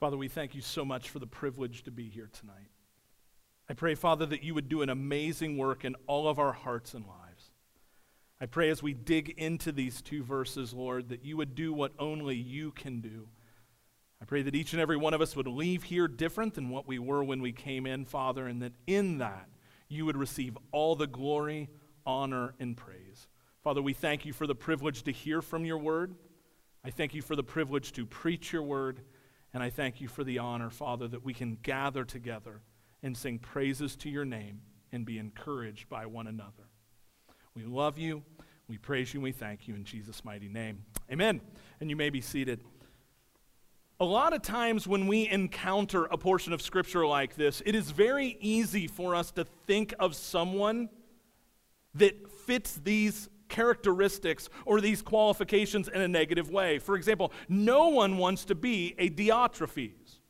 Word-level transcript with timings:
Father, 0.00 0.16
we 0.16 0.28
thank 0.28 0.54
you 0.54 0.62
so 0.62 0.82
much 0.82 1.10
for 1.10 1.18
the 1.18 1.26
privilege 1.26 1.82
to 1.82 1.90
be 1.90 2.08
here 2.08 2.30
tonight. 2.32 2.70
I 3.68 3.74
pray, 3.74 3.94
Father, 3.94 4.24
that 4.24 4.42
you 4.42 4.54
would 4.54 4.70
do 4.70 4.80
an 4.80 4.88
amazing 4.88 5.58
work 5.58 5.84
in 5.84 5.94
all 6.06 6.26
of 6.26 6.38
our 6.38 6.54
hearts 6.54 6.94
and 6.94 7.04
lives. 7.04 7.50
I 8.40 8.46
pray 8.46 8.70
as 8.70 8.82
we 8.82 8.94
dig 8.94 9.34
into 9.36 9.72
these 9.72 10.00
two 10.00 10.22
verses, 10.22 10.72
Lord, 10.72 11.10
that 11.10 11.22
you 11.22 11.36
would 11.36 11.54
do 11.54 11.74
what 11.74 11.92
only 11.98 12.34
you 12.34 12.70
can 12.70 13.02
do. 13.02 13.28
I 14.22 14.24
pray 14.24 14.40
that 14.40 14.54
each 14.54 14.72
and 14.72 14.80
every 14.80 14.96
one 14.96 15.12
of 15.12 15.20
us 15.20 15.36
would 15.36 15.46
leave 15.46 15.82
here 15.82 16.08
different 16.08 16.54
than 16.54 16.70
what 16.70 16.88
we 16.88 16.98
were 16.98 17.22
when 17.22 17.42
we 17.42 17.52
came 17.52 17.86
in, 17.86 18.06
Father, 18.06 18.46
and 18.46 18.62
that 18.62 18.72
in 18.86 19.18
that 19.18 19.50
you 19.90 20.06
would 20.06 20.16
receive 20.16 20.56
all 20.72 20.96
the 20.96 21.06
glory, 21.06 21.68
honor, 22.06 22.54
and 22.58 22.74
praise. 22.74 23.28
Father, 23.62 23.82
we 23.82 23.92
thank 23.92 24.24
you 24.24 24.32
for 24.32 24.46
the 24.46 24.54
privilege 24.54 25.02
to 25.02 25.12
hear 25.12 25.42
from 25.42 25.66
your 25.66 25.78
word. 25.78 26.14
I 26.82 26.88
thank 26.88 27.12
you 27.12 27.20
for 27.20 27.36
the 27.36 27.44
privilege 27.44 27.92
to 27.92 28.06
preach 28.06 28.50
your 28.50 28.62
word. 28.62 29.02
And 29.52 29.62
I 29.62 29.70
thank 29.70 30.00
you 30.00 30.08
for 30.08 30.22
the 30.24 30.38
honor, 30.38 30.70
Father, 30.70 31.08
that 31.08 31.24
we 31.24 31.34
can 31.34 31.58
gather 31.62 32.04
together 32.04 32.60
and 33.02 33.16
sing 33.16 33.38
praises 33.38 33.96
to 33.96 34.10
your 34.10 34.24
name 34.24 34.60
and 34.92 35.04
be 35.04 35.18
encouraged 35.18 35.88
by 35.88 36.06
one 36.06 36.26
another. 36.26 36.68
We 37.54 37.64
love 37.64 37.98
you. 37.98 38.22
We 38.68 38.78
praise 38.78 39.12
you 39.12 39.18
and 39.18 39.24
we 39.24 39.32
thank 39.32 39.66
you 39.66 39.74
in 39.74 39.84
Jesus' 39.84 40.24
mighty 40.24 40.48
name. 40.48 40.84
Amen. 41.10 41.40
And 41.80 41.90
you 41.90 41.96
may 41.96 42.10
be 42.10 42.20
seated. 42.20 42.60
A 43.98 44.04
lot 44.04 44.32
of 44.32 44.42
times 44.42 44.86
when 44.86 45.08
we 45.08 45.28
encounter 45.28 46.04
a 46.04 46.16
portion 46.16 46.52
of 46.52 46.62
Scripture 46.62 47.06
like 47.06 47.34
this, 47.34 47.62
it 47.66 47.74
is 47.74 47.90
very 47.90 48.38
easy 48.40 48.86
for 48.86 49.14
us 49.14 49.30
to 49.32 49.44
think 49.66 49.92
of 49.98 50.14
someone 50.14 50.88
that 51.94 52.30
fits 52.30 52.80
these 52.82 53.28
characteristics 53.50 54.48
or 54.64 54.80
these 54.80 55.02
qualifications 55.02 55.88
in 55.88 56.00
a 56.00 56.08
negative 56.08 56.50
way. 56.50 56.78
For 56.78 56.96
example, 56.96 57.32
no 57.48 57.88
one 57.88 58.16
wants 58.16 58.46
to 58.46 58.54
be 58.54 58.94
a 58.98 59.10
Diotrephes, 59.10 60.20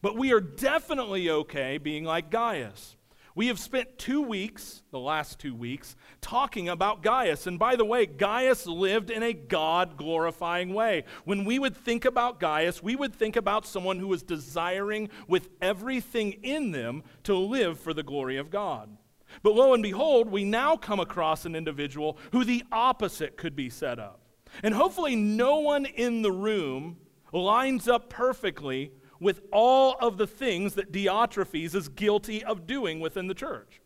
but 0.00 0.16
we 0.16 0.32
are 0.32 0.40
definitely 0.40 1.28
okay 1.28 1.78
being 1.78 2.04
like 2.04 2.30
Gaius. 2.30 2.96
We 3.34 3.46
have 3.46 3.58
spent 3.58 3.96
two 3.96 4.20
weeks, 4.20 4.82
the 4.90 4.98
last 4.98 5.38
two 5.38 5.54
weeks, 5.54 5.96
talking 6.20 6.68
about 6.68 7.02
Gaius. 7.02 7.46
And 7.46 7.58
by 7.58 7.76
the 7.76 7.84
way, 7.84 8.04
Gaius 8.04 8.66
lived 8.66 9.10
in 9.10 9.22
a 9.22 9.32
God 9.32 9.96
glorifying 9.96 10.74
way. 10.74 11.04
When 11.24 11.44
we 11.44 11.58
would 11.58 11.74
think 11.74 12.04
about 12.04 12.40
Gaius, 12.40 12.82
we 12.82 12.94
would 12.94 13.14
think 13.14 13.36
about 13.36 13.64
someone 13.64 13.98
who 13.98 14.08
was 14.08 14.22
desiring 14.22 15.08
with 15.28 15.48
everything 15.62 16.32
in 16.42 16.72
them 16.72 17.04
to 17.22 17.34
live 17.34 17.80
for 17.80 17.94
the 17.94 18.02
glory 18.02 18.36
of 18.36 18.50
God. 18.50 18.98
But 19.42 19.54
lo 19.54 19.74
and 19.74 19.82
behold, 19.82 20.30
we 20.30 20.44
now 20.44 20.76
come 20.76 21.00
across 21.00 21.44
an 21.44 21.54
individual 21.54 22.18
who 22.32 22.44
the 22.44 22.64
opposite 22.72 23.36
could 23.36 23.56
be 23.56 23.70
said 23.70 23.98
of. 23.98 24.16
And 24.62 24.74
hopefully, 24.74 25.16
no 25.16 25.58
one 25.58 25.86
in 25.86 26.22
the 26.22 26.32
room 26.32 26.98
lines 27.32 27.88
up 27.88 28.10
perfectly 28.10 28.92
with 29.20 29.40
all 29.52 29.96
of 30.00 30.18
the 30.18 30.26
things 30.26 30.74
that 30.74 30.92
Diotrephes 30.92 31.74
is 31.74 31.88
guilty 31.88 32.44
of 32.44 32.66
doing 32.66 33.00
within 33.00 33.28
the 33.28 33.34
church. 33.34 33.80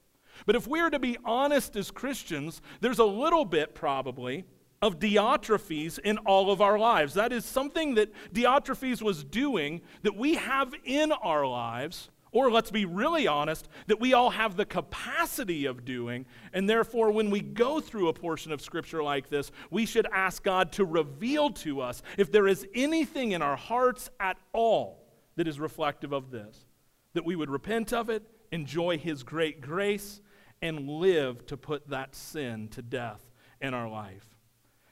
But 0.44 0.56
if 0.56 0.66
we 0.66 0.80
are 0.80 0.90
to 0.90 0.98
be 0.98 1.16
honest 1.24 1.76
as 1.76 1.90
Christians, 1.90 2.60
there's 2.80 2.98
a 2.98 3.04
little 3.04 3.44
bit 3.44 3.74
probably 3.74 4.44
of 4.82 4.98
Diotrephes 4.98 5.98
in 5.98 6.18
all 6.18 6.50
of 6.50 6.60
our 6.60 6.78
lives. 6.78 7.14
That 7.14 7.32
is 7.32 7.44
something 7.44 7.94
that 7.94 8.12
Diotrephes 8.32 9.02
was 9.02 9.24
doing 9.24 9.82
that 10.02 10.16
we 10.16 10.34
have 10.34 10.74
in 10.84 11.12
our 11.12 11.46
lives 11.46 12.10
or 12.36 12.50
let's 12.50 12.70
be 12.70 12.84
really 12.84 13.26
honest, 13.26 13.66
that 13.86 13.98
we 13.98 14.12
all 14.12 14.28
have 14.28 14.56
the 14.58 14.66
capacity 14.66 15.64
of 15.64 15.86
doing. 15.86 16.26
And 16.52 16.68
therefore, 16.68 17.10
when 17.10 17.30
we 17.30 17.40
go 17.40 17.80
through 17.80 18.08
a 18.08 18.12
portion 18.12 18.52
of 18.52 18.60
Scripture 18.60 19.02
like 19.02 19.30
this, 19.30 19.50
we 19.70 19.86
should 19.86 20.06
ask 20.12 20.42
God 20.42 20.70
to 20.72 20.84
reveal 20.84 21.48
to 21.52 21.80
us 21.80 22.02
if 22.18 22.30
there 22.30 22.46
is 22.46 22.66
anything 22.74 23.32
in 23.32 23.40
our 23.40 23.56
hearts 23.56 24.10
at 24.20 24.36
all 24.52 25.08
that 25.36 25.48
is 25.48 25.58
reflective 25.58 26.12
of 26.12 26.30
this, 26.30 26.66
that 27.14 27.24
we 27.24 27.36
would 27.36 27.48
repent 27.48 27.94
of 27.94 28.10
it, 28.10 28.22
enjoy 28.52 28.98
His 28.98 29.22
great 29.22 29.62
grace, 29.62 30.20
and 30.60 30.90
live 30.90 31.46
to 31.46 31.56
put 31.56 31.88
that 31.88 32.14
sin 32.14 32.68
to 32.68 32.82
death 32.82 33.22
in 33.62 33.72
our 33.72 33.88
life. 33.88 34.35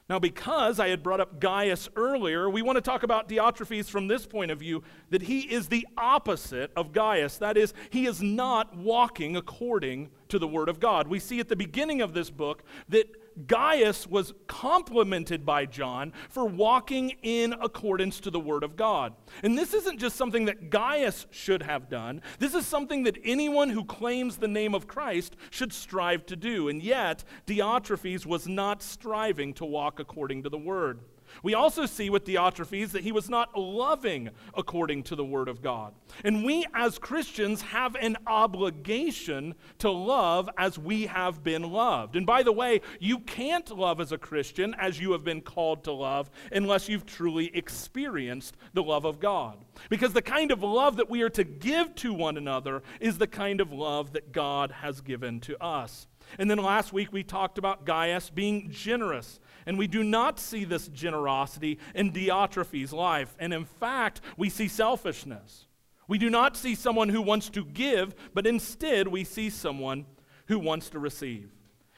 Now, 0.07 0.19
because 0.19 0.79
I 0.79 0.89
had 0.89 1.01
brought 1.01 1.19
up 1.19 1.39
Gaius 1.39 1.89
earlier, 1.95 2.47
we 2.47 2.61
want 2.61 2.75
to 2.75 2.81
talk 2.81 3.01
about 3.01 3.27
Diotrephes 3.27 3.89
from 3.89 4.07
this 4.07 4.27
point 4.27 4.51
of 4.51 4.59
view 4.59 4.83
that 5.09 5.23
he 5.23 5.41
is 5.41 5.67
the 5.67 5.87
opposite 5.97 6.71
of 6.75 6.91
Gaius. 6.91 7.37
That 7.37 7.57
is, 7.57 7.73
he 7.89 8.05
is 8.05 8.21
not 8.21 8.77
walking 8.77 9.35
according 9.35 10.11
to 10.29 10.37
the 10.37 10.47
Word 10.47 10.69
of 10.69 10.79
God. 10.79 11.07
We 11.07 11.17
see 11.17 11.39
at 11.39 11.49
the 11.49 11.55
beginning 11.55 12.01
of 12.01 12.13
this 12.13 12.29
book 12.29 12.63
that 12.89 13.07
Gaius 13.47 14.07
was 14.07 14.33
complimented 14.47 15.45
by 15.45 15.65
John 15.65 16.13
for 16.29 16.45
walking 16.45 17.13
in 17.21 17.53
accordance 17.53 18.19
to 18.21 18.31
the 18.31 18.39
Word 18.39 18.63
of 18.63 18.75
God. 18.75 19.13
And 19.43 19.57
this 19.57 19.73
isn't 19.73 19.99
just 19.99 20.15
something 20.15 20.45
that 20.45 20.69
Gaius 20.69 21.25
should 21.31 21.63
have 21.63 21.89
done, 21.89 22.21
this 22.39 22.53
is 22.53 22.65
something 22.65 23.03
that 23.03 23.17
anyone 23.23 23.69
who 23.69 23.83
claims 23.83 24.37
the 24.37 24.47
name 24.47 24.73
of 24.73 24.87
Christ 24.87 25.35
should 25.49 25.73
strive 25.73 26.25
to 26.27 26.35
do. 26.35 26.69
And 26.69 26.81
yet, 26.81 27.23
Diotrephes 27.45 28.25
was 28.25 28.47
not 28.47 28.81
striving 28.81 29.53
to 29.55 29.65
walk 29.65 29.99
according 29.99 30.43
to 30.43 30.49
the 30.49 30.57
Word. 30.57 30.99
We 31.43 31.53
also 31.53 31.85
see 31.85 32.09
with 32.09 32.25
Diotrephes 32.25 32.91
that 32.91 33.03
he 33.03 33.11
was 33.11 33.29
not 33.29 33.57
loving 33.57 34.29
according 34.53 35.03
to 35.03 35.15
the 35.15 35.25
Word 35.25 35.47
of 35.47 35.61
God. 35.61 35.93
And 36.23 36.43
we 36.43 36.65
as 36.73 36.97
Christians 36.97 37.61
have 37.61 37.95
an 37.95 38.17
obligation 38.27 39.55
to 39.79 39.89
love 39.89 40.49
as 40.57 40.77
we 40.77 41.05
have 41.07 41.43
been 41.43 41.71
loved. 41.71 42.15
And 42.15 42.25
by 42.25 42.43
the 42.43 42.51
way, 42.51 42.81
you 42.99 43.19
can't 43.19 43.69
love 43.75 43.99
as 43.99 44.11
a 44.11 44.17
Christian 44.17 44.75
as 44.79 44.99
you 44.99 45.11
have 45.11 45.23
been 45.23 45.41
called 45.41 45.83
to 45.85 45.91
love 45.91 46.29
unless 46.51 46.89
you've 46.89 47.05
truly 47.05 47.55
experienced 47.55 48.57
the 48.73 48.83
love 48.83 49.05
of 49.05 49.19
God. 49.19 49.57
Because 49.89 50.13
the 50.13 50.21
kind 50.21 50.51
of 50.51 50.63
love 50.63 50.97
that 50.97 51.09
we 51.09 51.21
are 51.21 51.29
to 51.29 51.43
give 51.43 51.95
to 51.95 52.13
one 52.13 52.37
another 52.37 52.81
is 52.99 53.17
the 53.17 53.27
kind 53.27 53.61
of 53.61 53.71
love 53.71 54.13
that 54.13 54.31
God 54.31 54.71
has 54.71 55.01
given 55.01 55.39
to 55.41 55.61
us. 55.63 56.07
And 56.39 56.49
then 56.49 56.57
last 56.57 56.91
week 56.91 57.13
we 57.13 57.23
talked 57.23 57.57
about 57.57 57.85
Gaius 57.85 58.29
being 58.29 58.69
generous 58.71 59.39
and 59.65 59.77
we 59.77 59.87
do 59.87 60.03
not 60.03 60.39
see 60.39 60.63
this 60.63 60.87
generosity 60.87 61.79
in 61.93 62.11
Diotrephes' 62.11 62.93
life. 62.93 63.35
And 63.39 63.53
in 63.53 63.65
fact, 63.65 64.21
we 64.37 64.49
see 64.49 64.67
selfishness. 64.67 65.65
We 66.07 66.17
do 66.17 66.29
not 66.29 66.55
see 66.55 66.75
someone 66.75 67.09
who 67.09 67.21
wants 67.21 67.49
to 67.51 67.65
give, 67.65 68.15
but 68.33 68.45
instead 68.45 69.07
we 69.07 69.23
see 69.23 69.49
someone 69.49 70.05
who 70.47 70.59
wants 70.59 70.89
to 70.91 70.99
receive. 70.99 71.49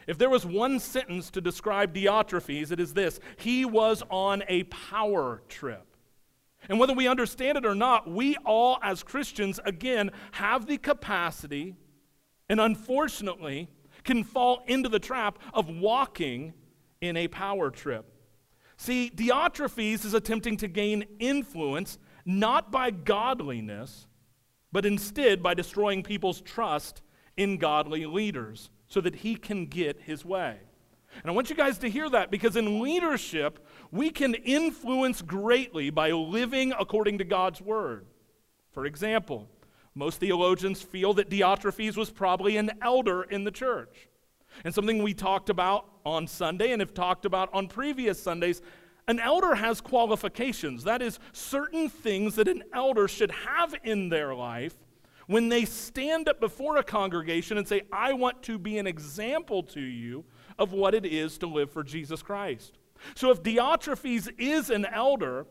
If 0.07 0.17
there 0.17 0.29
was 0.29 0.45
one 0.45 0.79
sentence 0.79 1.29
to 1.31 1.41
describe 1.41 1.93
Diotrephes, 1.93 2.71
it 2.71 2.79
is 2.79 2.93
this 2.93 3.19
He 3.35 3.65
was 3.65 4.03
on 4.09 4.43
a 4.47 4.63
power 4.63 5.41
trip. 5.49 5.83
And 6.69 6.79
whether 6.79 6.93
we 6.93 7.07
understand 7.07 7.57
it 7.57 7.65
or 7.65 7.75
not, 7.75 8.09
we 8.09 8.35
all 8.45 8.79
as 8.81 9.03
Christians, 9.03 9.59
again, 9.65 10.11
have 10.31 10.65
the 10.65 10.77
capacity 10.77 11.75
and 12.49 12.59
unfortunately 12.59 13.69
can 14.03 14.23
fall 14.23 14.63
into 14.67 14.89
the 14.89 14.99
trap 14.99 15.39
of 15.53 15.69
walking 15.69 16.53
in 17.01 17.17
a 17.17 17.27
power 17.27 17.69
trip. 17.69 18.05
See, 18.77 19.11
Diotrephes 19.13 20.05
is 20.05 20.13
attempting 20.13 20.57
to 20.57 20.67
gain 20.67 21.05
influence 21.19 21.97
not 22.25 22.71
by 22.71 22.91
godliness, 22.91 24.07
but 24.71 24.85
instead 24.85 25.41
by 25.41 25.53
destroying 25.53 26.03
people's 26.03 26.41
trust 26.41 27.01
in 27.35 27.57
godly 27.57 28.05
leaders 28.05 28.69
so 28.87 29.01
that 29.01 29.15
he 29.15 29.35
can 29.35 29.65
get 29.65 30.01
his 30.01 30.23
way. 30.25 30.57
And 31.23 31.31
I 31.31 31.33
want 31.33 31.49
you 31.49 31.55
guys 31.55 31.77
to 31.79 31.89
hear 31.89 32.09
that 32.09 32.29
because 32.29 32.55
in 32.55 32.81
leadership, 32.81 33.65
we 33.91 34.09
can 34.09 34.35
influence 34.35 35.21
greatly 35.21 35.89
by 35.89 36.11
living 36.11 36.73
according 36.77 37.17
to 37.19 37.23
God's 37.23 37.61
word. 37.61 38.05
For 38.71 38.85
example, 38.85 39.49
most 39.95 40.19
theologians 40.19 40.81
feel 40.81 41.13
that 41.15 41.29
Diotrephes 41.29 41.97
was 41.97 42.11
probably 42.11 42.57
an 42.57 42.71
elder 42.81 43.23
in 43.23 43.45
the 43.45 43.51
church. 43.51 44.09
And 44.63 44.73
something 44.73 45.01
we 45.01 45.13
talked 45.13 45.49
about 45.49 45.89
on 46.13 46.27
Sunday 46.27 46.71
and 46.71 46.81
have 46.81 46.93
talked 46.93 47.25
about 47.25 47.49
on 47.53 47.67
previous 47.67 48.21
Sundays 48.21 48.61
an 49.07 49.19
elder 49.19 49.55
has 49.55 49.79
qualifications. 49.79 50.83
That 50.83 51.01
is, 51.01 51.17
certain 51.31 51.89
things 51.89 52.35
that 52.35 52.47
an 52.47 52.63
elder 52.73 53.07
should 53.07 53.31
have 53.31 53.73
in 53.83 54.09
their 54.09 54.35
life 54.35 54.75
when 55.27 55.49
they 55.49 55.65
stand 55.65 56.27
up 56.27 56.39
before 56.39 56.77
a 56.77 56.83
congregation 56.83 57.57
and 57.57 57.67
say, 57.67 57.83
I 57.91 58.13
want 58.13 58.43
to 58.43 58.57
be 58.57 58.77
an 58.77 58.87
example 58.87 59.63
to 59.63 59.81
you 59.81 60.25
of 60.59 60.73
what 60.73 60.93
it 60.93 61.05
is 61.05 61.37
to 61.39 61.47
live 61.47 61.71
for 61.71 61.83
Jesus 61.83 62.21
Christ. 62.21 62.77
So 63.15 63.31
if 63.31 63.43
Diotrephes 63.43 64.29
is 64.37 64.69
an 64.69 64.85
elder, 64.85 65.45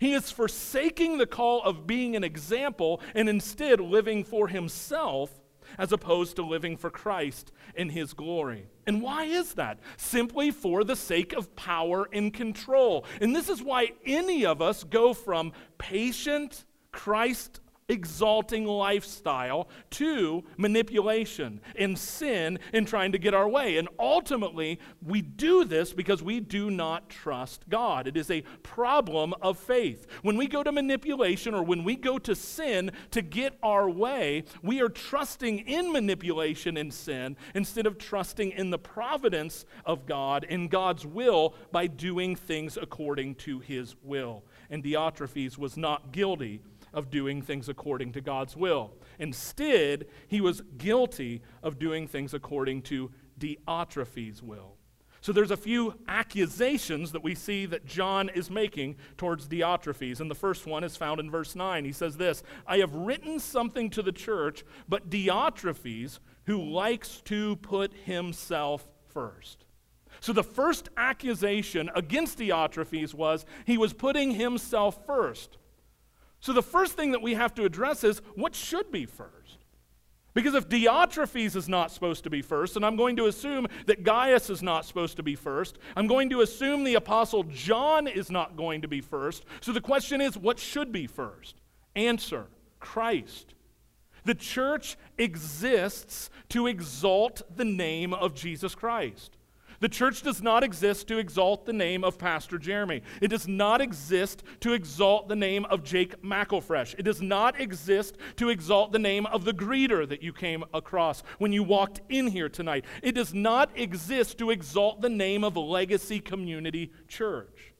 he 0.00 0.12
is 0.12 0.30
forsaking 0.30 1.18
the 1.18 1.26
call 1.26 1.62
of 1.62 1.86
being 1.86 2.16
an 2.16 2.24
example 2.24 3.00
and 3.14 3.28
instead 3.28 3.80
living 3.80 4.24
for 4.24 4.48
himself 4.48 5.30
as 5.78 5.92
opposed 5.92 6.36
to 6.36 6.42
living 6.42 6.76
for 6.76 6.90
Christ 6.90 7.52
in 7.74 7.90
his 7.90 8.12
glory. 8.12 8.66
And 8.86 9.00
why 9.02 9.24
is 9.24 9.54
that? 9.54 9.78
Simply 9.96 10.50
for 10.50 10.84
the 10.84 10.96
sake 10.96 11.32
of 11.32 11.54
power 11.56 12.08
and 12.12 12.32
control. 12.32 13.04
And 13.20 13.34
this 13.34 13.48
is 13.48 13.62
why 13.62 13.92
any 14.04 14.44
of 14.44 14.60
us 14.60 14.84
go 14.84 15.14
from 15.14 15.52
patient, 15.78 16.64
Christ 16.90 17.60
exalting 17.92 18.64
lifestyle 18.64 19.68
to 19.90 20.42
manipulation 20.56 21.60
and 21.76 21.96
sin 21.98 22.58
and 22.72 22.88
trying 22.88 23.12
to 23.12 23.18
get 23.18 23.34
our 23.34 23.48
way. 23.48 23.76
And 23.76 23.88
ultimately, 23.98 24.80
we 25.00 25.22
do 25.22 25.64
this 25.64 25.92
because 25.92 26.22
we 26.22 26.40
do 26.40 26.70
not 26.70 27.08
trust 27.08 27.68
God. 27.68 28.08
It 28.08 28.16
is 28.16 28.30
a 28.30 28.42
problem 28.62 29.34
of 29.40 29.58
faith. 29.58 30.06
When 30.22 30.36
we 30.36 30.48
go 30.48 30.62
to 30.62 30.72
manipulation 30.72 31.54
or 31.54 31.62
when 31.62 31.84
we 31.84 31.94
go 31.94 32.18
to 32.18 32.34
sin 32.34 32.90
to 33.10 33.22
get 33.22 33.58
our 33.62 33.88
way, 33.88 34.44
we 34.62 34.80
are 34.80 34.88
trusting 34.88 35.60
in 35.60 35.92
manipulation 35.92 36.76
and 36.76 36.92
sin 36.92 37.36
instead 37.54 37.86
of 37.86 37.98
trusting 37.98 38.50
in 38.52 38.70
the 38.70 38.78
providence 38.78 39.64
of 39.84 40.06
God 40.06 40.46
and 40.48 40.70
God's 40.70 41.06
will 41.06 41.54
by 41.70 41.86
doing 41.86 42.34
things 42.34 42.76
according 42.80 43.34
to 43.36 43.60
his 43.60 43.94
will. 44.02 44.44
And 44.70 44.82
Diotrephes 44.82 45.58
was 45.58 45.76
not 45.76 46.12
guilty 46.12 46.62
of 46.92 47.10
doing 47.10 47.42
things 47.42 47.68
according 47.68 48.12
to 48.12 48.20
God's 48.20 48.56
will. 48.56 48.92
Instead, 49.18 50.06
he 50.28 50.40
was 50.40 50.62
guilty 50.78 51.42
of 51.62 51.78
doing 51.78 52.06
things 52.06 52.34
according 52.34 52.82
to 52.82 53.10
Diotrephes' 53.38 54.42
will. 54.42 54.76
So 55.22 55.32
there's 55.32 55.52
a 55.52 55.56
few 55.56 55.94
accusations 56.08 57.12
that 57.12 57.22
we 57.22 57.36
see 57.36 57.64
that 57.66 57.86
John 57.86 58.28
is 58.28 58.50
making 58.50 58.96
towards 59.16 59.46
Diotrephes. 59.46 60.20
And 60.20 60.28
the 60.28 60.34
first 60.34 60.66
one 60.66 60.82
is 60.82 60.96
found 60.96 61.20
in 61.20 61.30
verse 61.30 61.54
9. 61.54 61.84
He 61.84 61.92
says 61.92 62.16
this 62.16 62.42
I 62.66 62.78
have 62.78 62.92
written 62.92 63.38
something 63.38 63.88
to 63.90 64.02
the 64.02 64.10
church, 64.10 64.64
but 64.88 65.10
Diotrephes, 65.10 66.18
who 66.46 66.60
likes 66.60 67.20
to 67.26 67.54
put 67.56 67.94
himself 67.94 68.88
first. 69.12 69.64
So 70.20 70.32
the 70.32 70.42
first 70.42 70.88
accusation 70.96 71.88
against 71.94 72.38
Diotrephes 72.38 73.14
was 73.14 73.46
he 73.64 73.78
was 73.78 73.92
putting 73.92 74.32
himself 74.32 75.06
first. 75.06 75.56
So 76.42 76.52
the 76.52 76.62
first 76.62 76.94
thing 76.94 77.12
that 77.12 77.22
we 77.22 77.34
have 77.34 77.54
to 77.54 77.64
address 77.64 78.02
is 78.02 78.20
what 78.34 78.54
should 78.54 78.90
be 78.90 79.06
first? 79.06 79.64
Because 80.34 80.54
if 80.54 80.68
Diotrephes 80.68 81.54
is 81.54 81.68
not 81.68 81.92
supposed 81.92 82.24
to 82.24 82.30
be 82.30 82.42
first, 82.42 82.74
and 82.74 82.84
I'm 82.84 82.96
going 82.96 83.16
to 83.16 83.26
assume 83.26 83.68
that 83.86 84.02
Gaius 84.02 84.50
is 84.50 84.60
not 84.60 84.84
supposed 84.84 85.16
to 85.18 85.22
be 85.22 85.36
first, 85.36 85.78
I'm 85.94 86.08
going 86.08 86.30
to 86.30 86.40
assume 86.40 86.82
the 86.82 86.96
Apostle 86.96 87.44
John 87.44 88.08
is 88.08 88.28
not 88.28 88.56
going 88.56 88.82
to 88.82 88.88
be 88.88 89.00
first. 89.00 89.44
So 89.60 89.72
the 89.72 89.80
question 89.80 90.20
is, 90.20 90.36
what 90.36 90.58
should 90.58 90.90
be 90.90 91.06
first? 91.06 91.60
Answer 91.94 92.46
Christ. 92.80 93.54
The 94.24 94.34
church 94.34 94.96
exists 95.18 96.28
to 96.48 96.66
exalt 96.66 97.42
the 97.54 97.64
name 97.64 98.12
of 98.12 98.34
Jesus 98.34 98.74
Christ. 98.74 99.36
The 99.82 99.88
church 99.88 100.22
does 100.22 100.40
not 100.40 100.62
exist 100.62 101.08
to 101.08 101.18
exalt 101.18 101.66
the 101.66 101.72
name 101.72 102.04
of 102.04 102.16
Pastor 102.16 102.56
Jeremy. 102.56 103.02
It 103.20 103.26
does 103.26 103.48
not 103.48 103.80
exist 103.80 104.44
to 104.60 104.74
exalt 104.74 105.28
the 105.28 105.34
name 105.34 105.64
of 105.64 105.82
Jake 105.82 106.22
McElfresh. 106.22 106.94
It 107.00 107.02
does 107.02 107.20
not 107.20 107.60
exist 107.60 108.16
to 108.36 108.48
exalt 108.48 108.92
the 108.92 109.00
name 109.00 109.26
of 109.26 109.44
the 109.44 109.52
greeter 109.52 110.08
that 110.08 110.22
you 110.22 110.32
came 110.32 110.62
across 110.72 111.24
when 111.38 111.52
you 111.52 111.64
walked 111.64 112.00
in 112.08 112.28
here 112.28 112.48
tonight. 112.48 112.84
It 113.02 113.16
does 113.16 113.34
not 113.34 113.70
exist 113.74 114.38
to 114.38 114.50
exalt 114.50 115.00
the 115.00 115.08
name 115.08 115.42
of 115.42 115.56
Legacy 115.56 116.20
Community 116.20 116.92
Church. 117.08 117.74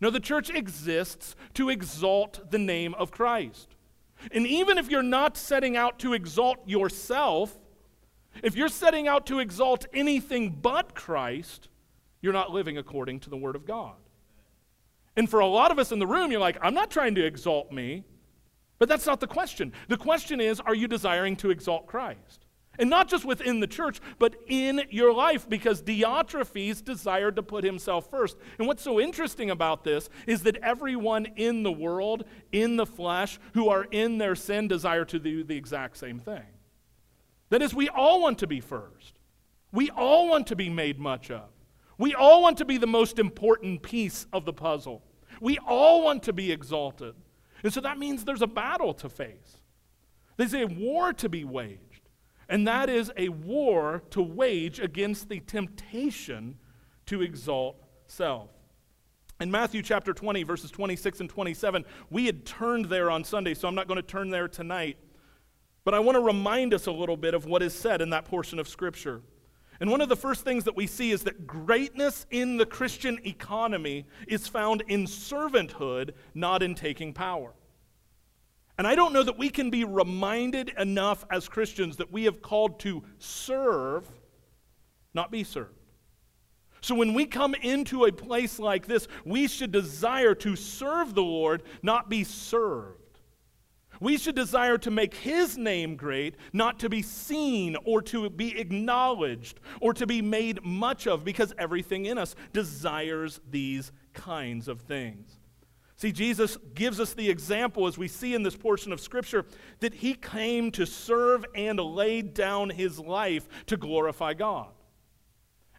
No, 0.00 0.10
the 0.10 0.18
church 0.18 0.50
exists 0.50 1.36
to 1.54 1.68
exalt 1.68 2.50
the 2.50 2.58
name 2.58 2.94
of 2.94 3.12
Christ. 3.12 3.76
And 4.32 4.44
even 4.44 4.76
if 4.76 4.90
you're 4.90 5.04
not 5.04 5.36
setting 5.36 5.76
out 5.76 6.00
to 6.00 6.14
exalt 6.14 6.68
yourself, 6.68 7.56
if 8.42 8.56
you're 8.56 8.68
setting 8.68 9.08
out 9.08 9.26
to 9.26 9.38
exalt 9.38 9.86
anything 9.92 10.50
but 10.50 10.94
Christ, 10.94 11.68
you're 12.20 12.32
not 12.32 12.50
living 12.50 12.78
according 12.78 13.20
to 13.20 13.30
the 13.30 13.36
Word 13.36 13.56
of 13.56 13.66
God. 13.66 13.96
And 15.16 15.28
for 15.30 15.40
a 15.40 15.46
lot 15.46 15.70
of 15.70 15.78
us 15.78 15.92
in 15.92 15.98
the 15.98 16.06
room, 16.06 16.30
you're 16.30 16.40
like, 16.40 16.58
I'm 16.60 16.74
not 16.74 16.90
trying 16.90 17.14
to 17.14 17.24
exalt 17.24 17.70
me. 17.70 18.04
But 18.78 18.88
that's 18.88 19.06
not 19.06 19.20
the 19.20 19.26
question. 19.26 19.72
The 19.88 19.96
question 19.96 20.40
is, 20.40 20.60
are 20.60 20.74
you 20.74 20.88
desiring 20.88 21.36
to 21.36 21.50
exalt 21.50 21.86
Christ? 21.86 22.44
And 22.78 22.90
not 22.90 23.08
just 23.08 23.24
within 23.24 23.60
the 23.60 23.68
church, 23.68 24.00
but 24.18 24.34
in 24.48 24.82
your 24.90 25.12
life, 25.12 25.48
because 25.48 25.80
Diotrephes 25.80 26.84
desired 26.84 27.36
to 27.36 27.42
put 27.42 27.62
himself 27.62 28.10
first. 28.10 28.36
And 28.58 28.66
what's 28.66 28.82
so 28.82 29.00
interesting 29.00 29.50
about 29.50 29.84
this 29.84 30.10
is 30.26 30.42
that 30.42 30.56
everyone 30.56 31.26
in 31.36 31.62
the 31.62 31.70
world, 31.70 32.24
in 32.50 32.76
the 32.76 32.86
flesh, 32.86 33.38
who 33.52 33.68
are 33.68 33.84
in 33.84 34.18
their 34.18 34.34
sin, 34.34 34.66
desire 34.66 35.04
to 35.04 35.20
do 35.20 35.44
the 35.44 35.56
exact 35.56 35.96
same 35.98 36.18
thing. 36.18 36.42
That 37.50 37.62
is, 37.62 37.74
we 37.74 37.88
all 37.88 38.20
want 38.20 38.38
to 38.38 38.46
be 38.46 38.60
first. 38.60 39.14
We 39.72 39.90
all 39.90 40.28
want 40.28 40.46
to 40.48 40.56
be 40.56 40.68
made 40.68 40.98
much 40.98 41.30
of. 41.30 41.48
We 41.98 42.14
all 42.14 42.42
want 42.42 42.58
to 42.58 42.64
be 42.64 42.78
the 42.78 42.86
most 42.86 43.18
important 43.18 43.82
piece 43.82 44.26
of 44.32 44.44
the 44.44 44.52
puzzle. 44.52 45.02
We 45.40 45.58
all 45.58 46.02
want 46.02 46.22
to 46.24 46.32
be 46.32 46.50
exalted. 46.50 47.14
And 47.62 47.72
so 47.72 47.80
that 47.80 47.98
means 47.98 48.24
there's 48.24 48.42
a 48.42 48.46
battle 48.46 48.94
to 48.94 49.08
face. 49.08 49.58
There's 50.36 50.54
a 50.54 50.64
war 50.64 51.12
to 51.14 51.28
be 51.28 51.44
waged. 51.44 52.08
And 52.48 52.66
that 52.68 52.88
is 52.90 53.10
a 53.16 53.30
war 53.30 54.02
to 54.10 54.22
wage 54.22 54.80
against 54.80 55.28
the 55.28 55.40
temptation 55.40 56.58
to 57.06 57.22
exalt 57.22 57.76
self. 58.06 58.50
In 59.40 59.50
Matthew 59.50 59.82
chapter 59.82 60.12
20, 60.12 60.42
verses 60.42 60.70
26 60.70 61.20
and 61.20 61.30
27, 61.30 61.84
we 62.10 62.26
had 62.26 62.44
turned 62.44 62.86
there 62.86 63.10
on 63.10 63.24
Sunday, 63.24 63.54
so 63.54 63.66
I'm 63.66 63.74
not 63.74 63.88
going 63.88 63.96
to 63.96 64.02
turn 64.02 64.30
there 64.30 64.46
tonight. 64.46 64.96
But 65.84 65.94
I 65.94 66.00
want 66.00 66.16
to 66.16 66.20
remind 66.20 66.72
us 66.72 66.86
a 66.86 66.92
little 66.92 67.16
bit 67.16 67.34
of 67.34 67.44
what 67.44 67.62
is 67.62 67.74
said 67.74 68.00
in 68.00 68.10
that 68.10 68.24
portion 68.24 68.58
of 68.58 68.68
Scripture. 68.68 69.20
And 69.80 69.90
one 69.90 70.00
of 70.00 70.08
the 70.08 70.16
first 70.16 70.44
things 70.44 70.64
that 70.64 70.76
we 70.76 70.86
see 70.86 71.10
is 71.10 71.24
that 71.24 71.46
greatness 71.46 72.26
in 72.30 72.56
the 72.56 72.64
Christian 72.64 73.18
economy 73.26 74.06
is 74.26 74.48
found 74.48 74.82
in 74.88 75.04
servanthood, 75.04 76.12
not 76.34 76.62
in 76.62 76.74
taking 76.74 77.12
power. 77.12 77.52
And 78.78 78.86
I 78.86 78.94
don't 78.94 79.12
know 79.12 79.22
that 79.22 79.38
we 79.38 79.50
can 79.50 79.70
be 79.70 79.84
reminded 79.84 80.72
enough 80.78 81.24
as 81.30 81.48
Christians 81.48 81.96
that 81.98 82.10
we 82.10 82.24
have 82.24 82.40
called 82.40 82.80
to 82.80 83.04
serve, 83.18 84.08
not 85.12 85.30
be 85.30 85.44
served. 85.44 85.70
So 86.80 86.94
when 86.94 87.14
we 87.14 87.26
come 87.26 87.54
into 87.54 88.04
a 88.04 88.12
place 88.12 88.58
like 88.58 88.86
this, 88.86 89.06
we 89.24 89.48
should 89.48 89.72
desire 89.72 90.34
to 90.36 90.56
serve 90.56 91.14
the 91.14 91.22
Lord, 91.22 91.62
not 91.82 92.10
be 92.10 92.24
served. 92.24 93.03
We 94.04 94.18
should 94.18 94.34
desire 94.34 94.76
to 94.76 94.90
make 94.90 95.14
his 95.14 95.56
name 95.56 95.96
great, 95.96 96.36
not 96.52 96.78
to 96.80 96.90
be 96.90 97.00
seen 97.00 97.74
or 97.86 98.02
to 98.02 98.28
be 98.28 98.60
acknowledged 98.60 99.60
or 99.80 99.94
to 99.94 100.06
be 100.06 100.20
made 100.20 100.62
much 100.62 101.06
of, 101.06 101.24
because 101.24 101.54
everything 101.56 102.04
in 102.04 102.18
us 102.18 102.34
desires 102.52 103.40
these 103.50 103.92
kinds 104.12 104.68
of 104.68 104.82
things. 104.82 105.38
See, 105.96 106.12
Jesus 106.12 106.58
gives 106.74 107.00
us 107.00 107.14
the 107.14 107.30
example, 107.30 107.86
as 107.86 107.96
we 107.96 108.06
see 108.06 108.34
in 108.34 108.42
this 108.42 108.56
portion 108.56 108.92
of 108.92 109.00
Scripture, 109.00 109.46
that 109.80 109.94
he 109.94 110.12
came 110.12 110.70
to 110.72 110.84
serve 110.84 111.46
and 111.54 111.80
lay 111.80 112.20
down 112.20 112.68
his 112.68 112.98
life 112.98 113.48
to 113.68 113.78
glorify 113.78 114.34
God. 114.34 114.68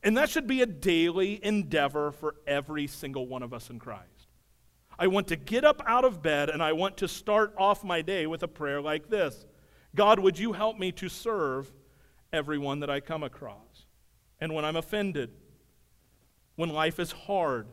And 0.01 0.17
that 0.17 0.31
should 0.31 0.47
be 0.47 0.63
a 0.63 0.65
daily 0.65 1.39
endeavor 1.45 2.11
for 2.11 2.37
every 2.47 2.87
single 2.87 3.27
one 3.27 3.43
of 3.43 3.53
us 3.53 3.69
in 3.69 3.77
Christ. 3.77 4.14
I 4.97 5.07
want 5.07 5.27
to 5.27 5.35
get 5.35 5.63
up 5.63 5.81
out 5.85 6.05
of 6.05 6.21
bed 6.21 6.49
and 6.49 6.63
I 6.63 6.73
want 6.73 6.97
to 6.97 7.07
start 7.07 7.53
off 7.57 7.83
my 7.83 8.01
day 8.01 8.27
with 8.27 8.43
a 8.43 8.47
prayer 8.47 8.81
like 8.81 9.09
this 9.09 9.45
God, 9.93 10.19
would 10.19 10.37
you 10.37 10.53
help 10.53 10.77
me 10.77 10.91
to 10.93 11.09
serve 11.09 11.71
everyone 12.33 12.81
that 12.81 12.89
I 12.89 12.99
come 12.99 13.23
across? 13.23 13.85
And 14.39 14.53
when 14.53 14.65
I'm 14.65 14.75
offended, 14.75 15.31
when 16.55 16.69
life 16.69 16.99
is 16.99 17.11
hard, 17.11 17.67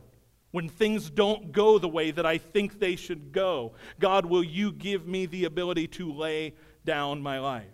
when 0.51 0.69
things 0.69 1.09
don't 1.09 1.51
go 1.51 1.79
the 1.79 1.89
way 1.89 2.11
that 2.11 2.25
I 2.25 2.37
think 2.37 2.79
they 2.79 2.95
should 2.95 3.31
go, 3.31 3.73
God, 3.99 4.25
will 4.25 4.43
you 4.43 4.71
give 4.71 5.07
me 5.07 5.25
the 5.25 5.45
ability 5.45 5.87
to 5.87 6.13
lay 6.13 6.53
down 6.85 7.21
my 7.21 7.39
life? 7.39 7.65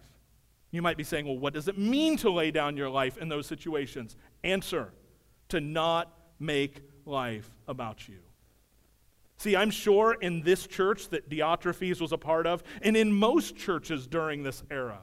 You 0.71 0.81
might 0.81 0.97
be 0.97 1.03
saying, 1.03 1.25
well, 1.25 1.37
what 1.37 1.53
does 1.53 1.67
it 1.67 1.77
mean 1.77 2.17
to 2.17 2.29
lay 2.29 2.51
down 2.51 2.77
your 2.77 2.89
life 2.89 3.17
in 3.17 3.27
those 3.27 3.47
situations? 3.47 4.15
Answer 4.43 4.93
to 5.49 5.59
not 5.59 6.13
make 6.39 6.81
life 7.05 7.49
about 7.67 8.07
you. 8.07 8.19
See, 9.39 9.55
I'm 9.55 9.71
sure 9.71 10.17
in 10.19 10.41
this 10.41 10.67
church 10.67 11.09
that 11.09 11.29
Diotrephes 11.29 12.01
was 12.01 12.11
a 12.11 12.17
part 12.17 12.45
of, 12.45 12.61
and 12.81 12.97
in 12.97 13.13
most 13.13 13.55
churches 13.55 14.05
during 14.05 14.43
this 14.43 14.63
era, 14.69 14.99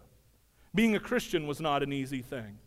being 0.75 0.95
a 0.95 1.01
Christian 1.01 1.47
was 1.47 1.59
not 1.59 1.83
an 1.83 1.91
easy 1.91 2.21
thing. 2.21 2.59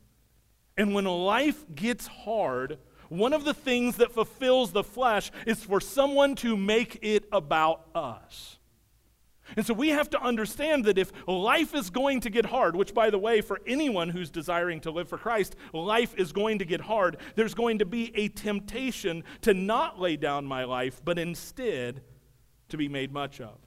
And 0.78 0.96
when 0.96 1.06
life 1.06 1.64
gets 1.76 2.08
hard, 2.08 2.80
one 3.10 3.34
of 3.34 3.44
the 3.44 3.54
things 3.54 3.98
that 3.98 4.12
fulfills 4.12 4.72
the 4.72 4.84
flesh 4.84 5.30
is 5.46 5.64
for 5.64 5.80
someone 5.80 6.36
to 6.38 6.56
make 6.56 7.00
it 7.02 7.26
about 7.32 7.86
us. 7.94 8.59
And 9.56 9.66
so 9.66 9.74
we 9.74 9.90
have 9.90 10.10
to 10.12 10.22
understand 10.22 10.86
that 10.86 10.98
if 10.98 11.12
life 11.28 11.74
is 11.74 11.90
going 11.90 12.22
to 12.22 12.30
get 12.30 12.46
hard, 12.46 12.76
which, 12.76 12.94
by 12.94 13.10
the 13.10 13.18
way, 13.18 13.42
for 13.42 13.60
anyone 13.66 14.10
who's 14.10 14.30
desiring 14.30 14.80
to 14.82 14.92
live 14.92 15.10
for 15.10 15.18
Christ, 15.18 15.56
life 15.74 16.14
is 16.18 16.32
going 16.32 16.60
to 16.60 16.66
get 16.66 16.82
hard, 16.82 17.18
there's 17.36 17.54
going 17.54 17.80
to 17.80 17.86
be 17.86 18.16
a 18.16 18.28
temptation 18.28 19.24
to 19.42 19.54
not 19.54 20.00
lay 20.00 20.16
down 20.18 20.46
my 20.46 20.64
life, 20.64 21.02
but 21.04 21.20
instead 21.20 22.02
to 22.70 22.78
be 22.78 22.88
made 22.88 23.12
much 23.12 23.42
of. 23.42 23.58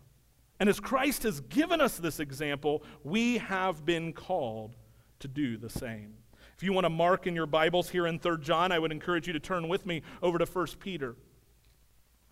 And 0.60 0.68
as 0.68 0.78
Christ 0.78 1.24
has 1.24 1.40
given 1.40 1.80
us 1.80 1.96
this 1.96 2.20
example, 2.20 2.84
we 3.02 3.38
have 3.38 3.84
been 3.84 4.12
called 4.12 4.76
to 5.18 5.28
do 5.28 5.56
the 5.56 5.68
same. 5.68 6.14
If 6.56 6.62
you 6.62 6.72
want 6.72 6.84
to 6.84 6.90
mark 6.90 7.26
in 7.26 7.34
your 7.34 7.46
Bibles 7.46 7.90
here 7.90 8.06
in 8.06 8.20
3 8.20 8.36
John, 8.40 8.70
I 8.70 8.78
would 8.78 8.92
encourage 8.92 9.26
you 9.26 9.32
to 9.32 9.40
turn 9.40 9.68
with 9.68 9.84
me 9.84 10.02
over 10.22 10.38
to 10.38 10.44
1 10.44 10.66
Peter, 10.78 11.16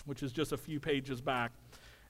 which 0.04 0.22
is 0.22 0.30
just 0.30 0.52
a 0.52 0.56
few 0.56 0.78
pages 0.78 1.20
back. 1.20 1.50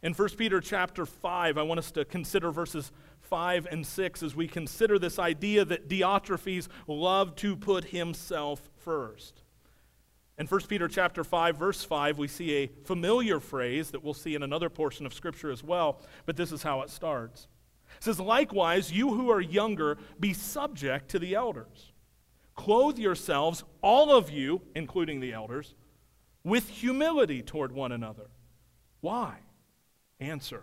In 0.02 0.14
1 0.14 0.28
Peter 0.30 0.60
chapter 0.60 1.04
5, 1.04 1.58
I 1.58 1.62
want 1.62 1.78
us 1.78 1.90
to 1.92 2.06
consider 2.06 2.50
verses 2.50 2.90
5 3.20 3.66
and 3.70 3.86
6 3.86 4.22
as 4.22 4.34
we 4.34 4.48
consider 4.48 4.98
this 4.98 5.18
idea 5.18 5.64
that 5.66 5.88
Diotrephes 5.88 6.68
loved 6.86 7.36
to 7.38 7.54
put 7.54 7.84
himself 7.84 8.70
first. 8.78 9.42
In 10.38 10.46
1 10.46 10.60
Peter 10.62 10.88
chapter 10.88 11.22
5 11.22 11.56
verse 11.56 11.84
5 11.84 12.16
we 12.16 12.26
see 12.26 12.56
a 12.56 12.70
familiar 12.84 13.40
phrase 13.40 13.90
that 13.90 14.02
we'll 14.02 14.14
see 14.14 14.34
in 14.34 14.42
another 14.42 14.70
portion 14.70 15.04
of 15.04 15.12
scripture 15.12 15.50
as 15.50 15.62
well, 15.62 16.00
but 16.24 16.34
this 16.36 16.50
is 16.50 16.62
how 16.62 16.80
it 16.80 16.88
starts. 16.88 17.46
It 17.98 18.04
says 18.04 18.18
likewise 18.18 18.90
you 18.90 19.10
who 19.10 19.30
are 19.30 19.40
younger 19.40 19.98
be 20.18 20.32
subject 20.32 21.10
to 21.10 21.18
the 21.18 21.34
elders. 21.34 21.92
Clothe 22.54 22.98
yourselves 22.98 23.64
all 23.82 24.16
of 24.16 24.30
you 24.30 24.62
including 24.74 25.20
the 25.20 25.34
elders 25.34 25.74
with 26.42 26.70
humility 26.70 27.42
toward 27.42 27.72
one 27.72 27.92
another. 27.92 28.30
Why? 29.02 29.40
Answer. 30.20 30.62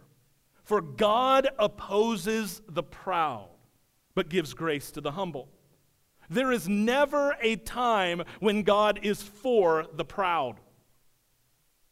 For 0.63 0.81
God 0.81 1.49
opposes 1.57 2.61
the 2.69 2.83
proud 2.83 3.49
but 4.17 4.29
gives 4.29 4.55
grace 4.55 4.89
to 4.89 4.99
the 4.99 5.11
humble. 5.11 5.47
There 6.27 6.51
is 6.51 6.67
never 6.67 7.37
a 7.39 7.55
time 7.55 8.23
when 8.39 8.63
God 8.63 8.99
is 9.03 9.21
for 9.21 9.85
the 9.93 10.03
proud. 10.03 10.55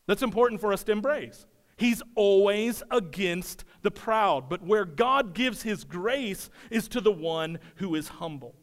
That's 0.07 0.23
important 0.23 0.59
for 0.59 0.73
us 0.73 0.83
to 0.85 0.91
embrace. 0.91 1.45
He's 1.77 2.01
always 2.15 2.81
against 2.89 3.63
the 3.83 3.91
proud, 3.91 4.49
but 4.49 4.63
where 4.63 4.85
God 4.85 5.35
gives 5.35 5.61
his 5.61 5.83
grace 5.83 6.49
is 6.71 6.87
to 6.87 6.99
the 6.99 7.11
one 7.11 7.59
who 7.75 7.93
is 7.93 8.07
humble. 8.07 8.55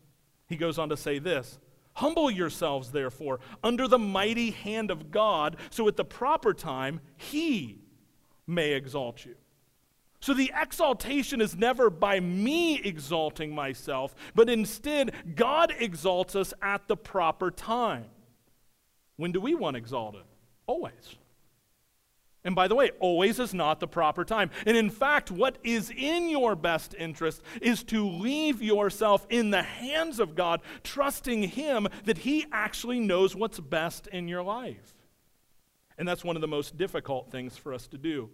He 0.49 0.57
goes 0.57 0.77
on 0.77 0.89
to 0.89 0.97
say 0.97 1.21
this 1.21 1.61
Humble 1.95 2.33
yourselves, 2.33 2.91
therefore, 2.91 3.39
under 3.63 3.87
the 3.87 3.97
mighty 3.97 4.51
hand 4.51 4.91
of 4.91 5.13
God, 5.13 5.57
so 5.71 5.87
at 5.87 5.97
the 5.97 6.05
proper 6.05 6.53
time 6.53 7.01
he 7.17 7.82
may 8.53 8.73
exalt 8.73 9.25
you. 9.25 9.35
So 10.21 10.35
the 10.35 10.53
exaltation 10.55 11.41
is 11.41 11.57
never 11.57 11.91
by 11.91 12.21
me 12.21 12.81
exalting 12.81 13.53
myself, 13.53 14.15
but 14.37 14.49
instead, 14.49 15.13
God 15.35 15.75
exalts 15.77 16.37
us 16.37 16.55
at 16.63 16.87
the 16.87 16.97
proper 16.97 17.51
time. 17.51 18.05
When 19.17 19.33
do 19.33 19.41
we 19.41 19.57
want 19.57 19.77
exalted? 19.77 20.23
Always. 20.67 21.17
And 22.45 22.55
by 22.55 22.69
the 22.69 22.75
way, 22.75 22.91
always 22.99 23.39
is 23.39 23.55
not 23.55 23.81
the 23.81 23.89
proper 23.89 24.25
time. 24.25 24.51
And 24.67 24.77
in 24.77 24.91
fact, 24.91 25.31
what 25.31 25.59
is 25.65 25.91
in 25.91 26.29
your 26.29 26.55
best 26.57 26.95
interest 26.97 27.43
is 27.61 27.83
to 27.85 28.09
leave 28.09 28.63
yourself 28.63 29.27
in 29.29 29.51
the 29.51 29.63
hands 29.63 30.19
of 30.21 30.35
God, 30.35 30.61
trusting 30.83 31.43
Him 31.43 31.89
that 32.05 32.19
He 32.19 32.47
actually 32.53 33.01
knows 33.01 33.35
what's 33.37 33.61
best 33.61 34.07
in 34.09 34.29
your 34.29 34.43
life. 34.43 34.95
And 35.99 36.07
that's 36.07 36.25
one 36.25 36.37
of 36.37 36.43
the 36.43 36.49
most 36.49 36.77
difficult 36.77 37.31
things 37.31 37.57
for 37.57 37.75
us 37.75 37.87
to 37.89 37.99
do 37.99 38.31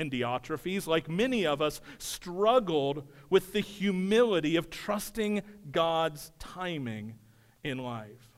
and 0.00 0.10
Diotrephes, 0.10 0.86
like 0.86 1.10
many 1.10 1.46
of 1.46 1.60
us, 1.60 1.82
struggled 1.98 3.06
with 3.28 3.52
the 3.52 3.60
humility 3.60 4.56
of 4.56 4.70
trusting 4.70 5.42
God's 5.70 6.32
timing 6.38 7.18
in 7.62 7.78
life. 7.78 8.30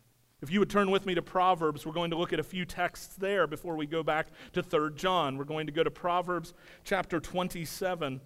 If 0.42 0.50
you 0.50 0.58
would 0.58 0.70
turn 0.70 0.90
with 0.90 1.06
me 1.06 1.14
to 1.14 1.22
Proverbs, 1.22 1.86
we're 1.86 1.92
going 1.92 2.10
to 2.10 2.16
look 2.16 2.32
at 2.32 2.40
a 2.40 2.44
few 2.44 2.64
texts 2.64 3.14
there 3.14 3.46
before 3.46 3.76
we 3.76 3.86
go 3.86 4.02
back 4.02 4.26
to 4.54 4.62
3 4.62 4.90
John. 4.96 5.38
We're 5.38 5.44
going 5.44 5.66
to 5.66 5.72
go 5.72 5.84
to 5.84 5.90
Proverbs 5.90 6.52
chapter 6.82 7.20
27, 7.20 8.20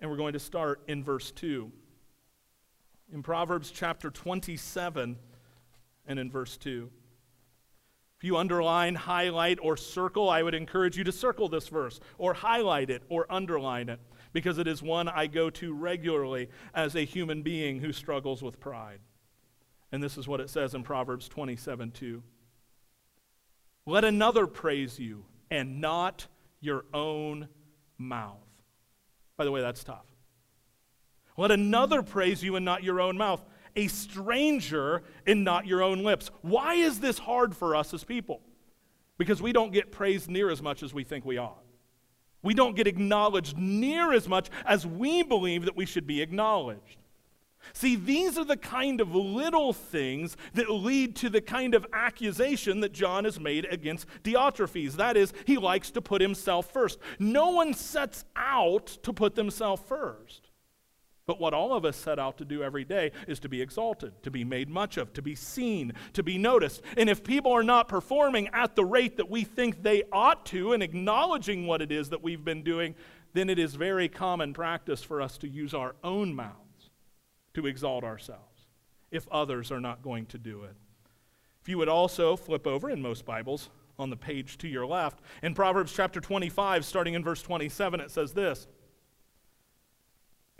and 0.00 0.10
we're 0.10 0.16
going 0.16 0.32
to 0.32 0.38
start 0.38 0.80
in 0.88 1.04
verse 1.04 1.30
2. 1.32 1.70
In 3.12 3.22
Proverbs 3.22 3.70
chapter 3.70 4.10
27 4.10 5.18
and 6.06 6.18
in 6.18 6.30
verse 6.30 6.56
2. 6.56 6.90
If 8.20 8.24
you 8.24 8.36
underline, 8.36 8.96
highlight, 8.96 9.58
or 9.62 9.78
circle, 9.78 10.28
I 10.28 10.42
would 10.42 10.54
encourage 10.54 10.94
you 10.98 11.04
to 11.04 11.12
circle 11.12 11.48
this 11.48 11.68
verse, 11.68 12.00
or 12.18 12.34
highlight 12.34 12.90
it, 12.90 13.02
or 13.08 13.24
underline 13.30 13.88
it, 13.88 13.98
because 14.34 14.58
it 14.58 14.68
is 14.68 14.82
one 14.82 15.08
I 15.08 15.26
go 15.26 15.48
to 15.48 15.72
regularly 15.72 16.50
as 16.74 16.94
a 16.94 17.06
human 17.06 17.40
being 17.40 17.78
who 17.78 17.94
struggles 17.94 18.42
with 18.42 18.60
pride. 18.60 18.98
And 19.90 20.02
this 20.02 20.18
is 20.18 20.28
what 20.28 20.40
it 20.40 20.50
says 20.50 20.74
in 20.74 20.82
Proverbs 20.82 21.30
27 21.30 21.92
2. 21.92 22.22
Let 23.86 24.04
another 24.04 24.46
praise 24.46 24.98
you, 24.98 25.24
and 25.50 25.80
not 25.80 26.26
your 26.60 26.84
own 26.92 27.48
mouth. 27.96 28.36
By 29.38 29.46
the 29.46 29.50
way, 29.50 29.62
that's 29.62 29.82
tough. 29.82 30.04
Let 31.38 31.52
another 31.52 32.02
praise 32.02 32.42
you, 32.42 32.56
and 32.56 32.66
not 32.66 32.84
your 32.84 33.00
own 33.00 33.16
mouth 33.16 33.42
a 33.76 33.88
stranger 33.88 35.02
and 35.26 35.44
not 35.44 35.66
your 35.66 35.82
own 35.82 36.02
lips. 36.02 36.30
Why 36.42 36.74
is 36.74 37.00
this 37.00 37.18
hard 37.18 37.56
for 37.56 37.76
us 37.76 37.92
as 37.94 38.04
people? 38.04 38.40
Because 39.18 39.42
we 39.42 39.52
don't 39.52 39.72
get 39.72 39.92
praised 39.92 40.30
near 40.30 40.50
as 40.50 40.62
much 40.62 40.82
as 40.82 40.94
we 40.94 41.04
think 41.04 41.24
we 41.24 41.38
ought. 41.38 41.62
We 42.42 42.54
don't 42.54 42.76
get 42.76 42.86
acknowledged 42.86 43.58
near 43.58 44.12
as 44.12 44.26
much 44.26 44.48
as 44.64 44.86
we 44.86 45.22
believe 45.22 45.66
that 45.66 45.76
we 45.76 45.84
should 45.84 46.06
be 46.06 46.22
acknowledged. 46.22 46.96
See, 47.74 47.96
these 47.96 48.38
are 48.38 48.44
the 48.44 48.56
kind 48.56 49.00
of 49.00 49.14
little 49.14 49.72
things 49.72 50.36
that 50.54 50.70
lead 50.70 51.14
to 51.16 51.28
the 51.28 51.42
kind 51.42 51.74
of 51.74 51.86
accusation 51.92 52.80
that 52.80 52.92
John 52.92 53.24
has 53.24 53.38
made 53.38 53.66
against 53.70 54.06
Diotrephes. 54.24 54.94
That 54.94 55.16
is, 55.16 55.32
he 55.44 55.58
likes 55.58 55.90
to 55.92 56.00
put 56.00 56.22
himself 56.22 56.72
first. 56.72 56.98
No 57.18 57.50
one 57.50 57.74
sets 57.74 58.24
out 58.34 58.86
to 59.02 59.12
put 59.12 59.34
themselves 59.34 59.82
first. 59.86 60.49
But 61.26 61.40
what 61.40 61.54
all 61.54 61.72
of 61.74 61.84
us 61.84 61.96
set 61.96 62.18
out 62.18 62.38
to 62.38 62.44
do 62.44 62.62
every 62.62 62.84
day 62.84 63.12
is 63.28 63.38
to 63.40 63.48
be 63.48 63.62
exalted, 63.62 64.20
to 64.22 64.30
be 64.30 64.42
made 64.42 64.68
much 64.68 64.96
of, 64.96 65.12
to 65.12 65.22
be 65.22 65.34
seen, 65.34 65.92
to 66.14 66.22
be 66.22 66.38
noticed. 66.38 66.82
And 66.96 67.08
if 67.08 67.22
people 67.22 67.52
are 67.52 67.62
not 67.62 67.88
performing 67.88 68.48
at 68.52 68.74
the 68.74 68.84
rate 68.84 69.16
that 69.18 69.30
we 69.30 69.44
think 69.44 69.82
they 69.82 70.02
ought 70.10 70.44
to 70.46 70.72
and 70.72 70.82
acknowledging 70.82 71.66
what 71.66 71.82
it 71.82 71.92
is 71.92 72.08
that 72.10 72.22
we've 72.22 72.44
been 72.44 72.62
doing, 72.62 72.94
then 73.32 73.48
it 73.48 73.58
is 73.58 73.74
very 73.74 74.08
common 74.08 74.52
practice 74.52 75.02
for 75.02 75.22
us 75.22 75.38
to 75.38 75.48
use 75.48 75.72
our 75.74 75.94
own 76.02 76.34
mouths 76.34 76.90
to 77.54 77.66
exalt 77.66 78.04
ourselves 78.04 78.66
if 79.10 79.28
others 79.28 79.70
are 79.70 79.80
not 79.80 80.02
going 80.02 80.26
to 80.26 80.38
do 80.38 80.64
it. 80.64 80.74
If 81.62 81.68
you 81.68 81.78
would 81.78 81.88
also 81.88 82.36
flip 82.36 82.66
over 82.66 82.90
in 82.90 83.02
most 83.02 83.24
Bibles 83.24 83.70
on 83.98 84.10
the 84.10 84.16
page 84.16 84.56
to 84.58 84.68
your 84.68 84.86
left, 84.86 85.20
in 85.42 85.54
Proverbs 85.54 85.92
chapter 85.92 86.20
25, 86.20 86.84
starting 86.84 87.14
in 87.14 87.22
verse 87.22 87.42
27, 87.42 88.00
it 88.00 88.10
says 88.10 88.32
this. 88.32 88.66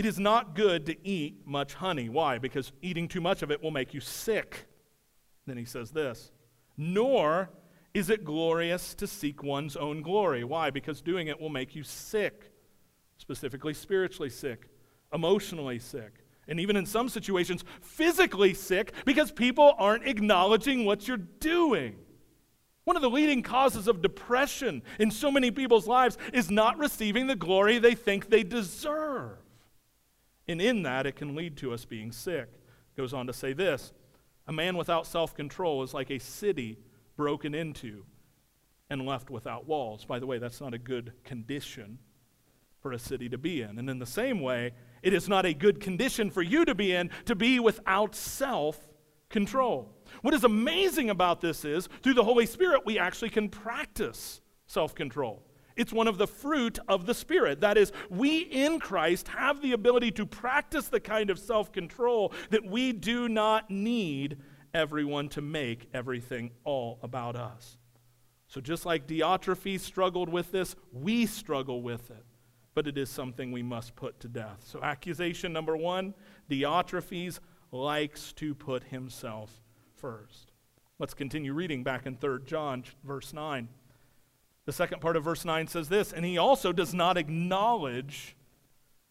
It 0.00 0.06
is 0.06 0.18
not 0.18 0.54
good 0.54 0.86
to 0.86 0.96
eat 1.06 1.46
much 1.46 1.74
honey. 1.74 2.08
Why? 2.08 2.38
Because 2.38 2.72
eating 2.80 3.06
too 3.06 3.20
much 3.20 3.42
of 3.42 3.50
it 3.50 3.62
will 3.62 3.70
make 3.70 3.92
you 3.92 4.00
sick. 4.00 4.64
Then 5.44 5.58
he 5.58 5.66
says 5.66 5.90
this 5.90 6.30
Nor 6.78 7.50
is 7.92 8.08
it 8.08 8.24
glorious 8.24 8.94
to 8.94 9.06
seek 9.06 9.42
one's 9.42 9.76
own 9.76 10.00
glory. 10.00 10.42
Why? 10.42 10.70
Because 10.70 11.02
doing 11.02 11.26
it 11.26 11.38
will 11.38 11.50
make 11.50 11.76
you 11.76 11.82
sick, 11.82 12.50
specifically 13.18 13.74
spiritually 13.74 14.30
sick, 14.30 14.70
emotionally 15.12 15.78
sick, 15.78 16.24
and 16.48 16.58
even 16.58 16.76
in 16.76 16.86
some 16.86 17.10
situations, 17.10 17.62
physically 17.82 18.54
sick 18.54 18.94
because 19.04 19.30
people 19.30 19.74
aren't 19.76 20.08
acknowledging 20.08 20.86
what 20.86 21.06
you're 21.08 21.18
doing. 21.18 21.94
One 22.84 22.96
of 22.96 23.02
the 23.02 23.10
leading 23.10 23.42
causes 23.42 23.86
of 23.86 24.00
depression 24.00 24.82
in 24.98 25.10
so 25.10 25.30
many 25.30 25.50
people's 25.50 25.86
lives 25.86 26.16
is 26.32 26.50
not 26.50 26.78
receiving 26.78 27.26
the 27.26 27.36
glory 27.36 27.78
they 27.78 27.94
think 27.94 28.30
they 28.30 28.42
deserve. 28.44 29.36
And 30.50 30.60
in 30.60 30.82
that, 30.82 31.06
it 31.06 31.14
can 31.14 31.36
lead 31.36 31.56
to 31.58 31.72
us 31.72 31.84
being 31.84 32.10
sick. 32.10 32.48
Goes 32.96 33.14
on 33.14 33.26
to 33.28 33.32
say 33.32 33.52
this 33.52 33.92
A 34.48 34.52
man 34.52 34.76
without 34.76 35.06
self 35.06 35.34
control 35.34 35.82
is 35.82 35.94
like 35.94 36.10
a 36.10 36.18
city 36.18 36.78
broken 37.16 37.54
into 37.54 38.04
and 38.88 39.06
left 39.06 39.30
without 39.30 39.66
walls. 39.66 40.04
By 40.04 40.18
the 40.18 40.26
way, 40.26 40.38
that's 40.38 40.60
not 40.60 40.74
a 40.74 40.78
good 40.78 41.12
condition 41.22 41.98
for 42.80 42.92
a 42.92 42.98
city 42.98 43.28
to 43.28 43.38
be 43.38 43.62
in. 43.62 43.78
And 43.78 43.88
in 43.88 43.98
the 43.98 44.06
same 44.06 44.40
way, 44.40 44.72
it 45.02 45.12
is 45.12 45.28
not 45.28 45.46
a 45.46 45.54
good 45.54 45.80
condition 45.80 46.30
for 46.30 46.42
you 46.42 46.64
to 46.64 46.74
be 46.74 46.92
in 46.92 47.10
to 47.26 47.34
be 47.36 47.60
without 47.60 48.14
self 48.14 48.88
control. 49.28 49.94
What 50.22 50.34
is 50.34 50.42
amazing 50.42 51.10
about 51.10 51.40
this 51.40 51.64
is, 51.64 51.88
through 52.02 52.14
the 52.14 52.24
Holy 52.24 52.46
Spirit, 52.46 52.84
we 52.84 52.98
actually 52.98 53.30
can 53.30 53.48
practice 53.48 54.40
self 54.66 54.94
control. 54.94 55.44
It's 55.80 55.94
one 55.94 56.08
of 56.08 56.18
the 56.18 56.26
fruit 56.26 56.78
of 56.88 57.06
the 57.06 57.14
Spirit. 57.14 57.62
That 57.62 57.78
is, 57.78 57.90
we 58.10 58.40
in 58.40 58.80
Christ 58.80 59.28
have 59.28 59.62
the 59.62 59.72
ability 59.72 60.10
to 60.10 60.26
practice 60.26 60.88
the 60.88 61.00
kind 61.00 61.30
of 61.30 61.38
self 61.38 61.72
control 61.72 62.34
that 62.50 62.66
we 62.66 62.92
do 62.92 63.30
not 63.30 63.70
need 63.70 64.36
everyone 64.74 65.30
to 65.30 65.40
make 65.40 65.88
everything 65.94 66.50
all 66.64 66.98
about 67.02 67.34
us. 67.34 67.78
So, 68.46 68.60
just 68.60 68.84
like 68.84 69.06
Diotrephes 69.06 69.80
struggled 69.80 70.28
with 70.28 70.52
this, 70.52 70.76
we 70.92 71.24
struggle 71.24 71.80
with 71.80 72.10
it. 72.10 72.26
But 72.74 72.86
it 72.86 72.98
is 72.98 73.08
something 73.08 73.50
we 73.50 73.62
must 73.62 73.96
put 73.96 74.20
to 74.20 74.28
death. 74.28 74.62
So, 74.66 74.82
accusation 74.82 75.50
number 75.50 75.78
one 75.78 76.12
Diotrephes 76.50 77.40
likes 77.72 78.34
to 78.34 78.54
put 78.54 78.84
himself 78.84 79.62
first. 79.96 80.52
Let's 80.98 81.14
continue 81.14 81.54
reading 81.54 81.82
back 81.82 82.04
in 82.04 82.16
3 82.16 82.40
John, 82.44 82.84
verse 83.02 83.32
9. 83.32 83.66
The 84.70 84.74
second 84.74 85.00
part 85.00 85.16
of 85.16 85.24
verse 85.24 85.44
9 85.44 85.66
says 85.66 85.88
this, 85.88 86.12
and 86.12 86.24
he 86.24 86.38
also 86.38 86.72
does 86.72 86.94
not 86.94 87.16
acknowledge 87.16 88.36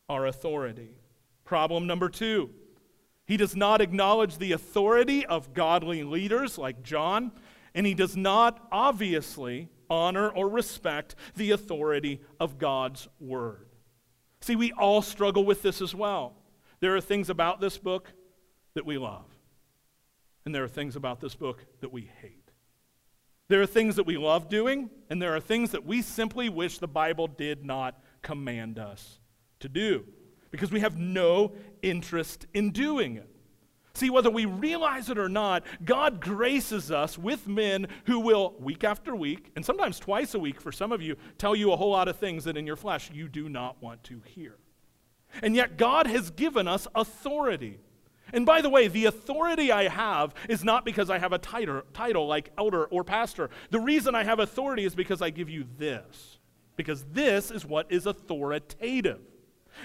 our 0.08 0.25
authority. 0.25 0.96
Problem 1.44 1.86
number 1.86 2.08
two, 2.08 2.51
he 3.25 3.36
does 3.36 3.58
not 3.58 3.82
acknowledge 3.82 4.38
the 4.38 4.54
authority 4.54 5.25
of 5.25 5.54
godly 5.54 6.04
leaders 6.04 6.58
like 6.58 6.82
John, 6.82 7.34
and 7.75 7.86
he 7.86 7.94
does 7.94 8.16
not 8.16 8.70
obviously 8.72 9.68
honor 9.89 10.30
or 10.30 10.48
respect 10.48 11.16
the 11.36 11.51
authority 11.51 12.22
of 12.39 12.58
God's 12.58 13.10
word. 13.20 13.68
See, 14.39 14.56
we 14.56 14.72
all 14.72 15.01
struggle 15.01 15.44
with 15.44 15.62
this 15.62 15.82
as 15.82 15.94
well. 15.94 16.38
There 16.80 16.96
are 16.96 17.01
things 17.01 17.30
about 17.30 17.60
this 17.60 17.78
book 17.78 18.08
that 18.75 18.86
we 18.86 18.98
love, 18.98 19.25
and 20.46 20.56
there 20.56 20.63
are 20.63 20.70
things 20.70 20.96
about 20.96 21.20
this 21.20 21.36
book 21.36 21.66
that 21.82 21.92
we 21.92 22.10
hate. 22.22 22.38
There 23.50 23.62
are 23.62 23.68
things 23.68 23.96
that 23.98 24.06
we 24.06 24.18
love 24.18 24.48
doing, 24.48 24.89
and 25.10 25.22
there 25.22 25.36
are 25.36 25.39
things 25.39 25.72
that 25.72 25.86
we 25.86 26.01
simply 26.01 26.50
wish 26.50 26.77
the 26.77 26.88
Bible 26.88 27.27
did 27.27 27.65
not 27.65 28.01
command 28.22 28.79
us 28.79 29.20
to 29.60 29.68
do 29.68 30.06
because 30.51 30.72
we 30.72 30.79
have 30.79 30.98
no 30.98 31.53
interest 31.82 32.46
in 32.53 32.72
doing 32.72 33.18
it. 33.18 33.29
See, 33.96 34.12
whether 34.12 34.29
we 34.29 34.46
realize 34.46 35.10
it 35.10 35.18
or 35.18 35.27
not, 35.27 35.63
God 35.84 36.22
graces 36.22 36.91
us 36.91 37.18
with 37.18 37.48
men 37.48 37.88
who 38.06 38.20
will, 38.20 38.53
week 38.60 38.84
after 38.84 39.15
week, 39.15 39.51
and 39.56 39.65
sometimes 39.65 40.00
twice 40.00 40.36
a 40.36 40.39
week 40.39 40.62
for 40.62 40.72
some 40.72 40.91
of 40.91 41.01
you, 41.01 41.18
tell 41.38 41.56
you 41.56 41.72
a 41.72 41.75
whole 41.75 41.91
lot 41.91 42.08
of 42.08 42.18
things 42.18 42.44
that 42.44 42.56
in 42.56 42.68
your 42.68 42.75
flesh 42.75 43.10
you 43.12 43.27
do 43.27 43.50
not 43.50 43.82
want 43.82 44.03
to 44.06 44.22
hear. 44.25 44.58
And 45.41 45.56
yet, 45.56 45.75
God 45.77 46.08
has 46.08 46.29
given 46.29 46.68
us 46.68 46.88
authority. 46.96 47.79
And 48.33 48.45
by 48.45 48.62
the 48.62 48.69
way, 48.69 48.88
the 48.88 49.05
authority 49.05 49.71
I 49.71 49.88
have 49.88 50.33
is 50.48 50.63
not 50.63 50.86
because 50.86 51.09
I 51.09 51.17
have 51.17 51.33
a 51.33 51.38
title, 51.38 51.81
title 51.93 52.27
like 52.27 52.51
elder 52.57 52.86
or 52.86 53.03
pastor. 53.03 53.50
The 53.69 53.79
reason 53.79 54.15
I 54.15 54.24
have 54.24 54.39
authority 54.39 54.86
is 54.86 54.95
because 54.95 55.21
I 55.21 55.29
give 55.29 55.50
you 55.50 55.65
this, 55.77 56.39
because 56.75 57.03
this 57.12 57.51
is 57.51 57.65
what 57.65 57.91
is 57.91 58.05
authoritative. 58.05 59.21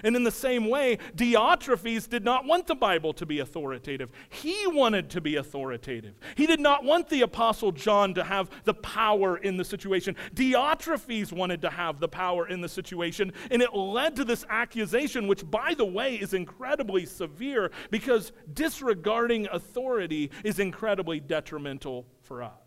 And 0.02 0.16
in 0.16 0.24
the 0.24 0.30
same 0.30 0.68
way, 0.68 0.98
Diotrephes 1.16 2.08
did 2.08 2.24
not 2.24 2.44
want 2.44 2.66
the 2.66 2.74
Bible 2.74 3.12
to 3.14 3.26
be 3.26 3.38
authoritative. 3.38 4.10
He 4.30 4.66
wanted 4.66 5.10
to 5.10 5.20
be 5.20 5.36
authoritative. 5.36 6.14
He 6.36 6.46
did 6.46 6.60
not 6.60 6.84
want 6.84 7.08
the 7.08 7.22
Apostle 7.22 7.72
John 7.72 8.14
to 8.14 8.24
have 8.24 8.50
the 8.64 8.74
power 8.74 9.36
in 9.36 9.56
the 9.56 9.64
situation. 9.64 10.16
Diotrephes 10.34 11.32
wanted 11.32 11.62
to 11.62 11.70
have 11.70 12.00
the 12.00 12.08
power 12.08 12.48
in 12.48 12.60
the 12.60 12.68
situation. 12.68 13.32
And 13.50 13.62
it 13.62 13.74
led 13.74 14.16
to 14.16 14.24
this 14.24 14.44
accusation, 14.48 15.26
which, 15.26 15.48
by 15.48 15.74
the 15.74 15.84
way, 15.84 16.16
is 16.16 16.34
incredibly 16.34 17.06
severe 17.06 17.70
because 17.90 18.32
disregarding 18.52 19.48
authority 19.52 20.30
is 20.42 20.58
incredibly 20.58 21.20
detrimental 21.20 22.06
for 22.22 22.42
us. 22.42 22.63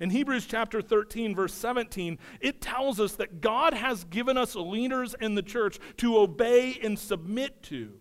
In 0.00 0.08
Hebrews 0.08 0.46
chapter 0.46 0.80
13, 0.80 1.34
verse 1.34 1.52
17, 1.52 2.18
it 2.40 2.62
tells 2.62 2.98
us 2.98 3.12
that 3.16 3.42
God 3.42 3.74
has 3.74 4.04
given 4.04 4.38
us 4.38 4.54
leaders 4.54 5.14
in 5.20 5.34
the 5.34 5.42
church 5.42 5.78
to 5.98 6.18
obey 6.18 6.80
and 6.82 6.98
submit 6.98 7.62
to. 7.64 7.92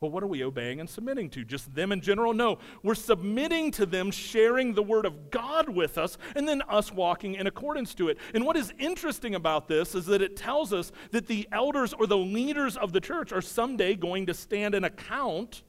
Well, 0.00 0.12
what 0.12 0.22
are 0.22 0.28
we 0.28 0.44
obeying 0.44 0.78
and 0.78 0.88
submitting 0.88 1.28
to? 1.30 1.44
Just 1.44 1.74
them 1.74 1.90
in 1.90 2.00
general? 2.00 2.32
No. 2.32 2.58
We're 2.84 2.94
submitting 2.94 3.72
to 3.72 3.86
them, 3.86 4.12
sharing 4.12 4.74
the 4.74 4.82
word 4.82 5.06
of 5.06 5.30
God 5.30 5.68
with 5.68 5.98
us, 5.98 6.18
and 6.36 6.46
then 6.46 6.62
us 6.68 6.92
walking 6.92 7.34
in 7.34 7.48
accordance 7.48 7.94
to 7.96 8.08
it. 8.08 8.18
And 8.32 8.44
what 8.44 8.56
is 8.56 8.72
interesting 8.78 9.34
about 9.34 9.66
this 9.66 9.96
is 9.96 10.06
that 10.06 10.22
it 10.22 10.36
tells 10.36 10.72
us 10.72 10.92
that 11.10 11.26
the 11.26 11.48
elders 11.50 11.94
or 11.94 12.06
the 12.06 12.16
leaders 12.16 12.76
of 12.76 12.92
the 12.92 13.00
church 13.00 13.32
are 13.32 13.40
someday 13.40 13.96
going 13.96 14.26
to 14.26 14.34
stand 14.34 14.76
an 14.76 14.84
account 14.84 15.64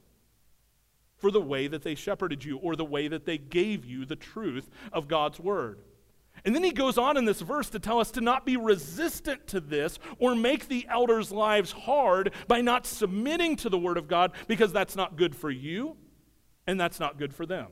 for 1.20 1.30
the 1.30 1.40
way 1.40 1.68
that 1.68 1.82
they 1.82 1.94
shepherded 1.94 2.44
you 2.44 2.56
or 2.58 2.74
the 2.74 2.84
way 2.84 3.06
that 3.08 3.26
they 3.26 3.38
gave 3.38 3.84
you 3.84 4.04
the 4.04 4.16
truth 4.16 4.68
of 4.92 5.06
God's 5.06 5.38
word. 5.38 5.80
And 6.44 6.54
then 6.54 6.64
he 6.64 6.72
goes 6.72 6.96
on 6.96 7.16
in 7.16 7.26
this 7.26 7.40
verse 7.40 7.68
to 7.70 7.78
tell 7.78 8.00
us 8.00 8.10
to 8.12 8.20
not 8.20 8.46
be 8.46 8.56
resistant 8.56 9.46
to 9.48 9.60
this 9.60 9.98
or 10.18 10.34
make 10.34 10.68
the 10.68 10.86
elders' 10.88 11.30
lives 11.30 11.72
hard 11.72 12.32
by 12.48 12.62
not 12.62 12.86
submitting 12.86 13.56
to 13.56 13.68
the 13.68 13.78
word 13.78 13.98
of 13.98 14.08
God 14.08 14.32
because 14.48 14.72
that's 14.72 14.96
not 14.96 15.16
good 15.16 15.36
for 15.36 15.50
you 15.50 15.96
and 16.66 16.80
that's 16.80 16.98
not 16.98 17.18
good 17.18 17.34
for 17.34 17.44
them. 17.44 17.68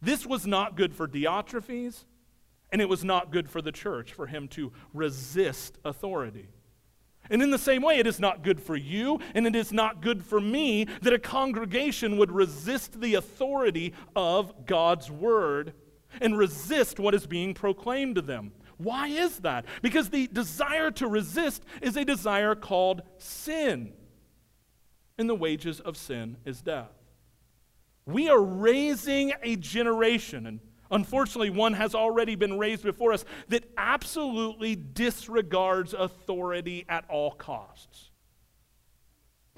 This 0.00 0.26
was 0.26 0.46
not 0.46 0.76
good 0.76 0.92
for 0.92 1.06
Diotrephes, 1.06 2.04
and 2.72 2.80
it 2.80 2.88
was 2.88 3.04
not 3.04 3.30
good 3.30 3.48
for 3.48 3.62
the 3.62 3.70
church 3.70 4.12
for 4.12 4.26
him 4.26 4.48
to 4.48 4.72
resist 4.92 5.78
authority. 5.84 6.48
And 7.32 7.42
in 7.42 7.50
the 7.50 7.58
same 7.58 7.80
way, 7.80 7.98
it 7.98 8.06
is 8.06 8.20
not 8.20 8.42
good 8.44 8.60
for 8.60 8.76
you 8.76 9.18
and 9.34 9.46
it 9.46 9.56
is 9.56 9.72
not 9.72 10.02
good 10.02 10.22
for 10.22 10.38
me 10.38 10.84
that 11.00 11.14
a 11.14 11.18
congregation 11.18 12.18
would 12.18 12.30
resist 12.30 13.00
the 13.00 13.14
authority 13.14 13.94
of 14.14 14.66
God's 14.66 15.10
word 15.10 15.72
and 16.20 16.36
resist 16.36 17.00
what 17.00 17.14
is 17.14 17.26
being 17.26 17.54
proclaimed 17.54 18.16
to 18.16 18.22
them. 18.22 18.52
Why 18.76 19.08
is 19.08 19.38
that? 19.38 19.64
Because 19.80 20.10
the 20.10 20.26
desire 20.26 20.90
to 20.92 21.06
resist 21.06 21.64
is 21.80 21.96
a 21.96 22.04
desire 22.04 22.54
called 22.54 23.00
sin. 23.16 23.94
And 25.16 25.26
the 25.28 25.34
wages 25.34 25.80
of 25.80 25.96
sin 25.96 26.36
is 26.44 26.60
death. 26.60 26.92
We 28.04 28.28
are 28.28 28.42
raising 28.42 29.32
a 29.42 29.56
generation, 29.56 30.46
and 30.46 30.60
Unfortunately, 30.92 31.48
one 31.48 31.72
has 31.72 31.94
already 31.94 32.34
been 32.34 32.58
raised 32.58 32.82
before 32.82 33.14
us 33.14 33.24
that 33.48 33.64
absolutely 33.78 34.76
disregards 34.76 35.94
authority 35.94 36.84
at 36.86 37.08
all 37.08 37.30
costs. 37.30 38.10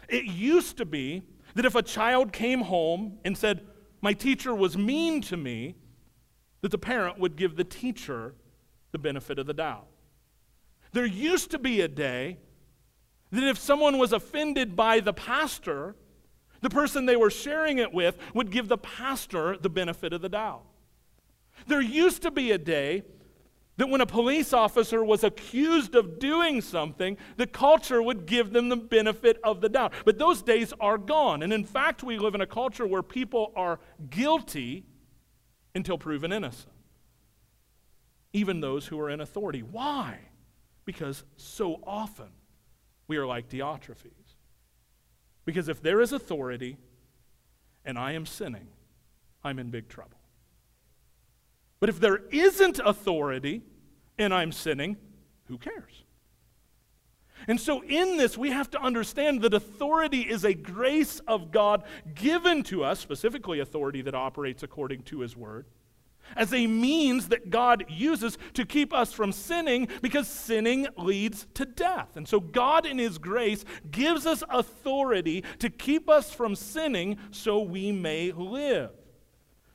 It 0.09 0.25
used 0.25 0.77
to 0.77 0.85
be 0.85 1.23
that 1.57 1.65
if 1.65 1.75
a 1.75 1.83
child 1.83 2.33
came 2.33 2.61
home 2.61 3.19
and 3.25 3.37
said, 3.37 3.67
My 4.01 4.13
teacher 4.13 4.55
was 4.55 4.79
mean 4.79 5.21
to 5.23 5.37
me, 5.37 5.75
that 6.61 6.71
the 6.71 6.79
parent 6.79 7.19
would 7.19 7.37
give 7.37 7.57
the 7.57 7.65
teacher 7.65 8.35
the 8.93 8.99
benefit 8.99 9.39
of 9.39 9.47
the 9.47 9.55
doubt. 9.55 9.87
There 10.93 11.05
used 11.05 11.51
to 11.51 11.59
be 11.59 11.81
a 11.81 11.89
day 11.89 12.39
that 13.33 13.43
if 13.43 13.59
someone 13.59 13.99
was 13.99 14.13
offended 14.13 14.77
by 14.77 15.01
the 15.01 15.13
pastor, 15.13 15.97
the 16.61 16.71
person 16.71 17.07
they 17.07 17.17
were 17.17 17.31
sharing 17.31 17.79
it 17.79 17.93
with 17.93 18.17
would 18.35 18.53
give 18.53 18.69
the 18.69 18.79
pastor 18.79 19.57
the 19.57 19.69
benefit 19.69 20.13
of 20.13 20.23
the 20.23 20.29
doubt. 20.29 20.65
There 21.67 21.81
used 21.81 22.23
to 22.23 22.31
be 22.31 22.51
a 22.51 22.59
day 22.59 23.03
that 23.77 23.89
when 23.89 24.01
a 24.01 24.07
police 24.07 24.53
officer 24.53 25.03
was 25.03 25.25
accused 25.25 25.95
of 25.95 26.19
doing 26.19 26.61
something, 26.61 27.17
the 27.37 27.47
culture 27.47 28.01
would 28.01 28.27
give 28.27 28.53
them 28.53 28.69
the 28.69 28.77
benefit 28.77 29.39
of 29.43 29.61
the 29.61 29.69
doubt. 29.69 29.93
But 30.05 30.19
those 30.19 30.43
days 30.43 30.73
are 30.79 30.99
gone. 30.99 31.43
And 31.43 31.53
in 31.53 31.65
fact, 31.65 32.03
we 32.03 32.19
live 32.19 32.35
in 32.35 32.41
a 32.41 32.47
culture 32.47 32.87
where 32.87 33.03
people 33.03 33.53
are 33.57 33.81
guilty 34.11 34.85
until 35.75 35.99
proven 35.99 36.33
innocent, 36.33 36.73
even 38.33 38.61
those 38.61 38.87
who 38.87 39.01
are 39.01 39.11
in 39.11 39.21
authority. 39.21 39.63
Why? 39.63 40.19
Because 40.85 41.25
so 41.37 41.81
often 41.85 42.29
we 43.09 43.17
are 43.17 43.27
like 43.27 43.49
Diotrephes. 43.49 44.37
Because 45.45 45.69
if 45.69 45.83
there 45.83 46.01
is 46.01 46.13
authority 46.13 46.79
and 47.85 47.99
I 47.99 48.13
am 48.13 48.25
sinning, 48.25 48.69
I'm 49.43 49.59
in 49.59 49.71
big 49.71 49.89
trouble. 49.89 50.19
But 51.85 51.91
if 51.91 52.01
there 52.01 52.23
isn't 52.31 52.81
authority 52.83 53.61
and 54.17 54.33
I'm 54.33 54.53
sinning, 54.53 54.97
who 55.49 55.59
cares? 55.59 56.05
And 57.47 57.61
so, 57.61 57.85
in 57.85 58.17
this, 58.17 58.39
we 58.39 58.53
have 58.53 58.71
to 58.71 58.81
understand 58.81 59.43
that 59.43 59.53
authority 59.53 60.23
is 60.23 60.47
a 60.47 60.55
grace 60.55 61.21
of 61.29 61.51
God 61.51 61.85
given 62.15 62.63
to 62.63 62.85
us, 62.85 63.01
specifically 63.01 63.61
authority 63.61 64.01
that 64.01 64.15
operates 64.15 64.63
according 64.63 65.03
to 65.03 65.21
His 65.21 65.37
Word, 65.37 65.67
as 66.37 66.55
a 66.55 66.67
means 66.67 67.29
that 67.29 67.51
God 67.51 67.85
uses 67.91 68.39
to 68.55 68.65
keep 68.65 68.95
us 68.95 69.13
from 69.13 69.31
sinning 69.31 69.89
because 70.01 70.27
sinning 70.27 70.87
leads 70.97 71.47
to 71.53 71.67
death. 71.67 72.17
And 72.17 72.27
so, 72.27 72.41
God, 72.41 72.87
in 72.87 72.97
His 72.97 73.19
grace, 73.19 73.63
gives 73.91 74.25
us 74.25 74.43
authority 74.49 75.45
to 75.59 75.69
keep 75.69 76.09
us 76.09 76.33
from 76.33 76.57
sinning 76.57 77.19
so 77.31 77.61
we 77.61 77.93
may 77.93 78.33
live. 78.33 78.93